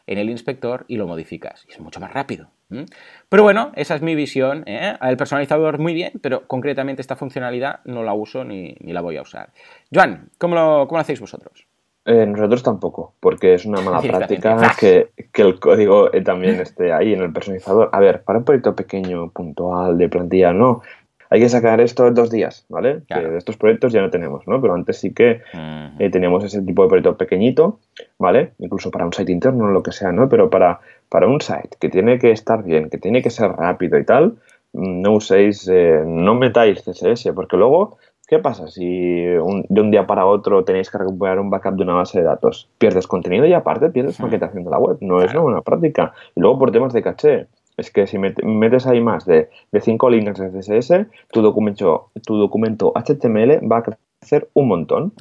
en 0.07 0.17
el 0.17 0.27
inspector 0.31 0.85
y 0.87 0.97
lo 0.97 1.05
modificas. 1.05 1.67
Y 1.69 1.73
es 1.73 1.79
mucho 1.79 1.99
más 1.99 2.11
rápido. 2.11 2.49
Pero 3.29 3.43
bueno, 3.43 3.73
esa 3.75 3.93
es 3.93 4.01
mi 4.01 4.15
visión. 4.15 4.63
¿eh? 4.65 4.97
El 4.99 5.15
personalizador 5.15 5.77
muy 5.77 5.93
bien, 5.93 6.13
pero 6.19 6.47
concretamente 6.47 7.03
esta 7.03 7.15
funcionalidad 7.15 7.81
no 7.85 8.01
la 8.01 8.15
uso 8.15 8.43
ni, 8.43 8.73
la 8.81 9.01
voy 9.01 9.17
a 9.17 9.21
usar. 9.21 9.51
Joan, 9.93 10.31
¿cómo 10.39 10.55
lo, 10.55 10.87
cómo 10.87 10.97
lo 10.97 11.01
hacéis 11.01 11.19
vosotros? 11.19 11.68
Eh, 12.09 12.25
nosotros 12.25 12.63
tampoco, 12.63 13.13
porque 13.19 13.53
es 13.53 13.67
una 13.67 13.81
mala 13.81 14.01
práctica 14.17 14.73
que, 14.79 15.09
el 15.35 15.59
código 15.59 16.11
eh, 16.11 16.21
también 16.21 16.59
esté 16.59 16.91
ahí 16.91 17.13
en 17.13 17.21
el 17.21 17.31
personalizador. 17.31 17.89
A 17.91 17.99
ver, 17.99 18.23
para 18.23 18.39
un 18.39 18.45
proyecto 18.45 18.75
pequeño, 18.75 19.29
puntual, 19.29 19.95
de 19.95 20.09
plantilla, 20.09 20.51
no. 20.51 20.81
Hay 21.29 21.39
que 21.39 21.49
sacar 21.49 21.79
esto 21.79 22.07
en 22.07 22.15
dos 22.15 22.31
días, 22.31 22.65
¿vale? 22.67 23.03
Que 23.07 23.19
de 23.19 23.37
estos 23.37 23.57
proyectos 23.57 23.93
ya 23.93 24.01
no 24.01 24.09
tenemos, 24.09 24.47
¿no? 24.47 24.59
Pero 24.59 24.73
antes 24.73 24.97
sí 24.97 25.13
que 25.13 25.41
eh, 25.99 26.09
teníamos 26.09 26.43
ese 26.43 26.63
tipo 26.63 26.81
de 26.81 26.89
proyecto 26.89 27.15
pequeñito, 27.15 27.77
¿vale? 28.17 28.53
Incluso 28.57 28.89
para 28.89 29.05
un 29.05 29.13
site 29.13 29.31
interno 29.31 29.65
o 29.65 29.67
lo 29.67 29.83
que 29.83 29.91
sea, 29.91 30.11
¿no? 30.11 30.27
Pero 30.27 30.49
para, 30.49 30.79
para 31.09 31.27
un 31.27 31.39
site 31.39 31.77
que 31.79 31.89
tiene 31.89 32.17
que 32.17 32.31
estar 32.31 32.63
bien, 32.63 32.89
que 32.89 32.97
tiene 32.97 33.21
que 33.21 33.29
ser 33.29 33.51
rápido 33.51 33.99
y 33.99 34.05
tal, 34.05 34.37
no 34.73 35.13
uséis, 35.13 35.69
no 36.07 36.33
metáis 36.33 36.81
CSS, 36.81 37.31
porque 37.35 37.57
luego 37.57 37.99
¿Qué 38.29 38.37
pasa 38.37 38.67
si 38.67 38.85
de 38.85 39.41
un 39.41 39.89
día 39.89 40.05
para 40.05 40.27
otro 40.27 40.63
tenéis 40.63 40.91
que 40.91 40.99
recuperar 40.99 41.39
un 41.39 41.49
backup 41.49 41.73
de 41.73 41.81
una 41.81 41.95
base 41.95 42.19
de 42.19 42.25
datos? 42.25 42.69
Pierdes 42.77 43.07
contenido 43.07 43.47
y 43.47 43.53
aparte 43.53 43.89
pierdes 43.89 44.19
maquetación 44.19 44.63
de 44.63 44.69
la 44.69 44.77
web. 44.77 44.99
No 45.01 45.23
es 45.23 45.31
una 45.31 45.41
buena 45.41 45.61
práctica. 45.61 46.13
Y 46.35 46.41
luego 46.41 46.59
por 46.59 46.71
temas 46.71 46.93
de 46.93 47.01
caché. 47.01 47.47
Es 47.75 47.89
que 47.89 48.05
si 48.05 48.19
metes 48.19 48.85
ahí 48.85 49.01
más 49.01 49.25
de, 49.25 49.49
de 49.71 49.81
cinco 49.81 50.11
líneas 50.11 50.37
de 50.37 50.51
CSS, 50.51 51.07
tu 51.31 51.41
documento, 51.41 52.11
tu 52.23 52.37
documento 52.37 52.93
HTML 52.93 53.67
va 53.71 53.77
a 53.79 53.83
hacer 54.21 54.49
un 54.53 54.67
montón. 54.67 55.13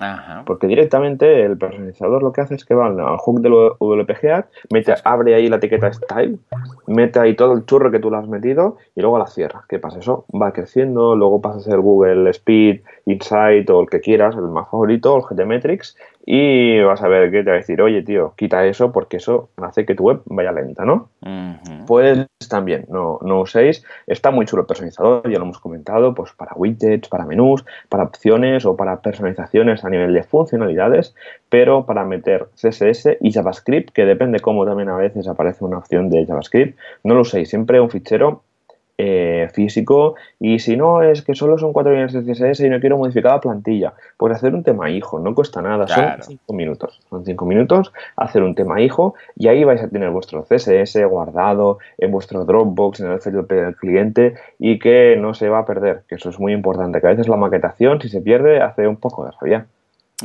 Porque 0.44 0.66
directamente 0.66 1.44
el 1.44 1.56
personalizador 1.56 2.22
lo 2.22 2.32
que 2.32 2.40
hace 2.40 2.54
es 2.54 2.64
que 2.64 2.74
va 2.74 2.86
al 2.86 3.18
hook 3.18 3.40
del 3.40 3.52
WPGA, 3.78 4.46
mete, 4.70 4.94
abre 5.04 5.34
ahí 5.34 5.48
la 5.48 5.56
etiqueta 5.56 5.92
style, 5.92 6.38
mete 6.86 7.18
ahí 7.18 7.36
todo 7.36 7.52
el 7.52 7.64
churro 7.64 7.90
que 7.90 7.98
tú 8.00 8.10
le 8.10 8.16
has 8.16 8.28
metido 8.28 8.76
y 8.94 9.00
luego 9.00 9.18
la 9.18 9.26
cierra. 9.26 9.64
¿Qué 9.68 9.78
pasa? 9.78 9.98
Eso 9.98 10.24
va 10.30 10.52
creciendo, 10.52 11.14
luego 11.14 11.40
pasa 11.40 11.58
a 11.58 11.62
ser 11.62 11.80
Google 11.80 12.28
Speed, 12.30 12.80
Insight 13.06 13.70
o 13.70 13.80
el 13.80 13.88
que 13.88 14.00
quieras, 14.00 14.34
el 14.36 14.42
más 14.42 14.68
favorito, 14.68 15.16
el 15.16 15.22
GTmetrix, 15.22 15.96
y 16.30 16.78
vas 16.82 17.00
a 17.00 17.08
ver 17.08 17.30
qué 17.30 17.42
te 17.42 17.48
va 17.48 17.56
a 17.56 17.60
decir, 17.60 17.80
oye 17.80 18.02
tío, 18.02 18.34
quita 18.36 18.66
eso 18.66 18.92
porque 18.92 19.16
eso 19.16 19.48
hace 19.56 19.86
que 19.86 19.94
tu 19.94 20.02
web 20.04 20.20
vaya 20.26 20.52
lenta, 20.52 20.84
¿no? 20.84 21.08
Pues 21.86 22.26
también, 22.50 22.84
no, 22.90 23.18
no 23.22 23.40
uséis, 23.40 23.82
está 24.06 24.30
muy 24.30 24.44
chulo 24.44 24.60
el 24.60 24.66
personalizador, 24.66 25.22
ya 25.30 25.38
lo 25.38 25.44
hemos 25.44 25.58
comentado, 25.58 26.14
pues 26.14 26.32
para 26.32 26.52
widgets, 26.54 27.08
para 27.08 27.24
menús, 27.24 27.64
para 27.88 28.04
opciones 28.04 28.66
o 28.66 28.76
para 28.76 29.00
personalizaciones 29.00 29.86
a 29.86 29.88
nivel 29.88 30.12
de 30.12 30.22
funcionalidades, 30.22 31.14
pero 31.48 31.86
para 31.86 32.04
meter 32.04 32.48
CSS 32.56 33.16
y 33.22 33.32
JavaScript, 33.32 33.94
que 33.94 34.04
depende 34.04 34.40
cómo 34.40 34.66
también 34.66 34.90
a 34.90 34.96
veces 34.98 35.28
aparece 35.28 35.64
una 35.64 35.78
opción 35.78 36.10
de 36.10 36.26
JavaScript, 36.26 36.78
no 37.04 37.14
lo 37.14 37.22
uséis, 37.22 37.48
siempre 37.48 37.80
un 37.80 37.88
fichero 37.88 38.42
eh, 39.00 39.48
físico 39.52 40.16
y 40.40 40.58
si 40.58 40.76
no 40.76 41.02
es 41.02 41.22
que 41.22 41.36
solo 41.36 41.56
son 41.56 41.72
cuatro 41.72 41.92
líneas 41.92 42.12
de 42.12 42.22
CSS 42.22 42.60
y 42.60 42.68
no 42.68 42.80
quiero 42.80 42.98
modificar 42.98 43.32
la 43.32 43.40
plantilla, 43.40 43.94
pues 44.16 44.34
hacer 44.34 44.54
un 44.54 44.64
tema 44.64 44.90
hijo, 44.90 45.20
no 45.20 45.36
cuesta 45.36 45.62
nada, 45.62 45.86
son 45.86 46.22
cinco 46.22 46.52
minutos, 46.52 47.00
son 47.08 47.24
cinco 47.24 47.46
minutos 47.46 47.92
hacer 48.16 48.42
un 48.42 48.56
tema 48.56 48.80
hijo 48.80 49.14
y 49.36 49.46
ahí 49.46 49.62
vais 49.62 49.82
a 49.82 49.88
tener 49.88 50.10
vuestro 50.10 50.42
CSS 50.42 51.04
guardado 51.08 51.78
en 51.96 52.10
vuestro 52.10 52.44
Dropbox, 52.44 52.98
en 53.00 53.12
el 53.12 53.20
FTP 53.20 53.52
del 53.52 53.76
cliente 53.76 54.34
y 54.58 54.80
que 54.80 55.16
no 55.16 55.32
se 55.32 55.48
va 55.48 55.60
a 55.60 55.64
perder, 55.64 56.02
que 56.08 56.16
eso 56.16 56.30
es 56.30 56.40
muy 56.40 56.52
importante, 56.52 57.00
que 57.00 57.06
a 57.06 57.10
veces 57.10 57.28
la 57.28 57.36
maquetación 57.36 58.00
si 58.00 58.08
se 58.08 58.20
pierde 58.20 58.60
hace 58.60 58.88
un 58.88 58.96
poco 58.96 59.24
de 59.24 59.30
rabia. 59.40 59.66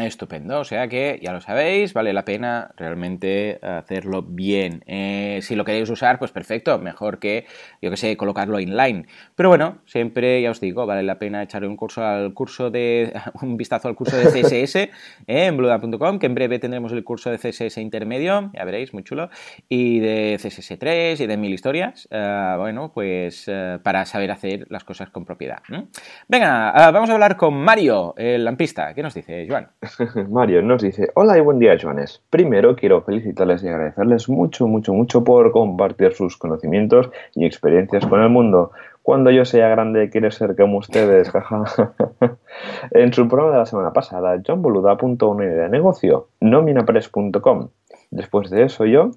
Estupendo, 0.02 0.60
o 0.60 0.64
sea 0.64 0.88
que 0.88 1.20
ya 1.22 1.34
lo 1.34 1.40
sabéis, 1.40 1.94
vale 1.94 2.14
la 2.14 2.26
pena 2.26 2.72
realmente 2.78 3.60
hacerlo 3.62 4.24
bien. 4.24 4.84
Eh, 4.88 5.38
si 5.44 5.54
lo 5.54 5.66
queréis 5.66 5.88
usar, 5.88 6.18
pues 6.18 6.32
perfecto, 6.32 6.80
mejor 6.80 7.20
que, 7.20 7.46
yo 7.80 7.92
que 7.92 7.98
sé, 7.98 8.18
colocarlo 8.18 8.60
inline. 8.60 9.06
Pero 9.36 9.50
bueno, 9.50 9.84
siempre 9.86 10.42
ya 10.42 10.50
os 10.50 10.60
digo, 10.60 10.88
vale 10.88 11.04
la 11.04 11.20
pena 11.20 11.44
echar 11.44 11.64
un 11.64 11.76
curso 11.76 12.04
al 12.04 12.34
curso 12.34 12.72
de 12.72 13.14
un 13.44 13.56
vistazo 13.56 13.88
al 13.88 13.94
curso 13.94 14.18
de 14.18 14.26
CSS 14.26 14.76
eh, 14.78 14.90
en 15.28 15.58
bluda.com, 15.58 16.18
que 16.18 16.26
en 16.26 16.34
breve 16.34 16.58
tendremos 16.58 16.92
el 16.92 17.04
curso 17.04 17.30
de 17.30 17.38
CSS 17.38 17.78
intermedio, 17.78 18.50
ya 18.52 18.66
veréis, 18.66 18.96
muy 18.96 19.04
chulo, 19.04 19.30
y 19.70 20.00
de 20.00 20.40
CSS3 20.42 21.20
y 21.20 21.28
de 21.28 21.38
mil 21.38 21.54
historias. 21.54 22.08
Eh, 22.10 22.56
bueno, 22.58 22.92
pues 22.92 23.46
para 23.84 24.08
saber 24.08 24.32
hacer 24.32 24.66
las 24.72 24.84
cosas 24.84 25.12
con 25.12 25.24
propiedad. 25.24 25.62
Venga, 26.28 26.72
vamos 26.92 27.12
a 27.12 27.14
hablar 27.14 27.38
con 27.38 27.54
Mario, 27.54 28.16
el 28.18 28.44
lampista. 28.44 28.96
¿Qué 28.96 29.04
nos 29.04 29.14
dice, 29.14 29.46
Joan? 29.48 29.70
Mario 30.30 30.62
nos 30.62 30.82
dice, 30.82 31.10
hola 31.16 31.38
y 31.38 31.42
buen 31.42 31.60
día, 31.60 31.78
Joanes. 31.82 32.22
Primero 32.30 32.76
quiero 32.76 33.02
felicitarles 33.02 33.64
y 33.64 33.68
agradecerles 33.68 34.30
mucho, 34.30 34.68
mucho, 34.68 34.94
mucho 34.94 35.24
por 35.24 35.52
compartir 35.52 36.14
sus 36.14 36.38
conocimientos 36.38 37.10
y 37.36 37.46
experiencias 37.46 38.06
con 38.06 38.22
el 38.22 38.30
mundo. 38.30 38.72
Cuando 39.02 39.32
yo 39.32 39.44
sea 39.44 39.68
grande, 39.68 40.10
quiero 40.10 40.32
ser 40.32 40.56
como 40.56 40.78
ustedes, 40.78 41.30
jaja. 41.32 41.94
en 42.92 43.14
su 43.14 43.28
programa 43.28 43.54
de 43.54 43.60
la 43.60 43.66
semana 43.66 43.94
pasada, 43.94 44.42
John 44.46 44.62
Boluda 44.62 44.94
apuntó 44.94 45.30
una 45.30 45.46
idea 45.46 45.64
de 45.64 45.70
negocio, 45.70 46.30
nominapress.com. 46.40 47.70
Después 48.12 48.50
de 48.50 48.64
eso, 48.64 48.86
yo, 48.86 49.12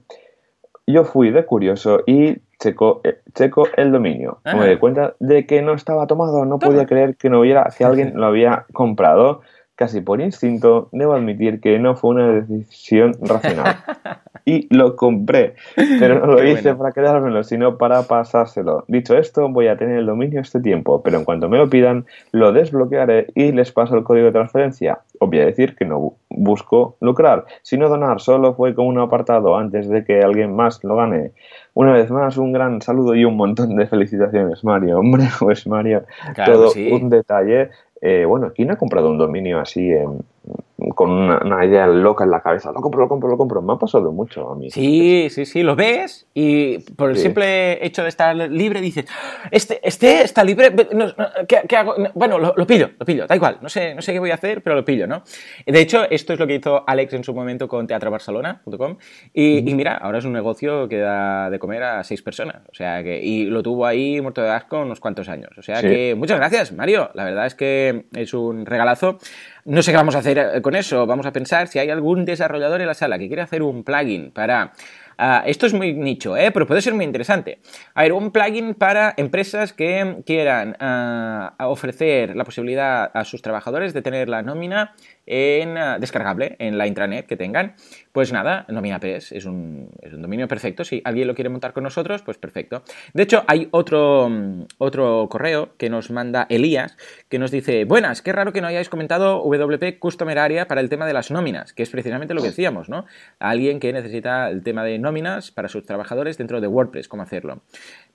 yo 0.87 1.05
fui 1.05 1.31
de 1.31 1.45
curioso 1.45 2.01
y 2.07 2.39
checo, 2.59 3.01
eh, 3.05 3.21
checo 3.35 3.69
el 3.77 3.93
dominio. 3.93 4.39
Me 4.45 4.69
di 4.69 4.77
cuenta 4.79 5.15
de 5.21 5.47
que 5.47 5.63
no 5.63 5.75
estaba 5.75 6.07
tomado, 6.07 6.45
no 6.45 6.59
podía 6.59 6.87
creer 6.87 7.17
que 7.17 7.31
no 7.31 7.41
hubiera, 7.41 7.69
que 7.77 7.85
alguien 7.85 8.13
lo 8.19 8.27
había 8.27 8.67
comprado 8.73 9.43
casi 9.77 10.01
por 10.01 10.21
instinto, 10.21 10.89
debo 10.93 11.15
admitir 11.15 11.61
que 11.61 11.79
no 11.79 11.95
fue 11.95 12.11
una 12.11 12.33
decisión 12.33 13.15
racional. 13.21 13.77
y 14.47 14.73
lo 14.75 14.97
compré. 14.97 15.55
Pero 15.75 16.21
no 16.21 16.33
lo 16.33 16.45
hice 16.45 16.75
para 16.75 16.93
quedármelo, 16.93 17.43
sino 17.43 17.77
para 17.77 18.03
pasárselo. 18.05 18.85
Dicho 18.87 19.19
esto, 19.19 19.49
voy 19.49 19.67
a 19.67 19.77
tener 19.77 19.99
el 19.99 20.07
dominio 20.07 20.41
este 20.41 20.61
tiempo, 20.61 21.03
pero 21.03 21.19
en 21.19 21.25
cuanto 21.25 21.49
me 21.49 21.59
lo 21.59 21.69
pidan, 21.69 22.07
lo 22.31 22.53
desbloquearé 22.53 23.27
y 23.35 23.51
les 23.53 23.73
paso 23.73 23.97
el 23.97 24.05
código 24.05 24.27
de 24.27 24.33
transferencia. 24.33 25.01
Obvio 25.19 25.45
decir 25.45 25.75
que 25.75 25.85
no 25.85 26.15
busco 26.31 26.97
lucrar, 27.01 27.45
sino 27.63 27.89
donar. 27.89 28.21
Solo 28.21 28.55
fue 28.55 28.75
como 28.75 28.89
un 28.89 28.99
apartado 28.99 29.57
antes 29.57 29.89
de 29.89 30.05
que 30.05 30.21
alguien 30.21 30.55
más 30.55 30.83
lo 30.85 30.97
gane. 30.97 31.33
Una 31.75 31.93
vez 31.93 32.11
más, 32.11 32.39
un 32.39 32.53
gran 32.53 32.81
saludo 32.81 33.15
y 33.15 33.25
un 33.25 33.37
montón 33.37 33.75
de 33.77 33.87
felicitaciones, 33.87 34.65
Mario. 34.65 35.01
Hombre, 35.01 35.25
pues 35.41 35.67
Mario, 35.67 36.05
todo 36.47 36.73
un 36.93 37.11
detalle. 37.11 37.71
Eh, 38.09 38.25
bueno, 38.25 38.53
¿quién 38.55 38.71
ha 38.71 38.77
comprado 38.77 39.11
un 39.11 39.19
dominio 39.19 39.59
así 39.59 39.91
en, 39.91 40.21
con 40.97 41.11
una, 41.11 41.65
idea 41.65 41.87
loca 41.87 42.25
en 42.25 42.31
la 42.31 42.41
cabeza. 42.41 42.73
Lo 42.73 42.81
compro, 42.81 43.03
lo 43.03 43.09
compro, 43.09 43.29
lo 43.29 43.37
compro. 43.37 43.63
Me 43.63 43.75
ha 43.75 43.77
pasado 43.77 44.11
mucho 44.11 44.51
a 44.51 44.57
mí. 44.57 44.71
Sí, 44.71 45.29
sí, 45.31 45.45
sí. 45.45 45.63
Lo 45.63 45.77
ves 45.77 46.27
y 46.35 46.79
por 46.79 47.11
el 47.11 47.17
simple 47.17 47.85
hecho 47.85 48.03
de 48.03 48.09
estar 48.09 48.35
libre 48.35 48.81
dices, 48.81 49.07
este, 49.51 49.79
este 49.87 50.23
está 50.23 50.43
libre, 50.43 50.75
¿qué, 51.47 51.77
hago? 51.77 51.95
Bueno, 52.15 52.39
lo, 52.39 52.67
pillo, 52.67 52.91
lo 52.99 53.07
pillo, 53.07 53.27
da 53.27 53.37
igual. 53.37 53.59
No 53.61 53.69
sé, 53.69 53.95
no 53.95 54.03
sé 54.03 54.13
qué 54.13 54.19
voy 54.19 54.31
a 54.31 54.35
hacer, 54.35 54.63
pero 54.63 54.75
lo 54.75 54.85
pillo, 54.85 55.07
¿no? 55.07 55.23
De 55.67 55.81
hecho, 55.81 56.09
esto 56.11 56.33
es 56.33 56.39
lo 56.39 56.47
que 56.47 56.55
hizo 56.55 56.83
Alex 56.87 57.13
en 57.13 57.25
su 57.25 57.35
momento 57.35 57.69
con 57.69 57.87
teatrobarcelona.com 57.87 58.97
y, 59.33 59.71
y 59.71 59.75
mira, 59.75 59.97
ahora 59.99 60.19
es 60.19 60.25
un 60.25 60.33
negocio 60.33 60.89
que 60.89 60.99
da 60.99 61.51
de 61.51 61.59
comer 61.59 61.83
a 61.83 62.05
seis 62.05 62.23
personas. 62.23 62.63
O 62.71 62.75
sea 62.75 63.03
que, 63.03 63.21
y 63.21 63.45
lo 63.45 63.63
tuvo 63.63 63.87
ahí 63.87 64.21
muerto 64.21 64.43
de 64.43 64.51
asco 64.51 64.81
unos 64.81 65.01
cuantos 65.01 65.29
años. 65.29 65.51
O 65.59 65.63
sea 65.63 65.81
que, 65.83 66.15
muchas 66.17 66.39
gracias, 66.39 66.73
Mario. 66.73 67.11
La 67.15 67.25
verdad 67.25 67.47
es 67.47 67.55
que 67.55 68.07
es 68.15 68.35
un 68.35 68.67
regalazo. 68.67 69.19
No 69.67 69.83
sé 69.83 69.91
qué 69.91 69.97
vamos 69.97 70.15
a 70.15 70.21
hacer 70.21 70.39
eh, 70.39 70.63
con 70.63 70.77
eso. 70.77 71.07
Vamos 71.07 71.27
a 71.27 71.33
pensar 71.33 71.67
si 71.67 71.81
hay 71.81 71.91
algún 71.91 72.25
desarrollador 72.25 72.81
en 72.81 72.87
la 72.87 72.95
sala 72.95 73.19
que 73.19 73.27
quiere 73.27 73.43
hacer 73.43 73.63
un 73.63 73.83
plugin 73.83 74.31
para 74.31 74.73
Ah, 75.19 75.43
esto 75.47 75.65
es 75.65 75.73
muy 75.73 75.95
nicho, 75.95 76.37
¿eh? 76.37 76.51
pero 76.53 76.67
puede 76.67 76.83
ser 76.83 76.93
muy 76.93 77.05
interesante. 77.05 77.59
A 77.95 78.03
ver, 78.03 78.13
un 78.13 78.31
plugin 78.31 78.75
para 78.75 79.15
empresas 79.17 79.73
que 79.73 80.23
quieran 80.27 80.77
ah, 80.79 81.55
ofrecer 81.61 82.37
la 82.37 82.45
posibilidad 82.45 83.11
a 83.15 83.25
sus 83.25 83.41
trabajadores 83.41 83.95
de 83.95 84.03
tener 84.03 84.29
la 84.29 84.43
nómina 84.43 84.95
en, 85.27 85.77
ah, 85.77 85.99
descargable 85.99 86.57
en 86.59 86.79
la 86.79 86.87
intranet 86.87 87.27
que 87.27 87.37
tengan. 87.37 87.75
Pues 88.13 88.33
nada, 88.33 88.65
NominaPress 88.69 89.33
es 89.33 89.45
un, 89.45 89.91
es 90.01 90.13
un 90.15 90.23
dominio 90.23 90.49
perfecto. 90.49 90.85
Si 90.85 91.03
alguien 91.05 91.27
lo 91.29 91.35
quiere 91.35 91.51
montar 91.51 91.73
con 91.73 91.85
nosotros, 91.85 92.23
pues 92.23 92.39
perfecto. 92.39 92.83
De 93.13 93.23
hecho, 93.23 93.45
hay 93.47 93.69
otro, 93.73 94.31
otro 94.79 95.29
correo 95.29 95.77
que 95.77 95.91
nos 95.91 96.11
manda 96.11 96.47
Elías 96.49 96.97
que 97.29 97.39
nos 97.39 97.51
dice: 97.51 97.85
Buenas, 97.85 98.23
qué 98.23 98.33
raro 98.33 98.53
que 98.53 98.61
no 98.61 98.69
hayáis 98.69 98.89
comentado 98.89 99.43
WP 99.43 99.99
Customer 99.99 100.39
Area 100.39 100.67
para 100.67 100.81
el 100.81 100.89
tema 100.89 101.07
de 101.07 101.13
las 101.13 101.31
nóminas, 101.31 101.73
que 101.73 101.83
es 101.83 101.91
precisamente 101.91 102.33
lo 102.33 102.41
que 102.41 102.49
decíamos, 102.49 102.89
¿no? 102.89 103.05
Alguien 103.39 103.81
que 103.81 103.93
necesita 103.93 104.49
el 104.49 104.63
tema 104.63 104.85
de 104.85 104.99
nóminas 104.99 105.51
para 105.51 105.69
sus 105.69 105.85
trabajadores 105.85 106.39
dentro 106.39 106.61
de 106.61 106.69
WordPress, 106.69 107.09
cómo 107.09 107.23
hacerlo. 107.23 107.63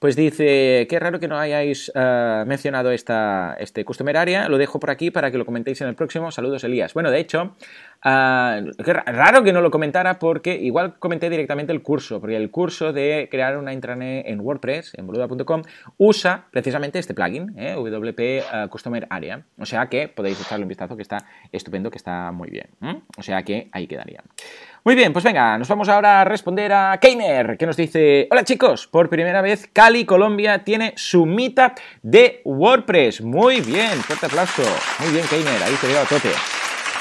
Pues 0.02 0.16
dice, 0.16 0.88
qué 0.90 1.00
raro 1.00 1.20
que 1.20 1.28
no 1.28 1.38
hayáis 1.38 1.92
eh, 1.94 2.44
mencionado 2.48 2.90
esta, 2.90 3.56
este 3.60 3.86
Customer 3.86 4.18
Area, 4.18 4.50
lo 4.50 4.58
dejo 4.58 4.80
por 4.80 4.90
aquí 4.90 5.12
para 5.12 5.30
que 5.30 5.38
lo 5.38 5.46
comentéis 5.46 5.80
en 5.82 5.90
el 5.90 5.94
próximo. 5.94 6.32
Saludos, 6.32 6.64
Elías. 6.64 6.96
Bueno, 6.96 7.12
de 7.12 7.20
hecho, 7.20 7.56
uh, 8.04 8.72
raro 9.06 9.44
que 9.44 9.54
no 9.54 9.62
lo 9.62 9.70
comentara 9.70 10.18
porque 10.18 10.56
igual 10.56 10.98
comenté 10.98 11.30
directamente 11.30 11.72
el 11.72 11.84
curso, 11.84 12.20
porque 12.20 12.36
el 12.36 12.50
curso 12.50 12.94
de 12.94 13.28
crear 13.30 13.60
una 13.60 13.74
intranet 13.74 14.26
en 14.26 14.40
WordPress, 14.40 14.96
en 14.96 15.06
boluda.com, 15.06 15.62
usa 15.98 16.48
precisamente 16.50 16.98
este 16.98 17.14
plugin, 17.14 17.54
¿eh? 17.56 17.76
WP 17.76 18.20
eh, 18.20 18.44
Customer 18.72 19.06
Area. 19.08 19.46
O 19.60 19.68
sea 19.68 19.86
que 19.86 20.08
podéis 20.08 20.42
echarle 20.42 20.64
un 20.66 20.70
vistazo 20.70 20.96
que 20.96 21.04
está 21.04 21.28
estupendo, 21.52 21.92
que 21.92 21.98
está 21.98 22.32
muy 22.32 22.50
bien. 22.50 22.70
O 23.20 23.22
sea 23.22 23.44
que 23.44 23.70
ahí 23.72 23.86
quedaría. 23.86 24.24
Muy 24.84 24.96
bien, 24.96 25.14
pues 25.14 25.24
venga, 25.24 25.60
nos 25.60 25.68
vamos 25.68 25.90
ahora 25.90 26.22
a 26.22 26.24
responder 26.24 26.74
a 26.74 26.98
Keiner, 27.00 27.56
que 27.56 27.68
nos 27.68 27.78
dice, 27.78 28.28
hola 28.32 28.44
chicos, 28.44 28.88
por 28.88 29.10
primera 29.10 29.40
vez 29.44 29.70
Cali, 29.72 30.06
Colombia, 30.06 30.64
tiene 30.64 30.94
su 30.96 31.28
meetup 31.28 31.74
de 32.02 32.42
WordPress. 32.46 33.22
Muy 33.22 33.62
bien, 33.62 33.92
fuerte 34.02 34.26
aplauso. 34.26 34.64
Muy 35.00 35.12
bien, 35.12 35.24
Keiner, 35.28 35.62
ahí 35.62 35.76
te 35.80 35.86
veo 35.86 36.02
a 36.02 36.06
tope. 36.06 36.32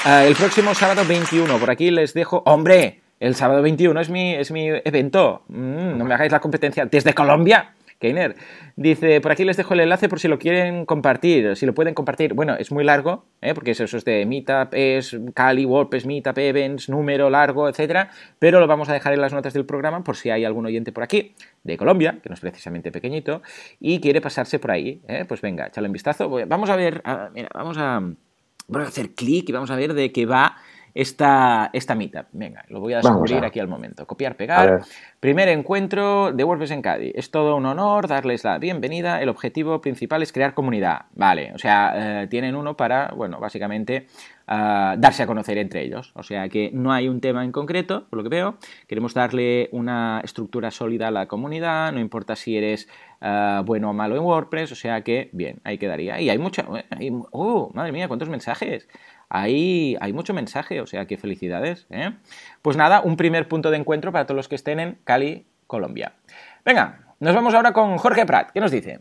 Ah, 0.05 0.23
el 0.23 0.35
próximo 0.35 0.75
sábado 0.75 1.01
21, 1.07 1.57
por 1.57 1.71
aquí 1.71 1.89
les 1.89 2.13
dejo, 2.13 2.43
hombre, 2.45 3.01
el 3.19 3.33
sábado 3.33 3.63
21 3.63 3.99
es 3.99 4.09
mi, 4.11 4.35
es 4.35 4.51
mi 4.51 4.67
evento. 4.67 5.41
Mm, 5.47 5.97
no 5.97 6.05
me 6.05 6.13
hagáis 6.13 6.31
la 6.31 6.39
competencia 6.39 6.85
desde 6.85 7.15
Colombia. 7.15 7.73
Keiner. 8.01 8.35
Dice, 8.75 9.21
por 9.21 9.31
aquí 9.31 9.45
les 9.45 9.55
dejo 9.55 9.73
el 9.75 9.81
enlace 9.81 10.09
por 10.09 10.19
si 10.19 10.27
lo 10.27 10.39
quieren 10.39 10.85
compartir, 10.85 11.55
si 11.55 11.65
lo 11.65 11.73
pueden 11.73 11.93
compartir. 11.93 12.33
Bueno, 12.33 12.55
es 12.55 12.71
muy 12.71 12.83
largo, 12.83 13.25
¿eh? 13.41 13.53
porque 13.53 13.71
eso, 13.71 13.83
es 13.85 14.03
de 14.03 14.25
Meetup, 14.25 14.73
es 14.73 15.15
Cali, 15.33 15.65
WordPress, 15.65 16.05
Meetup, 16.05 16.37
Events, 16.37 16.89
número 16.89 17.29
largo, 17.29 17.69
etcétera, 17.69 18.09
pero 18.39 18.59
lo 18.59 18.67
vamos 18.67 18.89
a 18.89 18.93
dejar 18.93 19.13
en 19.13 19.21
las 19.21 19.31
notas 19.31 19.53
del 19.53 19.65
programa 19.65 20.03
por 20.03 20.17
si 20.17 20.31
hay 20.31 20.43
algún 20.43 20.65
oyente 20.65 20.91
por 20.91 21.03
aquí, 21.03 21.35
de 21.63 21.77
Colombia, 21.77 22.17
que 22.21 22.29
no 22.29 22.33
es 22.33 22.41
precisamente 22.41 22.91
pequeñito, 22.91 23.43
y 23.79 24.01
quiere 24.01 24.19
pasarse 24.19 24.57
por 24.59 24.71
ahí. 24.71 25.01
¿eh? 25.07 25.25
Pues 25.27 25.41
venga, 25.41 25.67
échale 25.67 25.87
un 25.87 25.93
vistazo. 25.93 26.29
Vamos 26.47 26.69
a 26.69 26.75
ver, 26.75 27.03
mira, 27.33 27.49
vamos 27.53 27.77
a, 27.77 28.01
vamos 28.67 28.87
a 28.87 28.89
hacer 28.89 29.11
clic 29.11 29.47
y 29.47 29.51
vamos 29.51 29.69
a 29.69 29.75
ver 29.75 29.93
de 29.93 30.11
qué 30.11 30.25
va 30.25 30.57
esta, 30.93 31.69
esta 31.73 31.95
meetup. 31.95 32.25
Venga, 32.31 32.65
lo 32.69 32.79
voy 32.79 32.93
a 32.93 32.97
descubrir 32.97 33.43
aquí 33.43 33.59
al 33.59 33.67
momento. 33.67 34.05
Copiar, 34.05 34.35
pegar. 34.35 34.81
Primer 35.19 35.49
encuentro 35.49 36.31
de 36.31 36.43
WordPress 36.43 36.71
en 36.71 36.81
Cádiz. 36.81 37.13
Es 37.15 37.31
todo 37.31 37.55
un 37.55 37.65
honor 37.65 38.07
darles 38.07 38.43
la 38.43 38.57
bienvenida. 38.57 39.21
El 39.21 39.29
objetivo 39.29 39.81
principal 39.81 40.23
es 40.23 40.31
crear 40.31 40.53
comunidad. 40.53 41.05
Vale, 41.13 41.51
o 41.53 41.57
sea, 41.57 42.23
eh, 42.23 42.27
tienen 42.27 42.55
uno 42.55 42.75
para, 42.75 43.13
bueno, 43.15 43.39
básicamente 43.39 44.07
ah, 44.47 44.95
darse 44.97 45.23
a 45.23 45.27
conocer 45.27 45.57
entre 45.57 45.83
ellos. 45.83 46.11
O 46.15 46.23
sea 46.23 46.49
que 46.49 46.71
no 46.73 46.91
hay 46.91 47.07
un 47.07 47.21
tema 47.21 47.43
en 47.43 47.51
concreto, 47.51 48.07
por 48.09 48.17
lo 48.17 48.23
que 48.23 48.29
veo. 48.29 48.57
Queremos 48.87 49.13
darle 49.13 49.69
una 49.71 50.21
estructura 50.23 50.71
sólida 50.71 51.07
a 51.07 51.11
la 51.11 51.27
comunidad. 51.27 51.91
No 51.91 51.99
importa 51.99 52.35
si 52.35 52.57
eres 52.57 52.89
ah, 53.21 53.61
bueno 53.65 53.91
o 53.91 53.93
malo 53.93 54.15
en 54.15 54.23
WordPress. 54.23 54.71
O 54.71 54.75
sea 54.75 55.01
que, 55.01 55.29
bien, 55.33 55.59
ahí 55.63 55.77
quedaría. 55.77 56.19
Y 56.19 56.29
hay 56.29 56.37
mucha... 56.37 56.65
Eh, 56.99 57.11
¡Oh, 57.31 57.71
madre 57.73 57.91
mía, 57.91 58.07
cuántos 58.07 58.29
mensajes! 58.29 58.87
Ahí 59.33 59.95
hay 60.01 60.11
mucho 60.11 60.33
mensaje, 60.33 60.81
o 60.81 60.85
sea 60.85 61.05
que 61.05 61.15
felicidades. 61.15 61.87
¿eh? 61.89 62.11
Pues 62.61 62.75
nada, 62.75 62.99
un 62.99 63.15
primer 63.15 63.47
punto 63.47 63.71
de 63.71 63.77
encuentro 63.77 64.11
para 64.11 64.25
todos 64.25 64.35
los 64.35 64.49
que 64.49 64.55
estén 64.55 64.81
en 64.81 64.97
Cali, 65.05 65.45
Colombia. 65.67 66.13
Venga, 66.65 66.99
nos 67.21 67.33
vamos 67.33 67.53
ahora 67.53 67.71
con 67.71 67.97
Jorge 67.97 68.25
Prat. 68.25 68.51
¿Qué 68.51 68.59
nos 68.59 68.71
dice? 68.71 68.99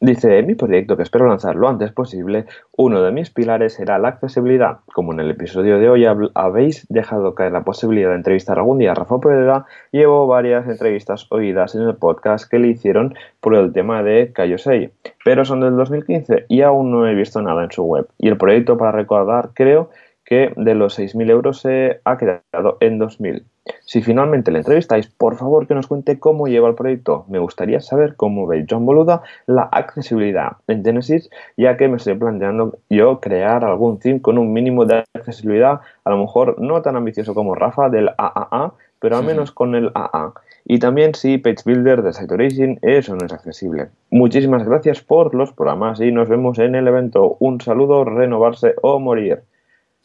Dice, 0.00 0.38
en 0.38 0.46
mi 0.46 0.54
proyecto, 0.54 0.96
que 0.96 1.02
espero 1.02 1.26
lanzar 1.26 1.56
lo 1.56 1.68
antes 1.68 1.90
posible, 1.90 2.46
uno 2.76 3.02
de 3.02 3.10
mis 3.10 3.30
pilares 3.30 3.74
será 3.74 3.98
la 3.98 4.10
accesibilidad. 4.10 4.78
Como 4.94 5.12
en 5.12 5.18
el 5.18 5.32
episodio 5.32 5.80
de 5.80 5.90
hoy 5.90 6.06
habéis 6.34 6.86
dejado 6.88 7.34
caer 7.34 7.50
la 7.50 7.64
posibilidad 7.64 8.10
de 8.10 8.14
entrevistar 8.14 8.58
algún 8.58 8.78
día 8.78 8.92
a 8.92 8.94
Rafa 8.94 9.18
Pedra, 9.18 9.66
llevo 9.90 10.28
varias 10.28 10.68
entrevistas 10.68 11.26
oídas 11.30 11.74
en 11.74 11.82
el 11.82 11.96
podcast 11.96 12.48
que 12.48 12.60
le 12.60 12.68
hicieron 12.68 13.16
por 13.40 13.56
el 13.56 13.72
tema 13.72 14.04
de 14.04 14.32
Kaiosei, 14.32 14.92
pero 15.24 15.44
son 15.44 15.62
del 15.62 15.74
2015 15.74 16.46
y 16.48 16.62
aún 16.62 16.92
no 16.92 17.08
he 17.08 17.16
visto 17.16 17.42
nada 17.42 17.64
en 17.64 17.72
su 17.72 17.82
web. 17.82 18.06
Y 18.18 18.28
el 18.28 18.36
proyecto, 18.36 18.78
para 18.78 18.92
recordar, 18.92 19.50
creo 19.52 19.90
que 20.24 20.52
de 20.56 20.74
los 20.76 20.96
6.000 20.96 21.28
euros 21.28 21.60
se 21.60 22.00
ha 22.04 22.18
quedado 22.18 22.76
en 22.78 23.00
2.000. 23.00 23.42
Si 23.88 24.02
finalmente 24.02 24.50
le 24.50 24.58
entrevistáis, 24.58 25.08
por 25.08 25.36
favor 25.36 25.66
que 25.66 25.74
nos 25.74 25.86
cuente 25.86 26.18
cómo 26.18 26.46
lleva 26.46 26.68
el 26.68 26.74
proyecto. 26.74 27.24
Me 27.26 27.38
gustaría 27.38 27.80
saber 27.80 28.16
cómo 28.16 28.46
ve 28.46 28.66
John 28.68 28.84
Boluda 28.84 29.22
la 29.46 29.62
accesibilidad 29.62 30.58
en 30.66 30.84
Genesis, 30.84 31.30
ya 31.56 31.78
que 31.78 31.88
me 31.88 31.96
estoy 31.96 32.14
planteando 32.16 32.76
yo 32.90 33.18
crear 33.18 33.64
algún 33.64 33.98
theme 33.98 34.20
con 34.20 34.36
un 34.36 34.52
mínimo 34.52 34.84
de 34.84 35.04
accesibilidad, 35.14 35.80
a 36.04 36.10
lo 36.10 36.18
mejor 36.18 36.60
no 36.60 36.82
tan 36.82 36.96
ambicioso 36.96 37.32
como 37.32 37.54
Rafa 37.54 37.88
del 37.88 38.10
AAA, 38.18 38.74
pero 39.00 39.16
al 39.16 39.24
menos 39.24 39.52
con 39.52 39.74
el 39.74 39.90
AA. 39.94 40.34
Y 40.66 40.80
también 40.80 41.14
si 41.14 41.38
Page 41.38 41.62
Builder 41.64 42.02
de 42.02 42.12
Site 42.12 42.36
Racing 42.36 42.76
eso 42.82 43.16
no 43.16 43.24
es 43.24 43.32
accesible. 43.32 43.88
Muchísimas 44.10 44.66
gracias 44.66 45.00
por 45.00 45.34
los 45.34 45.54
programas 45.54 45.98
y 46.02 46.12
nos 46.12 46.28
vemos 46.28 46.58
en 46.58 46.74
el 46.74 46.88
evento. 46.88 47.38
Un 47.40 47.62
saludo, 47.62 48.04
renovarse 48.04 48.74
o 48.82 49.00
morir. 49.00 49.44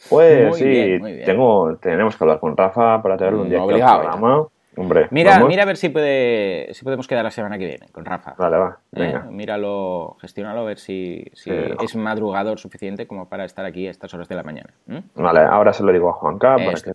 Pues 0.10 0.58
sí, 0.58 1.00
Tengo, 1.26 1.78
tenemos 1.78 2.16
que 2.16 2.24
hablar 2.24 2.40
con 2.40 2.58
Rafa 2.58 3.02
para 3.02 3.18
tenerlo 3.18 3.42
un 3.42 3.50
día 3.50 3.62
aquí 3.62 3.82
al 3.82 4.00
programa. 4.02 4.48
Hombre, 4.76 5.08
mira, 5.12 5.40
mira 5.46 5.64
a 5.64 5.66
ver 5.68 5.78
si 5.78 5.90
puede 5.90 6.74
si 6.74 6.84
podemos 6.84 7.08
quedar 7.08 7.24
la 7.24 7.30
semana 7.30 7.60
que 7.60 7.66
viene 7.66 7.88
con 7.92 8.06
Rafa. 8.06 8.34
Vale, 8.38 8.58
va. 8.58 8.80
¿Eh? 8.92 9.00
Venga. 9.00 9.20
míralo, 9.30 10.18
gestiónalo 10.20 10.62
a 10.62 10.64
ver 10.64 10.80
si, 10.80 11.26
si 11.34 11.52
es 11.52 11.96
madrugador 11.96 12.58
suficiente 12.58 13.06
como 13.06 13.30
para 13.30 13.46
estar 13.46 13.66
aquí 13.66 13.88
a 13.88 13.92
estas 13.92 14.14
horas 14.16 14.28
de 14.28 14.36
la 14.36 14.44
mañana. 14.44 14.74
Vale, 15.14 15.42
ahora 15.42 15.74
se 15.74 15.84
lo 15.84 15.92
digo 15.92 16.10
a 16.10 16.14
Juanca 16.14 16.56
para 16.56 16.74
que... 16.74 16.92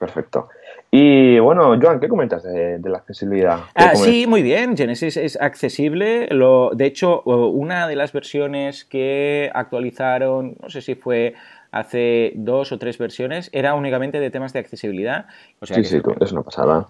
Perfecto. 0.00 0.48
Y 0.90 1.38
bueno, 1.40 1.78
Joan, 1.78 2.00
¿qué 2.00 2.08
comentas 2.08 2.42
de, 2.42 2.80
la 2.82 2.98
accesibilidad? 2.98 3.60
Ah, 3.74 3.94
sí, 3.94 4.26
muy 4.26 4.42
bien. 4.42 4.74
Genesis 4.74 5.18
es 5.18 5.38
accesible. 5.38 6.26
Lo, 6.30 6.70
de 6.70 6.86
hecho, 6.86 7.20
una 7.22 7.86
de 7.86 7.96
las 7.96 8.12
versiones 8.12 8.86
que 8.86 9.50
actualizaron, 9.52 10.56
no 10.58 10.70
sé 10.70 10.80
si 10.80 10.94
fue 10.94 11.34
hace 11.72 12.32
dos 12.36 12.72
o 12.72 12.78
tres 12.78 12.98
versiones, 12.98 13.50
era 13.52 13.74
únicamente 13.74 14.20
de 14.20 14.30
temas 14.30 14.52
de 14.52 14.60
accesibilidad. 14.60 15.26
sí, 15.62 15.84
sí, 15.84 16.00
es 16.20 16.32
una 16.32 16.42
pasada. 16.42 16.88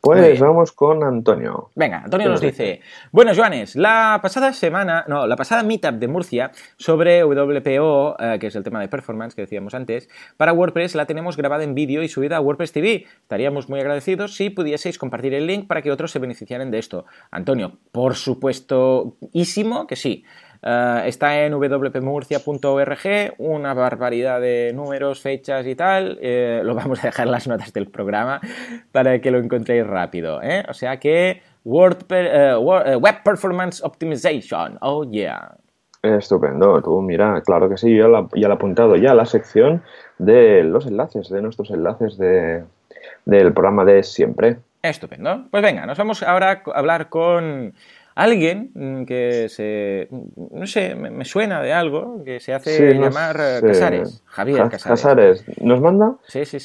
Pues 0.00 0.40
vamos 0.40 0.72
con 0.72 1.02
Antonio. 1.02 1.70
Venga, 1.74 2.02
Antonio 2.04 2.28
nos 2.28 2.40
dice, 2.40 2.80
bueno, 3.12 3.32
Joanes, 3.34 3.76
la 3.76 4.18
pasada 4.22 4.52
semana, 4.52 5.04
no, 5.08 5.26
la 5.26 5.36
pasada 5.36 5.62
meetup 5.62 5.94
de 5.94 6.08
Murcia 6.08 6.52
sobre 6.76 7.24
WPO, 7.24 8.16
eh, 8.18 8.38
que 8.40 8.46
es 8.46 8.56
el 8.56 8.62
tema 8.64 8.80
de 8.80 8.88
performance 8.88 9.34
que 9.34 9.42
decíamos 9.42 9.74
antes, 9.74 10.08
para 10.36 10.52
WordPress 10.52 10.94
la 10.94 11.06
tenemos 11.06 11.36
grabada 11.36 11.64
en 11.64 11.74
vídeo 11.74 12.02
y 12.02 12.08
subida 12.08 12.36
a 12.36 12.40
WordPress 12.40 12.72
TV. 12.72 13.06
estaríamos 13.20 13.68
muy 13.68 13.80
agradecidos 13.80 14.34
si 14.34 14.50
pudieseis 14.50 14.98
compartir 14.98 15.34
el 15.34 15.46
link 15.46 15.66
para 15.66 15.82
que 15.82 15.90
otros 15.90 16.12
se 16.12 16.18
beneficiaran 16.18 16.70
de 16.70 16.78
esto. 16.78 17.04
Antonio, 17.30 17.72
por 17.92 18.14
supuesto, 18.14 19.16
que 19.86 19.96
sí. 19.96 20.24
Eh, 20.62 21.02
está 21.06 21.44
en 21.44 21.54
wpmurcia.org, 21.54 23.34
una 23.38 23.74
barbaridad 23.74 24.40
de 24.40 24.72
números, 24.74 25.20
fechas 25.20 25.66
y 25.66 25.74
tal. 25.74 26.18
Eh, 26.20 26.60
lo 26.64 26.74
vamos 26.74 27.02
a 27.02 27.08
dejar 27.08 27.26
en 27.26 27.32
las 27.32 27.46
notas 27.46 27.72
del 27.72 27.88
programa 27.88 28.40
para 28.92 29.20
que 29.20 29.30
lo 29.30 29.38
encontréis 29.38 29.86
rápido. 29.86 30.42
¿eh? 30.42 30.64
O 30.68 30.74
sea 30.74 30.98
que 30.98 31.42
Word, 31.64 32.04
Web 32.08 33.22
Performance 33.24 33.82
Optimization, 33.82 34.78
oh 34.80 35.04
yeah. 35.04 35.56
Estupendo, 36.02 36.80
tú 36.80 37.02
mira, 37.02 37.42
claro 37.42 37.68
que 37.68 37.76
sí, 37.76 37.94
yo 37.94 38.28
ya 38.34 38.48
lo 38.48 38.54
he 38.54 38.56
apuntado 38.56 38.94
ya 38.94 39.10
a 39.10 39.14
la 39.14 39.26
sección 39.26 39.82
de 40.18 40.62
los 40.62 40.86
enlaces, 40.86 41.28
de 41.28 41.42
nuestros 41.42 41.70
enlaces 41.70 42.16
de, 42.16 42.62
del 43.24 43.52
programa 43.52 43.84
de 43.84 44.02
siempre. 44.04 44.58
Estupendo. 44.80 45.46
Pues 45.50 45.62
venga, 45.62 45.86
nos 45.86 45.98
vamos 45.98 46.22
ahora 46.22 46.62
a 46.64 46.78
hablar 46.78 47.08
con 47.08 47.74
alguien 48.18 48.72
mm, 48.74 49.04
que 49.04 49.48
se, 49.48 50.08
no 50.10 50.66
sé, 50.66 50.96
me, 50.96 51.24
suena 51.24 51.62
de 51.62 51.72
algo, 51.72 52.24
que 52.24 52.40
se 52.40 52.52
hace 52.52 52.94
llamar 52.94 53.36
eh, 53.38 53.60
Casares, 53.64 54.22
Javier 54.26 54.68
Casares. 54.68 54.82
Casares 54.82 55.44
nos 55.60 55.80
manda 55.80 56.16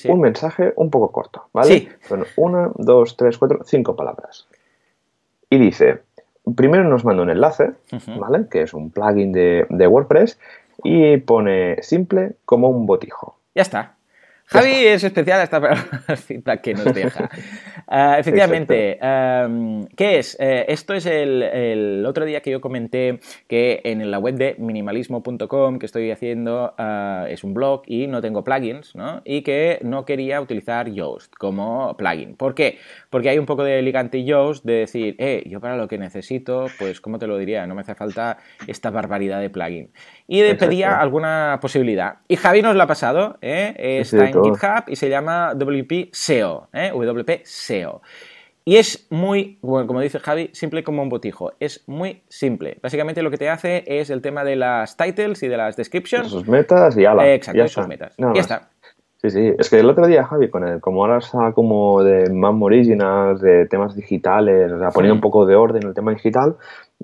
un 0.09 0.19
mensaje 0.19 0.73
un 0.75 0.89
poco 0.89 1.11
corto, 1.11 1.45
¿vale? 1.53 1.89
Son 2.07 2.25
una, 2.37 2.71
dos, 2.75 3.15
tres, 3.17 3.37
cuatro, 3.37 3.59
cinco 3.65 3.95
palabras. 3.95 4.47
Y 5.51 5.59
dice, 5.59 6.01
primero 6.55 6.85
nos 6.85 7.05
manda 7.05 7.21
un 7.21 7.29
enlace, 7.29 7.73
¿vale? 8.17 8.47
Que 8.49 8.63
es 8.63 8.73
un 8.73 8.89
plugin 8.89 9.31
de, 9.31 9.67
de 9.69 9.87
WordPress 9.87 10.39
y 10.83 11.17
pone 11.17 11.77
simple 11.83 12.33
como 12.45 12.69
un 12.69 12.87
botijo. 12.87 13.37
Ya 13.53 13.61
está. 13.61 13.93
Javi 14.45 14.85
es 14.85 15.03
especial 15.03 15.41
hasta 15.41 15.59
para 15.59 15.75
el 16.07 16.17
feedback 16.17 16.61
que 16.61 16.73
nos 16.73 16.93
deja. 16.93 17.29
Ah, 17.85 18.17
efectivamente, 18.17 18.97
¿qué 19.95 20.17
es? 20.17 20.37
Eh, 20.39 20.65
esto 20.69 20.93
es 20.93 21.05
el, 21.05 22.03
otro 22.07 22.23
día 22.25 22.41
que 22.41 22.49
yo 22.49 22.61
comenté 22.61 23.19
que 23.47 23.81
en 23.83 24.09
la 24.09 24.19
web 24.19 24.35
de 24.35 24.55
minimalismo.com 24.57 25.79
que 25.79 25.85
estoy 25.85 26.09
haciendo 26.09 26.73
ah, 26.77 27.27
es 27.29 27.43
un 27.43 27.53
blog 27.53 27.83
y 27.85 28.07
no 28.07 28.21
tengo 28.21 28.43
plugins, 28.43 28.95
¿no? 28.95 29.21
Y 29.25 29.41
que 29.41 29.79
no 29.83 30.05
quería 30.05 30.41
utilizar 30.41 30.89
Yoast 30.89 31.35
como 31.35 31.95
plugin. 31.97 32.35
¿Por 32.35 32.55
qué? 32.55 32.79
Porque 33.09 33.29
hay 33.29 33.37
un 33.37 33.45
poco 33.45 33.63
de 33.63 33.79
elegante 33.79 34.23
Yoast 34.23 34.63
de 34.63 34.73
decir, 34.73 35.15
eh, 35.19 35.43
yo 35.45 35.59
para 35.59 35.75
lo 35.75 35.87
que 35.87 35.97
necesito, 35.97 36.67
pues, 36.79 37.01
¿cómo 37.01 37.19
te 37.19 37.27
lo 37.27 37.37
diría? 37.37 37.67
No 37.67 37.75
me 37.75 37.81
hace 37.81 37.95
falta 37.95 38.37
esta 38.65 38.89
barbaridad 38.89 39.41
de 39.41 39.49
plugin. 39.49 39.91
Y 40.27 40.41
pedía 40.53 40.99
alguna 40.99 41.59
posibilidad. 41.61 42.15
Y 42.27 42.37
Javi 42.37 42.61
nos 42.61 42.75
lo 42.75 42.83
ha 42.83 42.87
pasado, 42.87 43.37
¿eh? 43.41 43.73
está 43.77 44.29
en 44.29 44.42
GitHub 44.43 44.83
y 44.87 44.95
se 44.95 45.09
llama 45.09 45.53
WP 45.55 46.09
SEO, 46.11 46.67
¿eh? 46.73 46.91
WP 46.93 47.41
SEO. 47.43 48.01
Y 48.65 48.77
es 48.77 49.07
muy, 49.09 49.57
bueno, 49.61 49.87
como 49.87 49.99
dice 49.99 50.19
Javi, 50.19 50.49
simple 50.53 50.83
como 50.83 51.01
un 51.01 51.09
botijo. 51.09 51.51
Es 51.59 51.83
muy 51.87 52.23
simple. 52.29 52.77
Básicamente 52.81 53.21
lo 53.21 53.29
que 53.29 53.37
te 53.37 53.49
hace 53.49 53.83
es 53.85 54.09
el 54.09 54.21
tema 54.21 54.45
de 54.45 54.55
las 54.55 54.95
titles 54.95 55.43
y 55.43 55.49
de 55.49 55.57
las 55.57 55.75
descriptions. 55.75 56.29
Sus 56.29 56.47
metas 56.47 56.95
y 56.95 57.05
ala. 57.05 57.33
exacto, 57.33 57.57
ya 57.57 57.67
sus 57.67 57.87
metas. 57.87 58.15
ya 58.17 58.39
está. 58.39 58.69
Sí, 59.17 59.29
sí. 59.29 59.53
Es 59.57 59.69
que 59.69 59.79
el 59.79 59.89
otro 59.89 60.05
día, 60.05 60.25
Javi, 60.25 60.49
con 60.49 60.67
el, 60.67 60.81
como 60.81 61.03
ahora 61.03 61.19
está 61.19 61.53
como 61.53 62.03
de 62.03 62.29
más 62.29 62.53
originals, 62.59 63.41
de 63.41 63.65
temas 63.67 63.95
digitales, 63.95 64.71
o 64.71 64.79
sea, 64.79 64.89
poniendo 64.89 65.15
un 65.15 65.21
poco 65.21 65.45
de 65.45 65.55
orden 65.55 65.83
el 65.87 65.93
tema 65.93 66.11
digital, 66.11 66.57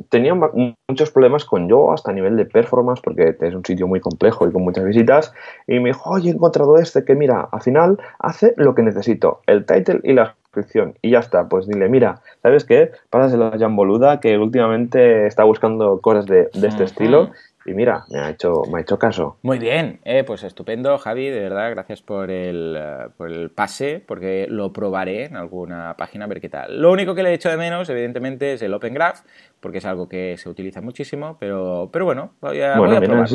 tenía 0.09 0.33
muchos 0.33 1.11
problemas 1.11 1.45
con 1.45 1.67
yo 1.67 1.91
hasta 1.91 2.11
a 2.11 2.13
nivel 2.13 2.37
de 2.37 2.45
performance 2.45 3.01
porque 3.01 3.35
es 3.39 3.53
un 3.53 3.65
sitio 3.65 3.87
muy 3.87 3.99
complejo 3.99 4.47
y 4.47 4.51
con 4.51 4.63
muchas 4.63 4.85
visitas 4.85 5.33
y 5.67 5.79
me 5.79 5.89
dijo, 5.89 6.09
oye, 6.09 6.29
he 6.29 6.33
encontrado 6.33 6.77
este 6.77 7.03
que 7.03 7.15
mira, 7.15 7.49
al 7.51 7.61
final 7.61 7.99
hace 8.19 8.53
lo 8.57 8.75
que 8.75 8.83
necesito, 8.83 9.41
el 9.47 9.65
title 9.65 9.99
y 10.03 10.13
la 10.13 10.35
descripción 10.43 10.95
y 11.01 11.11
ya 11.11 11.19
está, 11.19 11.49
pues 11.49 11.67
dile, 11.67 11.89
mira, 11.89 12.21
¿sabes 12.41 12.65
qué? 12.65 12.91
Pásaselo 13.09 13.45
a 13.47 13.57
Jan 13.57 13.75
Boluda 13.75 14.19
que 14.19 14.37
últimamente 14.37 15.27
está 15.27 15.43
buscando 15.43 15.99
cosas 16.01 16.25
de, 16.25 16.49
de 16.53 16.67
este 16.67 16.83
estilo 16.83 17.31
y 17.69 17.73
mira, 17.73 18.05
me 18.09 18.19
ha 18.19 18.29
hecho, 18.31 18.63
me 18.71 18.79
ha 18.79 18.81
hecho 18.81 18.97
caso. 18.97 19.37
Muy 19.43 19.59
bien, 19.59 19.99
eh, 20.03 20.23
pues 20.23 20.43
estupendo, 20.43 20.97
Javi, 20.97 21.29
de 21.29 21.39
verdad, 21.39 21.69
gracias 21.71 22.01
por 22.01 22.31
el, 22.31 22.79
por 23.17 23.29
el 23.29 23.51
pase, 23.51 24.03
porque 24.05 24.47
lo 24.49 24.73
probaré 24.73 25.25
en 25.25 25.35
alguna 25.35 25.95
página 25.97 26.25
a 26.25 26.27
ver 26.27 26.41
qué 26.41 26.49
tal. 26.49 26.81
Lo 26.81 26.91
único 26.91 27.13
que 27.13 27.21
le 27.21 27.29
he 27.29 27.33
hecho 27.33 27.49
de 27.49 27.57
menos, 27.57 27.89
evidentemente, 27.89 28.53
es 28.53 28.61
el 28.61 28.73
Open 28.73 28.93
Graph, 28.93 29.19
porque 29.59 29.79
es 29.79 29.85
algo 29.85 30.07
que 30.07 30.37
se 30.37 30.49
utiliza 30.49 30.81
muchísimo, 30.81 31.37
pero, 31.39 31.89
pero 31.91 32.05
bueno, 32.05 32.31
voy 32.41 32.61
a, 32.61 32.77
bueno, 32.77 33.25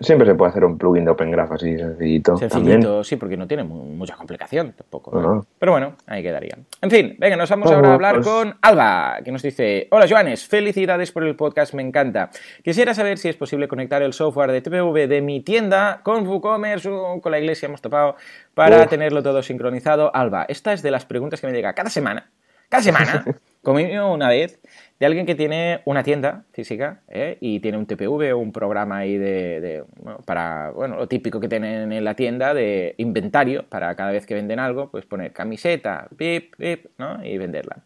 siempre 0.00 0.26
se 0.26 0.34
puede 0.34 0.50
hacer 0.50 0.64
un 0.64 0.78
plugin 0.78 1.04
de 1.04 1.10
Open 1.10 1.30
Graph 1.30 1.52
así 1.52 1.76
sencillito. 1.76 2.36
Sencillito, 2.36 3.02
sí, 3.04 3.16
porque 3.16 3.36
no 3.36 3.46
tiene 3.46 3.64
mucha 3.64 4.16
complicación 4.16 4.72
tampoco. 4.72 5.44
Pero 5.58 5.72
bueno, 5.72 5.96
ahí 6.06 6.22
quedaría. 6.22 6.56
En 6.80 6.90
fin, 6.90 7.16
venga, 7.18 7.36
nos 7.36 7.50
vamos 7.50 7.70
ahora 7.70 7.90
a 7.90 7.94
hablar 7.94 8.14
pues 8.16 8.26
con 8.26 8.54
Alba, 8.60 9.18
que 9.24 9.32
nos 9.32 9.42
dice, 9.42 9.88
hola 9.90 10.06
Joanes, 10.08 10.46
felicidades 10.46 11.12
por 11.12 11.24
el 11.24 11.36
podcast, 11.36 11.74
me 11.74 11.82
encanta. 11.82 12.30
Quisiera 12.62 12.94
saber 12.94 13.18
si 13.18 13.28
es 13.28 13.36
posible 13.36 13.68
conectar 13.68 14.02
el 14.02 14.12
software 14.12 14.52
de 14.52 14.60
TPV 14.60 15.08
de 15.08 15.20
mi 15.20 15.40
tienda 15.40 16.00
con 16.02 16.26
WooCommerce 16.26 16.88
o 16.88 17.20
con 17.20 17.32
la 17.32 17.38
iglesia, 17.38 17.66
hemos 17.66 17.82
topado, 17.82 18.16
para 18.54 18.86
tenerlo 18.86 19.22
todo 19.22 19.42
sincronizado. 19.42 20.14
Alba, 20.14 20.44
esta 20.48 20.72
es 20.72 20.82
de 20.82 20.90
las 20.90 21.06
preguntas 21.06 21.40
que 21.40 21.46
me 21.46 21.52
llega 21.52 21.72
cada 21.72 21.90
semana, 21.90 22.30
cada 22.68 22.82
semana, 22.82 23.24
como 23.62 23.78
una 24.12 24.28
vez, 24.28 24.60
de 24.98 25.06
alguien 25.06 25.26
que 25.26 25.34
tiene 25.34 25.80
una 25.84 26.02
tienda 26.02 26.44
física 26.52 27.00
¿eh? 27.08 27.36
y 27.40 27.60
tiene 27.60 27.76
un 27.76 27.86
TPV 27.86 28.32
o 28.34 28.38
un 28.38 28.52
programa 28.52 28.98
ahí 28.98 29.18
de, 29.18 29.84
para, 30.24 30.70
bueno, 30.70 30.96
lo 30.96 31.08
típico 31.08 31.40
que 31.40 31.48
tienen 31.48 31.92
en 31.92 32.04
la 32.04 32.14
tienda 32.14 32.54
de 32.54 32.94
inventario 32.98 33.64
para 33.68 33.94
cada 33.96 34.12
vez 34.12 34.26
que 34.26 34.34
venden 34.34 34.60
algo, 34.60 34.90
pues 34.90 35.04
poner 35.04 35.32
camiseta, 35.32 36.08
pip, 36.16 36.54
pip, 36.56 36.86
¿no? 36.98 37.24
Y 37.24 37.36
venderla. 37.36 37.78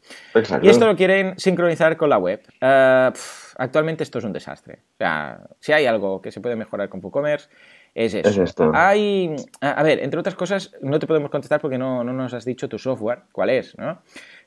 Y 0.62 0.68
esto 0.68 0.86
lo 0.86 0.94
quieren 0.94 1.38
sincronizar 1.38 1.96
con 1.96 2.11
la 2.11 2.18
web. 2.18 2.42
Eh, 2.61 3.11
actualmente 3.57 4.02
esto 4.02 4.18
es 4.18 4.24
un 4.24 4.32
desastre. 4.32 4.80
O 4.94 4.96
sea, 4.98 5.40
si 5.61 5.72
hay 5.72 5.86
algo 5.86 6.20
que 6.20 6.30
se 6.30 6.40
puede 6.40 6.57
mejorar 6.57 6.88
con 6.88 7.00
WooCommerce, 7.02 7.48
es 7.96 8.12
eso. 8.12 8.42
esto. 8.42 8.70
Hay, 8.74 9.34
a 9.62 9.82
ver, 9.82 10.00
entre 10.00 10.20
otras 10.20 10.34
cosas, 10.34 10.72
no 10.82 10.98
te 10.98 11.07
podemos 11.07 11.30
contestar 11.30 11.62
porque 11.62 11.78
no, 11.78 12.04
no 12.04 12.12
nos 12.12 12.34
has 12.34 12.44
dicho 12.44 12.68
tu 12.68 12.78
software, 12.78 13.20
cuál 13.32 13.48
es, 13.48 13.76
¿no? 13.78 14.02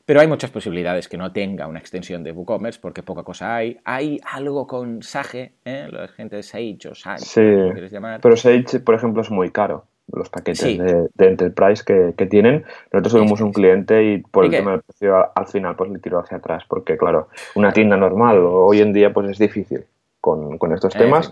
Pero 0.10 0.22
hay 0.22 0.28
muchas 0.28 0.50
posibilidades 0.50 1.08
que 1.08 1.18
no 1.18 1.32
tenga 1.32 1.68
una 1.68 1.78
extensión 1.78 2.24
de 2.24 2.32
WooCommerce 2.32 2.80
porque 2.82 3.04
poca 3.04 3.22
cosa 3.22 3.56
hay. 3.56 3.78
Hay 3.86 4.20
algo 4.26 4.66
con 4.66 5.04
Sage, 5.04 5.52
¿eh? 5.66 5.88
la 5.92 6.08
gente 6.08 6.38
de 6.38 6.42
Sage 6.42 6.80
o 6.90 6.96
Sage, 6.96 7.20
sí. 7.20 7.72
quieres 7.74 7.92
llamar. 7.92 8.20
Pero 8.20 8.36
Sage, 8.36 8.80
por 8.80 8.96
ejemplo, 8.96 9.22
es 9.22 9.30
muy 9.30 9.52
caro. 9.52 9.86
Los 10.12 10.32
paquetes 10.32 10.80
de, 10.80 11.10
Enterprise 11.20 11.84
que, 11.86 12.26
tienen. 12.26 12.66
Nosotros 12.92 13.14
tuvimos 13.14 13.40
un 13.42 13.54
cliente 13.54 14.04
y 14.04 14.18
por 14.18 14.46
el 14.46 14.50
tema 14.50 14.72
del 14.72 14.82
precio 14.82 15.30
al 15.36 15.46
final 15.46 15.76
pues 15.76 15.92
le 15.92 16.00
tiró 16.00 16.18
hacia 16.18 16.38
atrás. 16.38 16.64
Porque, 16.68 16.98
claro, 16.98 17.28
una 17.54 17.72
tienda 17.72 17.96
normal 17.96 18.40
hoy 18.40 18.82
en 18.82 18.92
día 18.92 19.14
pues 19.14 19.30
es 19.30 19.38
difícil 19.38 19.86
con, 20.20 20.58
con 20.58 20.74
estos 20.74 20.92
temas. 20.92 21.32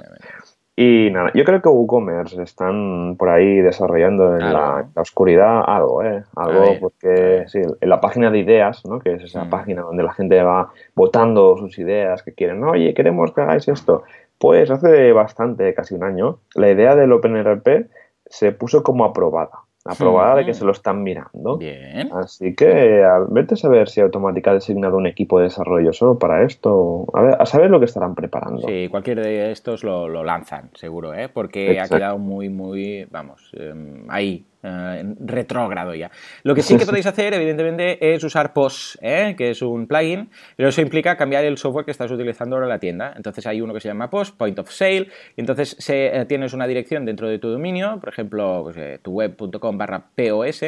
Y 0.80 1.10
nada, 1.10 1.32
yo 1.34 1.44
creo 1.44 1.60
que 1.60 1.70
WooCommerce 1.70 2.40
están 2.44 3.16
por 3.18 3.30
ahí 3.30 3.62
desarrollando 3.62 4.36
en 4.36 4.54
la, 4.54 4.88
oscuridad 4.96 5.64
algo, 5.66 6.04
¿eh? 6.04 6.24
Algo 6.36 6.78
porque, 6.80 7.46
sí, 7.48 7.60
en 7.82 7.90
la 7.90 8.00
página 8.00 8.30
de 8.30 8.38
ideas, 8.38 8.86
¿no? 8.86 9.00
Que 9.00 9.14
es 9.14 9.24
esa 9.24 9.46
mm. 9.46 9.50
página 9.50 9.82
donde 9.82 10.04
la 10.04 10.14
gente 10.14 10.40
va 10.44 10.72
votando 10.94 11.58
sus 11.58 11.80
ideas 11.80 12.22
que 12.22 12.34
quieren, 12.34 12.64
oye, 12.64 12.94
queremos 12.94 13.32
que 13.34 13.42
hagáis 13.42 13.68
esto. 13.68 14.04
Pues 14.38 14.70
hace 14.70 15.14
bastante, 15.14 15.74
casi 15.74 15.96
un 15.96 16.04
año, 16.04 16.42
la 16.54 16.70
idea 16.70 16.96
del 16.96 17.12
OpenRP 17.12 17.90
se 18.28 18.52
puso 18.52 18.84
como 18.84 19.04
aprobada 19.04 19.67
aprobada 19.88 20.36
de 20.36 20.46
que 20.46 20.54
se 20.54 20.66
lo 20.66 20.72
están 20.72 21.04
mirando. 21.04 21.58
Bien. 21.58 22.10
Así 22.14 22.56
que 22.56 23.04
a 23.04 23.20
vete 23.30 23.56
a 23.56 23.58
saber 23.58 23.90
si 23.90 24.02
Automática 24.02 24.52
ha 24.52 24.54
designado 24.56 24.98
un 24.98 25.08
equipo 25.08 25.40
de 25.40 25.46
desarrollo 25.46 25.94
solo 25.94 26.18
para 26.18 26.44
esto. 26.44 27.06
A, 27.14 27.22
ver, 27.22 27.36
a 27.40 27.46
saber 27.46 27.70
lo 27.70 27.80
que 27.80 27.86
estarán 27.86 28.16
preparando. 28.16 28.68
Sí, 28.68 28.88
cualquier 28.90 29.22
de 29.22 29.52
estos 29.52 29.84
lo, 29.84 30.08
lanzan, 30.24 30.70
seguro, 30.74 31.14
¿eh? 31.14 31.30
porque 31.30 31.80
ha 31.80 31.88
quedado 31.88 32.18
muy, 32.18 32.50
muy, 32.50 33.06
vamos, 33.10 33.52
em, 33.54 34.06
ahí 34.10 34.46
eh, 34.64 35.04
retrógrado 35.20 35.94
ya. 35.94 36.10
Lo 36.44 36.56
que 36.56 36.62
sí 36.62 36.78
que 36.78 36.86
podéis 36.88 37.06
hacer, 37.06 37.34
evidentemente, 37.34 38.14
es 38.14 38.24
usar 38.24 38.54
POS, 38.54 38.98
¿eh? 39.02 39.36
que 39.38 39.52
es 39.52 39.62
un 39.62 39.88
plugin, 39.88 40.30
pero 40.56 40.70
eso 40.70 40.82
implica 40.82 41.16
cambiar 41.16 41.46
el 41.46 41.58
software 41.58 41.86
que 41.86 41.92
estás 41.92 42.10
utilizando 42.12 42.56
ahora 42.56 42.66
en 42.66 42.70
la 42.70 42.80
tienda. 42.80 43.14
Entonces 43.16 43.46
hay 43.46 43.62
uno 43.62 43.74
que 43.74 43.80
se 43.80 43.88
llama 43.88 44.10
POS, 44.10 44.32
Point 44.32 44.58
of 44.60 44.72
Sale, 44.72 45.10
y 45.36 45.42
entonces 45.42 45.76
se, 45.80 46.08
eh, 46.08 46.26
tienes 46.26 46.54
una 46.54 46.66
dirección 46.66 47.06
dentro 47.06 47.30
de 47.30 47.40
tu 47.40 47.50
dominio, 47.50 48.00
por 48.00 48.10
ejemplo, 48.10 48.64
pues, 48.64 49.02
tuweb.com 49.02 49.78
barra 49.78 50.06
POS, 50.16 50.64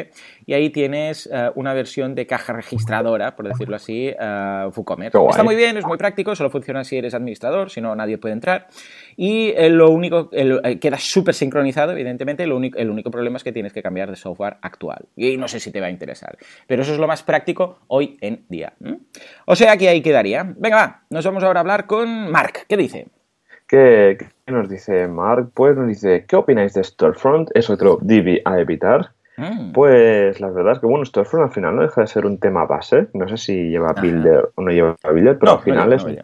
y 0.46 0.54
ahí 0.54 0.70
tienes 0.70 1.28
una 1.54 1.74
versión 1.74 2.14
de 2.14 2.26
caja 2.26 2.52
registradora, 2.52 3.36
por 3.36 3.48
decirlo 3.48 3.76
así, 3.76 4.12
WooCommerce. 4.76 5.18
Está 5.30 5.42
muy 5.42 5.56
bien, 5.56 5.76
es 5.76 5.86
muy 5.86 5.98
práctico, 5.98 6.34
solo 6.34 6.50
funciona 6.50 6.84
si 6.84 6.96
eres 6.96 7.14
administrador, 7.14 7.70
si 7.70 7.80
no 7.80 7.94
nadie 7.94 8.18
puede 8.18 8.34
entrar. 8.34 8.68
Y 9.22 9.52
lo 9.68 9.90
único, 9.90 10.30
queda 10.30 10.96
súper 10.96 11.34
sincronizado, 11.34 11.92
evidentemente, 11.92 12.46
lo 12.46 12.56
único, 12.56 12.78
el 12.78 12.88
único 12.88 13.10
problema 13.10 13.36
es 13.36 13.44
que 13.44 13.52
tienes 13.52 13.74
que 13.74 13.82
cambiar 13.82 14.08
de 14.08 14.16
software 14.16 14.56
actual. 14.62 15.04
Y 15.14 15.36
no 15.36 15.46
sé 15.46 15.60
si 15.60 15.70
te 15.70 15.78
va 15.78 15.88
a 15.88 15.90
interesar. 15.90 16.38
Pero 16.66 16.80
eso 16.80 16.94
es 16.94 16.98
lo 16.98 17.06
más 17.06 17.22
práctico 17.22 17.80
hoy 17.88 18.16
en 18.22 18.46
día. 18.48 18.72
O 19.44 19.54
sea 19.54 19.76
que 19.76 19.90
ahí 19.90 20.00
quedaría. 20.00 20.54
Venga, 20.56 20.76
va, 20.76 21.02
nos 21.10 21.22
vamos 21.26 21.44
ahora 21.44 21.60
a 21.60 21.60
hablar 21.60 21.86
con 21.86 22.30
Mark. 22.30 22.60
¿Qué 22.66 22.78
dice? 22.78 23.08
¿Qué, 23.66 24.16
nos 24.46 24.70
dice 24.70 25.06
Mark? 25.06 25.50
Pues 25.52 25.76
nos 25.76 25.88
dice, 25.88 26.24
¿qué 26.26 26.36
opináis 26.36 26.72
de 26.72 26.82
Storefront? 26.82 27.50
¿Es 27.52 27.68
otro 27.68 27.98
Divi 28.00 28.40
a 28.46 28.58
evitar? 28.58 29.10
Mm. 29.36 29.72
Pues 29.72 30.40
la 30.40 30.48
verdad 30.48 30.72
es 30.72 30.78
que, 30.78 30.86
bueno, 30.86 31.04
Storefront 31.04 31.48
al 31.48 31.52
final 31.52 31.76
no 31.76 31.82
deja 31.82 32.00
de 32.00 32.06
ser 32.06 32.24
un 32.24 32.38
tema 32.38 32.64
base. 32.64 33.08
No 33.12 33.28
sé 33.28 33.36
si 33.36 33.68
lleva 33.68 33.92
Builder 33.92 34.48
o 34.54 34.62
no 34.62 34.70
lleva 34.70 34.96
Builder, 35.04 35.38
pero 35.38 35.52
al 35.52 35.60
final 35.60 35.92
es, 35.92 36.04
un 36.04 36.16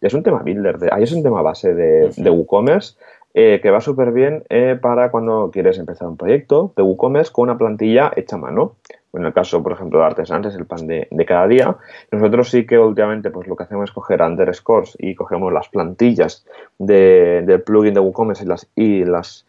es, 0.00 0.14
un 0.14 0.22
tema 0.22 0.42
Builder. 0.42 0.78
De, 0.78 0.88
ahí 0.92 1.02
es 1.02 1.12
un 1.12 1.22
tema 1.22 1.42
base 1.42 1.74
de, 1.74 2.10
de 2.16 2.30
WooCommerce 2.30 2.96
eh, 3.34 3.60
que 3.62 3.70
va 3.70 3.80
súper 3.80 4.10
bien 4.10 4.42
eh, 4.48 4.76
para 4.80 5.10
cuando 5.10 5.50
quieres 5.52 5.78
empezar 5.78 6.08
un 6.08 6.16
proyecto 6.16 6.72
de 6.76 6.82
WooCommerce 6.82 7.30
con 7.30 7.44
una 7.44 7.58
plantilla 7.58 8.10
hecha 8.16 8.36
a 8.36 8.38
mano. 8.38 8.76
En 9.12 9.24
el 9.24 9.32
caso, 9.32 9.62
por 9.62 9.72
ejemplo, 9.72 10.00
de 10.00 10.06
Artesans 10.06 10.46
es 10.46 10.54
el 10.54 10.66
pan 10.66 10.86
de, 10.86 11.08
cada 11.26 11.46
día. 11.46 11.76
Nosotros 12.10 12.50
sí 12.50 12.66
que 12.66 12.78
últimamente 12.78 13.30
pues 13.30 13.46
lo 13.46 13.54
que 13.54 13.64
hacemos 13.64 13.90
es 13.90 13.94
coger 13.94 14.22
underscores 14.22 14.96
y 14.98 15.14
cogemos 15.14 15.52
las 15.52 15.68
plantillas 15.68 16.44
del 16.78 17.62
plugin 17.62 17.94
de 17.94 18.00
WooCommerce 18.00 18.44
y 18.44 18.46
las, 18.46 18.66
y 18.74 19.04
las 19.04 19.46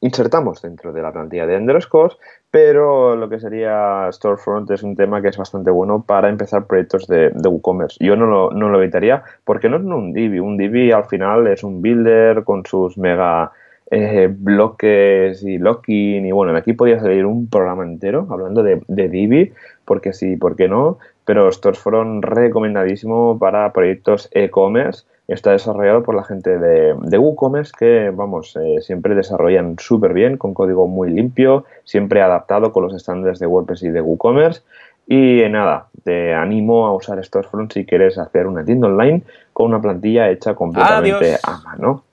insertamos 0.00 0.62
dentro 0.62 0.92
de 0.92 1.02
la 1.02 1.12
plantilla 1.12 1.46
de 1.46 1.56
underscores, 1.56 2.16
pero 2.50 3.16
lo 3.16 3.28
que 3.28 3.40
sería 3.40 4.08
Storefront 4.12 4.70
es 4.70 4.82
un 4.82 4.96
tema 4.96 5.20
que 5.20 5.28
es 5.28 5.36
bastante 5.36 5.70
bueno 5.70 6.04
para 6.06 6.28
empezar 6.28 6.66
proyectos 6.66 7.06
de, 7.06 7.30
WooCommerce. 7.34 8.04
Yo 8.04 8.16
no 8.16 8.26
lo, 8.26 8.50
no 8.50 8.68
lo 8.68 8.80
evitaría 8.80 9.22
porque 9.44 9.68
no 9.68 9.76
es 9.76 9.82
un 9.82 10.12
Divi. 10.12 10.38
Un 10.38 10.56
Divi 10.56 10.92
al 10.92 11.04
final 11.06 11.46
es 11.48 11.64
un 11.64 11.82
builder 11.82 12.44
con 12.44 12.64
sus 12.64 12.96
mega 12.96 13.52
eh, 13.90 14.28
bloques 14.30 15.42
y 15.42 15.58
locking 15.58 16.26
y 16.26 16.32
bueno, 16.32 16.54
aquí 16.56 16.74
podría 16.74 17.00
salir 17.00 17.24
un 17.24 17.48
programa 17.48 17.84
entero 17.84 18.26
hablando 18.30 18.62
de, 18.62 18.82
de 18.86 19.08
Divi, 19.08 19.52
porque 19.84 20.12
sí, 20.12 20.36
porque 20.36 20.68
no, 20.68 20.98
pero 21.24 21.50
Storefront 21.50 22.24
recomendadísimo 22.24 23.38
para 23.38 23.72
proyectos 23.72 24.28
e-commerce. 24.32 25.04
Está 25.28 25.52
desarrollado 25.52 26.02
por 26.02 26.14
la 26.14 26.24
gente 26.24 26.58
de, 26.58 26.94
de 26.98 27.18
WooCommerce 27.18 27.72
que, 27.78 28.10
vamos, 28.10 28.56
eh, 28.56 28.80
siempre 28.80 29.14
desarrollan 29.14 29.76
súper 29.78 30.14
bien, 30.14 30.38
con 30.38 30.54
código 30.54 30.88
muy 30.88 31.10
limpio, 31.10 31.66
siempre 31.84 32.22
adaptado 32.22 32.72
con 32.72 32.84
los 32.84 32.94
estándares 32.94 33.38
de 33.38 33.46
WordPress 33.46 33.82
y 33.82 33.90
de 33.90 34.00
WooCommerce. 34.00 34.62
Y 35.06 35.42
nada, 35.50 35.88
te 36.02 36.32
animo 36.32 36.86
a 36.86 36.94
usar 36.94 37.22
Storefront 37.22 37.72
si 37.72 37.84
quieres 37.84 38.16
hacer 38.16 38.46
una 38.46 38.64
tienda 38.64 38.88
online 38.88 39.22
con 39.52 39.66
una 39.66 39.82
plantilla 39.82 40.30
hecha 40.30 40.54
completamente 40.54 41.36
a 41.42 41.58
mano. 41.58 42.04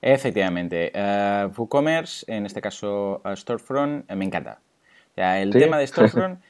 Efectivamente. 0.00 0.90
Uh, 0.94 1.52
WooCommerce, 1.54 2.24
en 2.28 2.46
este 2.46 2.62
caso 2.62 3.20
uh, 3.24 3.36
Storefront, 3.36 4.10
me 4.10 4.24
encanta. 4.24 4.58
el 5.16 5.50
tema 5.50 5.78
de 5.78 5.86
Storefront 5.86 6.40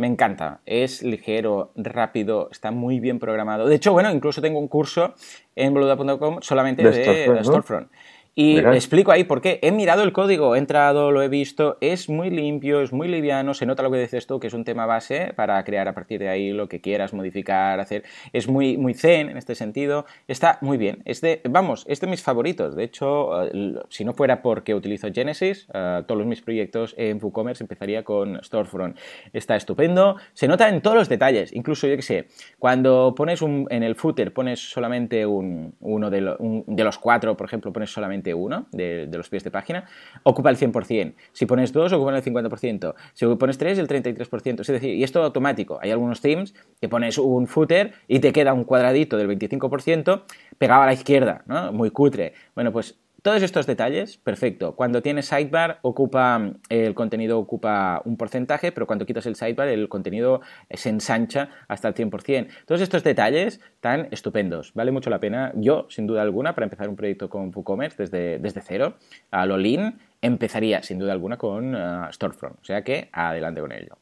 me 0.00 0.06
encanta. 0.06 0.60
Es 0.66 1.02
ligero, 1.02 1.72
rápido, 1.76 2.48
está 2.50 2.70
muy 2.70 2.98
bien 2.98 3.18
programado. 3.18 3.66
De 3.66 3.76
hecho, 3.76 3.92
bueno, 3.92 4.10
incluso 4.10 4.40
tengo 4.40 4.58
un 4.58 4.66
curso 4.66 5.14
en 5.54 5.74
boluda.com 5.74 6.38
solamente 6.40 6.82
de, 6.82 7.44
Storefront. 7.44 7.88
Y 8.34 8.58
explico 8.58 9.10
ahí 9.10 9.24
por 9.24 9.40
qué. 9.40 9.58
He 9.60 9.72
mirado 9.72 10.02
el 10.04 10.12
código, 10.12 10.54
he 10.54 10.58
entrado, 10.58 11.10
lo 11.10 11.20
he 11.20 11.28
visto, 11.28 11.76
es 11.80 12.08
muy 12.08 12.30
limpio, 12.30 12.80
es 12.80 12.92
muy 12.92 13.08
liviano, 13.08 13.54
se 13.54 13.66
nota 13.66 13.82
lo 13.82 13.90
que 13.90 13.98
dices 13.98 14.26
tú, 14.26 14.38
que 14.38 14.46
es 14.46 14.54
un 14.54 14.64
tema 14.64 14.86
base 14.86 15.32
para 15.34 15.62
crear 15.64 15.88
a 15.88 15.94
partir 15.94 16.20
de 16.20 16.28
ahí 16.28 16.52
lo 16.52 16.68
que 16.68 16.80
quieras, 16.80 17.12
modificar, 17.12 17.80
hacer. 17.80 18.04
Es 18.32 18.48
muy, 18.48 18.76
muy 18.76 18.94
zen 18.94 19.30
en 19.30 19.36
este 19.36 19.54
sentido. 19.54 20.06
Está 20.28 20.58
muy 20.60 20.78
bien. 20.78 21.02
Es 21.04 21.20
de, 21.20 21.40
vamos, 21.50 21.84
es 21.88 22.00
de 22.00 22.06
mis 22.06 22.22
favoritos. 22.22 22.76
De 22.76 22.84
hecho, 22.84 23.46
eh, 23.46 23.74
si 23.88 24.04
no 24.04 24.14
fuera 24.14 24.42
porque 24.42 24.74
utilizo 24.74 25.08
Genesis, 25.12 25.66
eh, 25.74 26.02
todos 26.06 26.24
mis 26.24 26.40
proyectos 26.40 26.94
en 26.96 27.18
WooCommerce 27.20 27.64
empezaría 27.64 28.04
con 28.04 28.42
Storefront. 28.44 28.96
Está 29.32 29.56
estupendo. 29.56 30.16
Se 30.34 30.46
nota 30.46 30.68
en 30.68 30.80
todos 30.82 30.96
los 30.96 31.08
detalles. 31.08 31.52
Incluso, 31.52 31.88
yo 31.88 31.96
que 31.96 32.02
sé, 32.02 32.28
cuando 32.58 33.12
pones 33.16 33.42
un, 33.42 33.66
en 33.70 33.82
el 33.82 33.96
footer, 33.96 34.32
pones 34.32 34.60
solamente 34.60 35.26
un, 35.26 35.74
uno 35.80 36.10
de, 36.10 36.36
de 36.66 36.84
los 36.84 36.98
cuatro, 36.98 37.36
por 37.36 37.46
ejemplo, 37.46 37.72
pones 37.72 37.90
solamente 37.90 38.19
uno 38.34 38.66
de, 38.72 39.08
los 39.12 39.28
pies 39.28 39.44
de 39.44 39.50
página, 39.50 39.84
ocupa 40.22 40.50
el 40.50 40.56
100%. 40.56 41.14
Si 41.32 41.46
pones 41.46 41.72
dos, 41.72 41.92
ocupa 41.92 42.16
el 42.16 42.22
50%. 42.22 42.94
Si 43.14 43.26
pones 43.26 43.58
tres, 43.58 43.78
el 43.78 43.88
33%. 43.88 44.60
Es 44.60 44.66
decir, 44.66 44.94
y 44.94 45.02
esto 45.02 45.22
automático. 45.22 45.78
Hay 45.82 45.90
algunos 45.90 46.20
themes 46.20 46.54
que 46.80 46.88
pones 46.88 47.18
un 47.18 47.46
footer 47.46 47.92
y 48.08 48.20
te 48.20 48.32
queda 48.32 48.52
un 48.52 48.64
cuadradito 48.64 49.16
del 49.16 49.28
25% 49.28 50.22
pegado 50.58 50.82
a 50.82 50.86
la 50.86 50.92
izquierda, 50.92 51.42
¿no? 51.46 51.72
Muy 51.72 51.90
cutre. 51.90 52.34
Bueno, 52.54 52.72
pues 52.72 52.98
todos 53.22 53.42
estos 53.42 53.66
detalles, 53.66 54.16
perfecto. 54.16 54.74
Cuando 54.76 55.02
tienes 55.02 55.26
sidebar, 55.26 55.78
ocupa, 55.82 56.52
el 56.68 56.94
contenido 56.94 57.38
ocupa 57.38 58.00
un 58.04 58.16
porcentaje, 58.16 58.72
pero 58.72 58.86
cuando 58.86 59.06
quitas 59.06 59.26
el 59.26 59.36
sidebar, 59.36 59.68
el 59.68 59.88
contenido 59.88 60.40
se 60.70 60.88
ensancha 60.88 61.50
hasta 61.68 61.88
el 61.88 61.94
100%. 61.94 62.48
Todos 62.66 62.80
estos 62.80 63.04
detalles 63.04 63.60
tan 63.80 64.08
estupendos. 64.10 64.72
Vale 64.74 64.90
mucho 64.90 65.10
la 65.10 65.20
pena. 65.20 65.52
Yo, 65.54 65.86
sin 65.90 66.06
duda 66.06 66.22
alguna, 66.22 66.54
para 66.54 66.64
empezar 66.64 66.88
un 66.88 66.96
proyecto 66.96 67.28
con 67.28 67.52
WooCommerce 67.54 68.04
desde, 68.04 68.38
desde 68.38 68.60
cero, 68.60 68.94
a 69.30 69.46
lo 69.46 69.56
lean, 69.56 69.98
empezaría 70.22 70.82
sin 70.82 70.98
duda 70.98 71.12
alguna 71.12 71.36
con 71.36 71.74
uh, 71.74 72.12
Storefront. 72.12 72.58
O 72.60 72.64
sea 72.64 72.82
que 72.82 73.08
adelante 73.12 73.60
con 73.60 73.72
ello. 73.72 73.98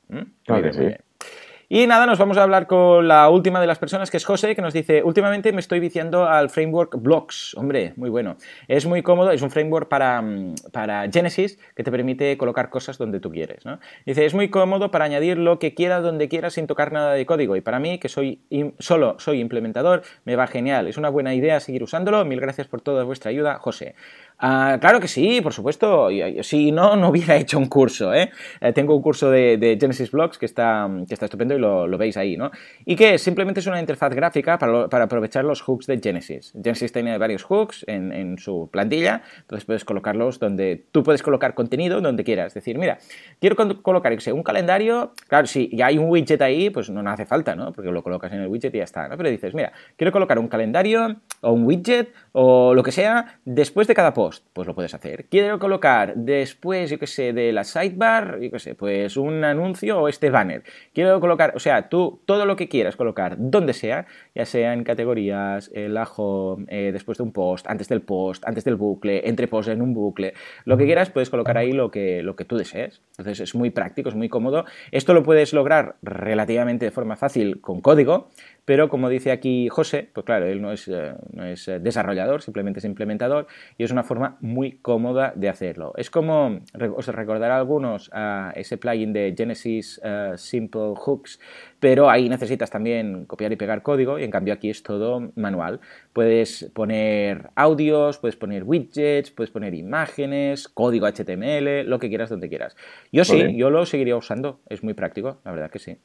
Y 1.70 1.86
nada, 1.86 2.06
nos 2.06 2.18
vamos 2.18 2.38
a 2.38 2.44
hablar 2.44 2.66
con 2.66 3.06
la 3.08 3.28
última 3.28 3.60
de 3.60 3.66
las 3.66 3.78
personas, 3.78 4.10
que 4.10 4.16
es 4.16 4.24
José, 4.24 4.56
que 4.56 4.62
nos 4.62 4.72
dice, 4.72 5.02
últimamente 5.02 5.52
me 5.52 5.60
estoy 5.60 5.80
viciando 5.80 6.26
al 6.26 6.48
framework 6.48 6.96
Blocks. 6.96 7.54
Hombre, 7.58 7.92
muy 7.96 8.08
bueno. 8.08 8.38
Es 8.68 8.86
muy 8.86 9.02
cómodo, 9.02 9.32
es 9.32 9.42
un 9.42 9.50
framework 9.50 9.86
para, 9.86 10.22
mm, 10.22 10.54
para 10.72 11.10
Genesis 11.10 11.58
que 11.76 11.84
te 11.84 11.90
permite 11.90 12.38
colocar 12.38 12.70
cosas 12.70 12.96
donde 12.96 13.20
tú 13.20 13.30
quieres. 13.30 13.66
¿no? 13.66 13.80
Dice, 14.06 14.24
es 14.24 14.32
muy 14.32 14.48
cómodo 14.48 14.90
para 14.90 15.04
añadir 15.04 15.36
lo 15.36 15.58
que 15.58 15.74
quiera 15.74 16.00
donde 16.00 16.30
quiera 16.30 16.48
sin 16.48 16.66
tocar 16.66 16.90
nada 16.90 17.12
de 17.12 17.26
código. 17.26 17.54
Y 17.54 17.60
para 17.60 17.78
mí, 17.78 17.98
que 17.98 18.08
soy 18.08 18.40
solo 18.78 19.16
soy 19.18 19.40
implementador, 19.40 20.04
me 20.24 20.36
va 20.36 20.46
genial. 20.46 20.88
Es 20.88 20.96
una 20.96 21.10
buena 21.10 21.34
idea 21.34 21.60
seguir 21.60 21.82
usándolo. 21.82 22.24
Mil 22.24 22.40
gracias 22.40 22.66
por 22.66 22.80
toda 22.80 23.04
vuestra 23.04 23.28
ayuda, 23.28 23.58
José. 23.58 23.94
Ah, 24.40 24.78
claro 24.80 25.00
que 25.00 25.08
sí, 25.08 25.40
por 25.40 25.52
supuesto. 25.52 26.08
Si 26.42 26.70
no, 26.70 26.94
no 26.94 27.08
hubiera 27.08 27.36
hecho 27.36 27.58
un 27.58 27.66
curso. 27.66 28.14
¿eh? 28.14 28.30
eh 28.60 28.72
tengo 28.72 28.94
un 28.94 29.02
curso 29.02 29.30
de, 29.30 29.76
Genesis 29.80 30.12
Blocks 30.12 30.38
que 30.38 30.46
está, 30.46 30.88
que 31.08 31.14
está 31.14 31.26
estupendo 31.26 31.56
y 31.56 31.58
lo, 31.58 31.98
veis 31.98 32.16
ahí. 32.16 32.36
¿no? 32.36 32.52
Y 32.84 32.94
que 32.94 33.18
simplemente 33.18 33.60
es 33.60 33.66
una 33.66 33.80
interfaz 33.80 34.14
gráfica 34.14 34.56
para, 34.58 35.04
aprovechar 35.04 35.44
los 35.44 35.60
hooks 35.62 35.86
de 35.86 35.98
Genesis. 35.98 36.52
Genesis 36.52 36.92
tiene 36.92 37.18
varios 37.18 37.42
hooks 37.42 37.84
en, 37.88 38.38
su 38.38 38.68
plantilla, 38.70 39.22
entonces 39.40 39.64
puedes 39.64 39.84
colocarlos 39.84 40.38
donde 40.38 40.84
tú 40.92 41.02
puedes 41.02 41.22
colocar 41.22 41.54
contenido 41.54 42.00
donde 42.00 42.22
quieras. 42.22 42.48
Es 42.48 42.54
decir, 42.54 42.78
mira, 42.78 42.98
quiero 43.40 43.56
colocar 43.82 44.12
un 44.32 44.42
calendario. 44.42 45.14
Claro, 45.26 45.46
si 45.48 45.74
ya 45.76 45.86
hay 45.86 45.98
un 45.98 46.08
widget 46.08 46.40
ahí, 46.42 46.70
pues 46.70 46.90
no, 46.90 47.08
hace 47.10 47.26
falta, 47.26 47.56
¿no? 47.56 47.72
porque 47.72 47.90
lo 47.90 48.02
colocas 48.02 48.32
en 48.32 48.42
el 48.42 48.48
widget 48.48 48.74
y 48.74 48.78
ya 48.78 48.84
está. 48.84 49.08
¿no? 49.08 49.16
Pero 49.16 49.30
dices, 49.30 49.54
mira, 49.54 49.72
quiero 49.96 50.12
colocar 50.12 50.38
un 50.38 50.46
calendario 50.46 51.16
o 51.40 51.52
un 51.52 51.64
widget 51.64 52.12
o 52.40 52.72
lo 52.72 52.84
que 52.84 52.92
sea 52.92 53.40
después 53.44 53.88
de 53.88 53.96
cada 53.96 54.14
post 54.14 54.46
pues 54.52 54.68
lo 54.68 54.72
puedes 54.72 54.94
hacer. 54.94 55.24
Quiero 55.28 55.58
colocar 55.58 56.14
después, 56.14 56.88
yo 56.88 56.96
qué 56.96 57.08
sé, 57.08 57.32
de 57.32 57.52
la 57.52 57.64
sidebar, 57.64 58.38
yo 58.40 58.52
qué 58.52 58.60
sé, 58.60 58.76
pues 58.76 59.16
un 59.16 59.42
anuncio 59.42 60.00
o 60.00 60.06
este 60.06 60.30
banner. 60.30 60.62
Quiero 60.94 61.18
colocar, 61.18 61.52
o 61.56 61.58
sea, 61.58 61.88
tú 61.88 62.20
todo 62.26 62.46
lo 62.46 62.54
que 62.54 62.68
quieras 62.68 62.94
colocar 62.94 63.34
donde 63.38 63.72
sea, 63.72 64.06
ya 64.36 64.46
sea 64.46 64.72
en 64.72 64.84
categorías, 64.84 65.72
el 65.74 65.96
ajo, 65.96 66.58
eh, 66.68 66.90
después 66.92 67.18
de 67.18 67.24
un 67.24 67.32
post, 67.32 67.66
antes 67.68 67.88
del 67.88 68.02
post, 68.02 68.44
antes 68.46 68.62
del 68.62 68.76
bucle, 68.76 69.28
entre 69.28 69.48
posts 69.48 69.72
en 69.72 69.82
un 69.82 69.92
bucle, 69.92 70.34
lo 70.64 70.76
que 70.76 70.84
quieras, 70.84 71.10
puedes 71.10 71.30
colocar 71.30 71.58
ahí 71.58 71.72
lo 71.72 71.90
que, 71.90 72.22
lo 72.22 72.36
que 72.36 72.44
tú 72.44 72.56
desees. 72.56 73.02
Entonces 73.18 73.40
es 73.40 73.56
muy 73.56 73.70
práctico, 73.70 74.10
es 74.10 74.14
muy 74.14 74.28
cómodo. 74.28 74.64
Esto 74.92 75.12
lo 75.12 75.24
puedes 75.24 75.52
lograr 75.52 75.96
relativamente 76.02 76.84
de 76.84 76.92
forma 76.92 77.16
fácil 77.16 77.60
con 77.60 77.80
código, 77.80 78.30
pero 78.68 78.90
como 78.90 79.08
dice 79.08 79.30
aquí 79.30 79.70
José, 79.70 80.10
pues 80.12 80.26
claro, 80.26 80.44
él 80.44 80.60
no 80.60 80.72
es, 80.72 80.88
eh, 80.88 81.14
no 81.32 81.46
es 81.46 81.66
eh, 81.68 81.78
desarrollador, 81.80 82.42
simplemente 82.42 82.80
es 82.80 82.84
implementador 82.84 83.46
y 83.78 83.84
es 83.84 83.90
una 83.90 84.02
forma 84.02 84.36
muy 84.42 84.72
cómoda 84.72 85.32
de 85.34 85.48
hacerlo. 85.48 85.94
Es 85.96 86.10
como, 86.10 86.60
os 86.94 87.06
recordará 87.06 87.56
a 87.56 87.60
algunos 87.60 88.10
a 88.12 88.52
ese 88.56 88.76
plugin 88.76 89.14
de 89.14 89.34
Genesis 89.34 89.98
eh, 90.04 90.32
Simple 90.36 90.92
Hooks, 90.96 91.40
pero 91.80 92.10
ahí 92.10 92.28
necesitas 92.28 92.68
también 92.68 93.24
copiar 93.24 93.52
y 93.52 93.56
pegar 93.56 93.80
código 93.80 94.18
y 94.18 94.24
en 94.24 94.30
cambio 94.30 94.52
aquí 94.52 94.68
es 94.68 94.82
todo 94.82 95.32
manual. 95.34 95.80
Puedes 96.12 96.70
poner 96.74 97.48
audios, 97.54 98.18
puedes 98.18 98.36
poner 98.36 98.64
widgets, 98.64 99.30
puedes 99.30 99.50
poner 99.50 99.72
imágenes, 99.72 100.68
código 100.68 101.06
HTML, 101.06 101.88
lo 101.88 101.98
que 101.98 102.10
quieras 102.10 102.28
donde 102.28 102.50
quieras. 102.50 102.76
Yo 103.10 103.24
sí, 103.24 103.56
yo 103.56 103.70
lo 103.70 103.86
seguiría 103.86 104.18
usando, 104.18 104.60
es 104.68 104.84
muy 104.84 104.92
práctico, 104.92 105.40
la 105.46 105.52
verdad 105.52 105.70
que 105.70 105.78
sí. 105.78 105.96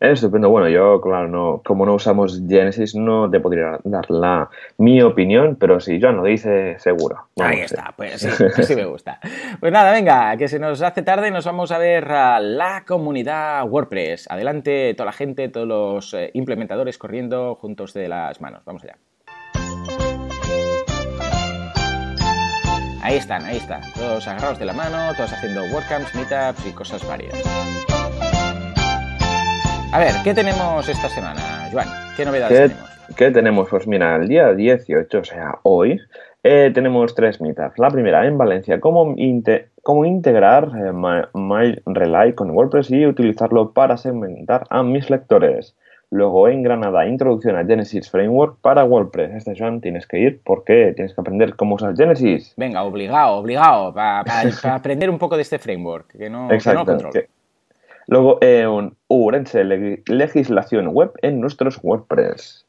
Estupendo. 0.00 0.50
Bueno, 0.50 0.68
yo, 0.68 1.00
claro, 1.00 1.28
no, 1.28 1.62
como 1.64 1.84
no 1.84 1.94
usamos 1.94 2.42
Genesis, 2.46 2.94
no 2.94 3.30
te 3.30 3.40
podría 3.40 3.78
dar 3.84 4.10
la, 4.10 4.48
mi 4.78 5.02
opinión, 5.02 5.56
pero 5.56 5.80
si 5.80 6.00
Joan 6.00 6.16
lo 6.16 6.24
dice, 6.24 6.78
seguro. 6.78 7.28
Ahí 7.40 7.60
está, 7.60 7.92
pues 7.96 8.20
sí, 8.20 8.62
sí 8.62 8.76
me 8.76 8.84
gusta. 8.84 9.20
Pues 9.60 9.72
nada, 9.72 9.92
venga, 9.92 10.36
que 10.36 10.48
se 10.48 10.58
nos 10.58 10.82
hace 10.82 11.02
tarde, 11.02 11.30
nos 11.30 11.44
vamos 11.44 11.72
a 11.72 11.78
ver 11.78 12.10
a 12.12 12.40
la 12.40 12.84
comunidad 12.86 13.68
WordPress. 13.68 14.30
Adelante, 14.30 14.94
toda 14.94 15.06
la 15.06 15.12
gente, 15.12 15.48
todos 15.48 15.66
los 15.66 16.14
eh, 16.14 16.30
implementadores 16.34 16.98
corriendo 16.98 17.54
juntos 17.54 17.94
de 17.94 18.08
las 18.08 18.40
manos. 18.40 18.62
Vamos 18.64 18.84
allá. 18.84 18.96
Ahí 23.00 23.16
están, 23.16 23.44
ahí 23.46 23.56
están, 23.56 23.80
todos 23.94 24.26
agarrados 24.28 24.58
de 24.58 24.66
la 24.66 24.74
mano, 24.74 25.14
todos 25.16 25.32
haciendo 25.32 25.62
WordCamps, 25.72 26.14
meetups 26.14 26.66
y 26.66 26.72
cosas 26.72 27.06
varias. 27.06 27.32
A 29.90 29.98
ver, 29.98 30.12
¿qué 30.22 30.34
tenemos 30.34 30.86
esta 30.86 31.08
semana, 31.08 31.68
Joan? 31.72 31.88
¿Qué 32.14 32.24
novedades 32.26 32.70
tenemos? 32.70 32.90
¿Qué 33.16 33.30
tenemos? 33.30 33.68
Pues 33.70 33.86
mira, 33.86 34.16
el 34.16 34.28
día 34.28 34.52
18, 34.52 35.18
o 35.18 35.24
sea, 35.24 35.58
hoy, 35.62 35.98
Eh, 36.44 36.70
tenemos 36.72 37.14
tres 37.16 37.40
meetups. 37.40 37.78
La 37.78 37.90
primera 37.90 38.24
en 38.24 38.38
Valencia, 38.38 38.78
cómo, 38.80 39.14
cómo 39.82 40.04
integrar 40.04 40.70
eh, 40.76 40.92
MyRelay 41.34 42.34
con 42.34 42.50
WordPress 42.50 42.90
y 42.92 43.04
utilizarlo 43.06 43.72
para 43.72 43.96
segmentar 43.96 44.64
a 44.70 44.82
mis 44.82 45.10
lectores. 45.10 45.74
Luego 46.10 46.48
en 46.48 46.62
Granada, 46.62 47.06
introducción 47.06 47.56
a 47.56 47.64
Genesis 47.64 48.10
Framework 48.10 48.60
para 48.60 48.84
WordPress. 48.84 49.34
Este, 49.34 49.54
Joan, 49.58 49.80
tienes 49.80 50.06
que 50.06 50.20
ir 50.20 50.40
porque 50.44 50.92
tienes 50.94 51.12
que 51.12 51.20
aprender 51.20 51.56
cómo 51.56 51.74
usar 51.74 51.96
Genesis. 51.96 52.54
Venga, 52.56 52.84
obligado, 52.84 53.36
obligado, 53.36 53.92
para 53.92 54.22
aprender 54.74 55.10
un 55.10 55.18
poco 55.18 55.34
de 55.34 55.42
este 55.42 55.58
framework, 55.58 56.16
que 56.16 56.30
no, 56.30 56.50
Exacto, 56.52 57.10
Luego, 58.08 58.38
eh, 58.40 58.66
un 58.66 58.96
Urense, 59.06 59.64
legislación 59.64 60.88
web 60.88 61.12
en 61.22 61.40
nuestros 61.40 61.78
WordPress. 61.82 62.66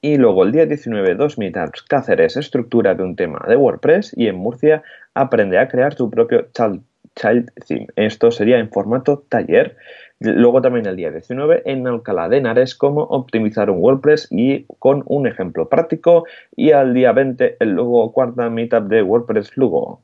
Y 0.00 0.16
luego 0.16 0.44
el 0.44 0.52
día 0.52 0.64
19, 0.64 1.14
dos 1.16 1.36
meetups, 1.36 1.82
Cáceres, 1.82 2.36
estructura 2.36 2.94
de 2.94 3.02
un 3.02 3.14
tema 3.14 3.44
de 3.46 3.56
WordPress 3.56 4.14
y 4.16 4.28
en 4.28 4.36
Murcia, 4.36 4.82
aprende 5.14 5.58
a 5.58 5.68
crear 5.68 5.94
tu 5.94 6.10
propio 6.10 6.48
child, 6.54 6.82
child 7.14 7.50
theme. 7.66 7.88
Esto 7.96 8.30
sería 8.30 8.58
en 8.58 8.70
formato 8.70 9.24
taller. 9.28 9.76
Luego 10.18 10.62
también 10.62 10.86
el 10.86 10.96
día 10.96 11.10
19 11.10 11.62
en 11.66 11.86
Alcalá 11.86 12.30
de 12.30 12.38
Henares 12.38 12.74
cómo 12.74 13.02
optimizar 13.02 13.68
un 13.68 13.80
WordPress 13.80 14.28
y 14.30 14.64
con 14.78 15.02
un 15.06 15.26
ejemplo 15.26 15.68
práctico. 15.68 16.24
Y 16.54 16.70
al 16.70 16.94
día 16.94 17.12
20 17.12 17.56
el 17.60 17.70
luego 17.72 18.12
cuarta 18.12 18.48
meetup 18.48 18.84
de 18.84 19.02
WordPress 19.02 19.56
Lugo. 19.56 20.00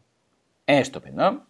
Estupendo. 0.66 1.46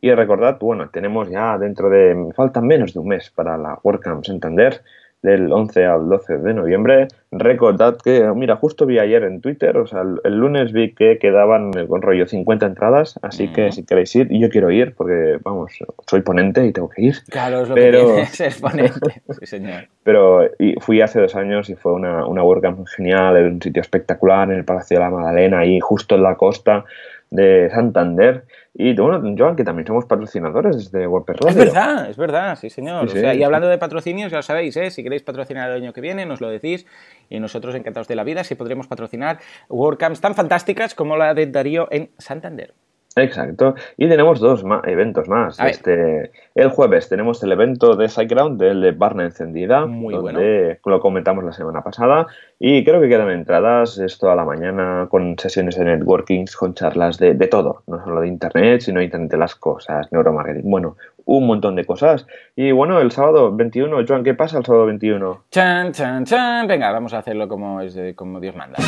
Y 0.00 0.12
recordad, 0.12 0.58
bueno, 0.60 0.88
tenemos 0.90 1.28
ya 1.28 1.58
dentro 1.58 1.90
de, 1.90 2.32
faltan 2.34 2.66
menos 2.66 2.94
de 2.94 3.00
un 3.00 3.08
mes 3.08 3.30
para 3.30 3.58
la 3.58 3.78
WordCamp 3.82 4.24
Santander 4.24 4.82
del 5.22 5.52
11 5.52 5.84
al 5.84 6.08
12 6.08 6.38
de 6.38 6.54
noviembre. 6.54 7.08
Recordad 7.30 7.98
que, 8.02 8.22
mira, 8.34 8.56
justo 8.56 8.86
vi 8.86 8.98
ayer 8.98 9.22
en 9.24 9.40
Twitter, 9.40 9.76
o 9.76 9.86
sea, 9.86 10.02
el, 10.24 10.34
lunes 10.34 10.72
vi 10.72 10.94
que 10.94 11.18
quedaban 11.18 11.72
con 11.86 12.02
rollo 12.02 12.26
50 12.26 12.66
entradas, 12.66 13.18
así 13.22 13.52
que 13.52 13.70
si 13.70 13.84
queréis 13.84 14.14
ir, 14.16 14.28
yo 14.30 14.48
quiero 14.48 14.70
ir 14.70 14.94
porque, 14.94 15.38
vamos, 15.42 15.72
soy 16.08 16.22
ponente 16.22 16.66
y 16.66 16.72
tengo 16.72 16.88
que 16.88 17.02
ir. 17.02 17.16
Claro, 17.28 17.62
es 17.62 17.68
lo 17.68 17.74
pero... 17.74 18.16
que 18.16 18.46
es 18.46 18.58
ponente, 18.60 19.22
sí 19.38 19.46
señor. 19.46 19.88
Pero 20.02 20.44
y 20.58 20.74
fui 20.80 21.02
hace 21.02 21.20
dos 21.20 21.36
años 21.36 21.68
y 21.68 21.76
fue 21.76 21.92
una, 21.92 22.26
una 22.26 22.42
WordCamp 22.42 22.86
genial, 22.96 23.36
en 23.36 23.44
un 23.44 23.62
sitio 23.62 23.82
espectacular, 23.82 24.50
en 24.50 24.56
el 24.56 24.64
Palacio 24.64 24.96
de 24.96 25.04
la 25.04 25.10
Magdalena, 25.10 25.58
ahí 25.60 25.78
justo 25.78 26.14
en 26.14 26.22
la 26.22 26.36
costa 26.36 26.86
de 27.30 27.70
Santander. 27.70 28.44
Y 28.74 28.94
bueno, 28.94 29.34
Joan, 29.36 29.56
que 29.56 29.64
también 29.64 29.86
somos 29.86 30.04
patrocinadores 30.04 30.90
de 30.90 31.06
WordPress 31.06 31.40
Es 31.46 31.56
verdad, 31.56 32.10
es 32.10 32.16
verdad, 32.16 32.56
sí, 32.56 32.70
señor. 32.70 33.08
y 33.16 33.42
hablando 33.42 33.68
de 33.68 33.78
patrocinios, 33.78 34.30
ya 34.30 34.38
lo 34.38 34.42
sabéis, 34.42 34.76
¿eh? 34.76 34.90
si 34.90 35.02
queréis 35.02 35.22
patrocinar 35.22 35.70
el 35.70 35.82
año 35.82 35.92
que 35.92 36.00
viene, 36.00 36.26
nos 36.26 36.40
lo 36.40 36.48
decís. 36.48 36.86
Y 37.28 37.40
nosotros 37.40 37.74
encantados 37.74 38.08
de 38.08 38.16
la 38.16 38.24
vida 38.24 38.44
si 38.44 38.54
podremos 38.54 38.86
patrocinar 38.86 39.38
WordCamps 39.68 40.20
tan 40.20 40.34
fantásticas 40.34 40.94
como 40.94 41.16
la 41.16 41.34
de 41.34 41.46
Darío 41.46 41.88
en 41.90 42.10
Santander. 42.18 42.74
Exacto. 43.16 43.74
Y 43.96 44.08
tenemos 44.08 44.38
dos 44.38 44.64
eventos 44.84 45.28
más. 45.28 45.58
Este, 45.58 46.30
el 46.54 46.68
jueves 46.68 47.08
tenemos 47.08 47.42
el 47.42 47.50
evento 47.50 47.96
de 47.96 48.08
SiteGround, 48.08 48.60
del 48.60 48.80
de 48.80 48.92
Barna 48.92 49.24
Encendida, 49.24 49.86
Muy 49.86 50.14
donde 50.14 50.78
lo 50.84 51.00
comentamos 51.00 51.42
la 51.42 51.52
semana 51.52 51.82
pasada. 51.82 52.28
Y 52.58 52.84
creo 52.84 53.00
que 53.00 53.08
quedan 53.08 53.30
entradas, 53.30 53.98
esto 53.98 54.30
a 54.30 54.36
la 54.36 54.44
mañana, 54.44 55.08
con 55.10 55.36
sesiones 55.38 55.76
de 55.76 55.86
networking, 55.86 56.44
con 56.56 56.74
charlas 56.74 57.18
de, 57.18 57.34
de 57.34 57.46
todo, 57.48 57.82
no 57.88 58.02
solo 58.04 58.20
de 58.20 58.28
Internet, 58.28 58.82
sino 58.82 59.02
Internet 59.02 59.32
de 59.32 59.38
las 59.38 59.56
cosas, 59.56 60.10
neuromarketing, 60.12 60.70
bueno, 60.70 60.96
un 61.24 61.46
montón 61.46 61.74
de 61.76 61.84
cosas. 61.84 62.26
Y 62.54 62.70
bueno, 62.72 63.00
el 63.00 63.10
sábado 63.10 63.54
21, 63.54 64.04
Joan, 64.06 64.22
¿qué 64.22 64.34
pasa 64.34 64.58
el 64.58 64.64
sábado 64.64 64.86
21? 64.86 65.44
Chan, 65.50 65.92
chan, 65.92 66.24
chan. 66.24 66.66
Venga, 66.66 66.92
vamos 66.92 67.12
a 67.14 67.18
hacerlo 67.18 67.48
como, 67.48 67.80
es 67.80 67.98
como 68.14 68.40
Dios 68.40 68.54
manda. 68.54 68.78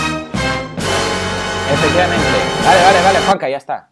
Efectivamente. 1.73 2.53
Vale, 2.64 2.83
vale, 2.83 3.03
vale, 3.03 3.18
Juanca, 3.27 3.49
ya 3.49 3.57
está. 3.57 3.89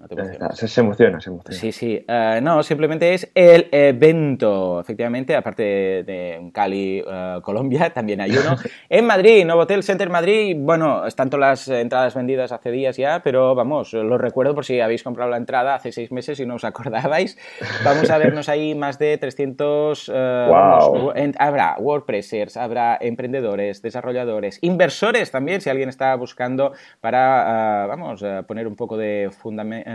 se, 0.52 0.80
emociona, 0.80 1.18
se 1.18 1.30
emociona. 1.30 1.58
Sí, 1.58 1.72
sí. 1.72 2.04
Eh, 2.06 2.40
no, 2.42 2.62
simplemente 2.62 3.14
es 3.14 3.30
el 3.34 3.68
evento. 3.72 4.80
Efectivamente, 4.80 5.34
aparte 5.34 5.62
de 5.62 6.50
Cali, 6.52 7.02
eh, 7.04 7.38
Colombia, 7.42 7.90
también 7.94 8.20
hay 8.20 8.32
uno. 8.32 8.56
en 8.88 9.06
Madrid, 9.06 9.46
Nuevo 9.46 9.62
Hotel 9.62 9.82
Center 9.82 10.10
Madrid. 10.10 10.56
Bueno, 10.58 11.06
están 11.06 11.30
todas 11.30 11.68
las 11.68 11.68
entradas 11.68 12.14
vendidas 12.14 12.52
hace 12.52 12.70
días 12.70 12.98
ya, 12.98 13.22
pero 13.24 13.54
vamos, 13.54 13.94
lo 13.94 14.18
recuerdo 14.18 14.54
por 14.54 14.66
si 14.66 14.80
habéis 14.80 15.02
comprado 15.02 15.30
la 15.30 15.38
entrada 15.38 15.74
hace 15.74 15.90
seis 15.90 16.12
meses 16.12 16.38
y 16.38 16.44
no 16.44 16.56
os 16.56 16.64
acordabais. 16.64 17.38
Vamos 17.82 18.10
a 18.10 18.18
vernos 18.18 18.50
ahí 18.50 18.74
más 18.74 18.98
de 18.98 19.16
300. 19.16 20.08
wow. 20.08 20.50
Vamos, 20.50 21.14
habrá 21.38 21.76
WordPressers, 21.78 22.58
habrá 22.58 22.98
emprendedores, 23.00 23.80
desarrolladores, 23.80 24.58
inversores 24.60 25.30
también, 25.30 25.62
si 25.62 25.70
alguien 25.70 25.88
está 25.88 26.14
buscando 26.14 26.72
para 27.00 27.69
vamos, 27.86 28.22
a 28.22 28.42
poner 28.42 28.66
un 28.66 28.76
poco 28.76 28.96
de, 28.96 29.30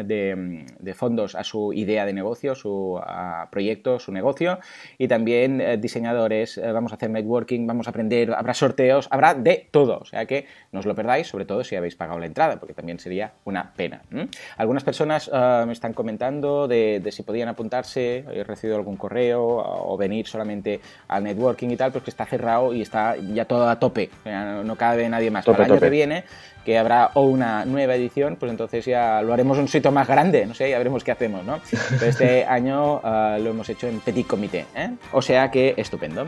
de, 0.06 0.94
fondos 0.94 1.36
a 1.36 1.44
su 1.44 1.74
idea 1.74 2.06
de 2.06 2.14
negocio, 2.14 2.56
su 2.56 3.00
proyecto, 3.50 4.00
su 4.00 4.12
negocio, 4.12 4.60
y 4.98 5.08
también 5.08 5.62
eh, 5.62 5.78
diseñadores, 5.78 6.58
eh, 6.58 6.72
vamos 6.72 6.92
a 6.92 6.96
hacer 6.96 7.10
networking, 7.10 7.66
vamos 7.68 7.88
a 7.88 7.90
aprender, 7.92 8.34
habrá 8.34 8.54
sorteos, 8.54 9.08
habrá 9.12 9.34
de 9.34 9.68
todo, 9.72 10.00
o 10.00 10.06
sea 10.06 10.26
que 10.26 10.46
no 10.72 10.80
os 10.80 10.86
lo 10.86 10.96
perdáis, 10.96 11.28
sobre 11.28 11.46
todo 11.46 11.64
si 11.64 11.76
habéis 11.76 11.96
pagado 11.96 12.20
la 12.20 12.26
entrada, 12.26 12.58
porque 12.58 12.74
también 12.74 13.00
sería 13.00 13.34
una 13.46 13.74
pena. 13.76 14.02
Algunas 14.58 14.84
personas 14.84 15.30
eh, 15.34 15.64
me 15.66 15.74
están 15.74 15.94
comentando 15.94 16.68
de, 16.68 17.02
si 17.12 17.24
podían 17.24 17.50
apuntarse, 17.50 18.26
he 18.32 18.44
recibido 18.44 18.78
algún 18.78 18.98
correo 18.98 19.44
o 19.46 19.98
venir 19.98 20.28
solamente 20.28 20.80
al 21.08 21.24
networking 21.24 21.70
y 21.70 21.78
tal, 21.78 21.92
pues 21.92 22.04
que 22.04 22.10
está 22.10 22.26
cerrado 22.26 22.74
y 22.74 22.82
está 22.82 23.16
ya 23.16 23.46
todo 23.46 23.70
a 23.70 23.80
tope, 23.80 24.10
no 24.64 24.76
cabe 24.76 25.08
nadie 25.10 25.32
más. 25.32 25.46
Para 25.46 25.66
el 25.66 25.72
año 25.72 25.80
que 25.80 25.90
viene 25.90 26.24
que 26.66 26.78
habrá 26.78 27.12
o 27.14 27.22
una 27.22 27.64
nueva 27.64 27.96
edición, 27.96 28.36
pues 28.40 28.52
entonces 28.52 28.84
ya 28.86 29.22
lo 29.22 29.34
haremos 29.34 29.58
un 29.58 29.68
sitio 29.68 29.92
más 29.92 30.08
grande, 30.08 30.46
no 30.46 30.54
sé, 30.54 30.70
ya 30.70 30.78
veremos 30.78 31.04
qué 31.04 31.12
hacemos, 31.12 31.46
¿no? 31.46 31.60
Pero 31.92 32.06
este 32.06 32.44
año 32.50 33.00
ah, 33.04 33.38
lo 33.40 33.52
hemos 33.52 33.70
hecho 33.70 33.88
en 33.88 34.00
petit 34.00 34.28
comité, 34.28 34.66
¿eh? 34.76 34.90
O 35.14 35.22
sea 35.22 35.50
que 35.52 35.76
estupendo. 35.78 36.28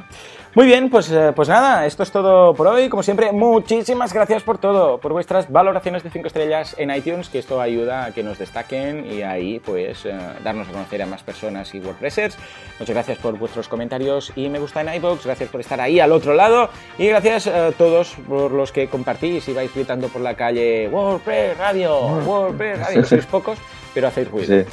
Muy 0.55 0.65
bien, 0.65 0.89
pues, 0.89 1.11
eh, 1.11 1.33
pues 1.35 1.49
nada, 1.49 1.85
esto 1.85 2.01
es 2.01 2.11
todo 2.11 2.53
por 2.55 2.65
hoy. 2.67 2.89
Como 2.89 3.03
siempre, 3.03 3.31
muchísimas 3.31 4.11
gracias 4.11 4.41
por 4.41 4.57
todo, 4.57 4.97
por 4.97 5.13
vuestras 5.13 5.51
valoraciones 5.51 6.03
de 6.03 6.09
5 6.09 6.25
estrellas 6.25 6.75
en 6.79 6.89
iTunes, 6.89 7.29
que 7.29 7.37
esto 7.37 7.61
ayuda 7.61 8.05
a 8.05 8.11
que 8.11 8.23
nos 8.23 8.39
destaquen 8.39 9.05
y 9.05 9.21
ahí 9.21 9.59
pues 9.59 10.05
eh, 10.05 10.17
darnos 10.43 10.67
a 10.69 10.71
conocer 10.71 11.01
a 11.03 11.05
más 11.05 11.21
personas 11.21 11.75
y 11.75 11.79
WordPressers. 11.79 12.37
Muchas 12.79 12.95
gracias 12.95 13.17
por 13.19 13.37
vuestros 13.37 13.67
comentarios 13.67 14.31
y 14.35 14.49
me 14.49 14.57
gusta 14.57 14.81
en 14.81 14.93
iVoox, 14.95 15.25
gracias 15.25 15.49
por 15.49 15.61
estar 15.61 15.79
ahí 15.79 15.99
al 15.99 16.11
otro 16.11 16.33
lado 16.33 16.69
y 16.97 17.07
gracias 17.07 17.47
a 17.47 17.71
todos 17.71 18.15
por 18.27 18.51
los 18.51 18.71
que 18.71 18.87
compartís 18.87 19.47
y 19.47 19.53
vais 19.53 19.73
gritando 19.73 20.07
por 20.07 20.21
la 20.21 20.26
calle 20.35 20.87
WordPress 20.89 21.57
Radio, 21.57 21.97
WordPress 21.99 22.79
Radio. 22.79 23.05
Sois 23.05 23.25
pocos, 23.25 23.57
pero 23.93 24.07
hacéis 24.07 24.29
ruido. 24.29 24.65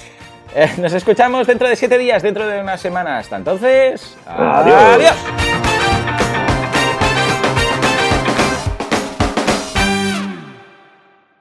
Eh, 0.55 0.71
nos 0.79 0.93
escuchamos 0.93 1.47
dentro 1.47 1.69
de 1.69 1.75
7 1.75 1.99
días, 1.99 2.23
dentro 2.23 2.47
de 2.47 2.61
una 2.61 2.77
semana. 2.77 3.19
Hasta 3.19 3.37
entonces, 3.37 4.17
adiós. 4.27 5.15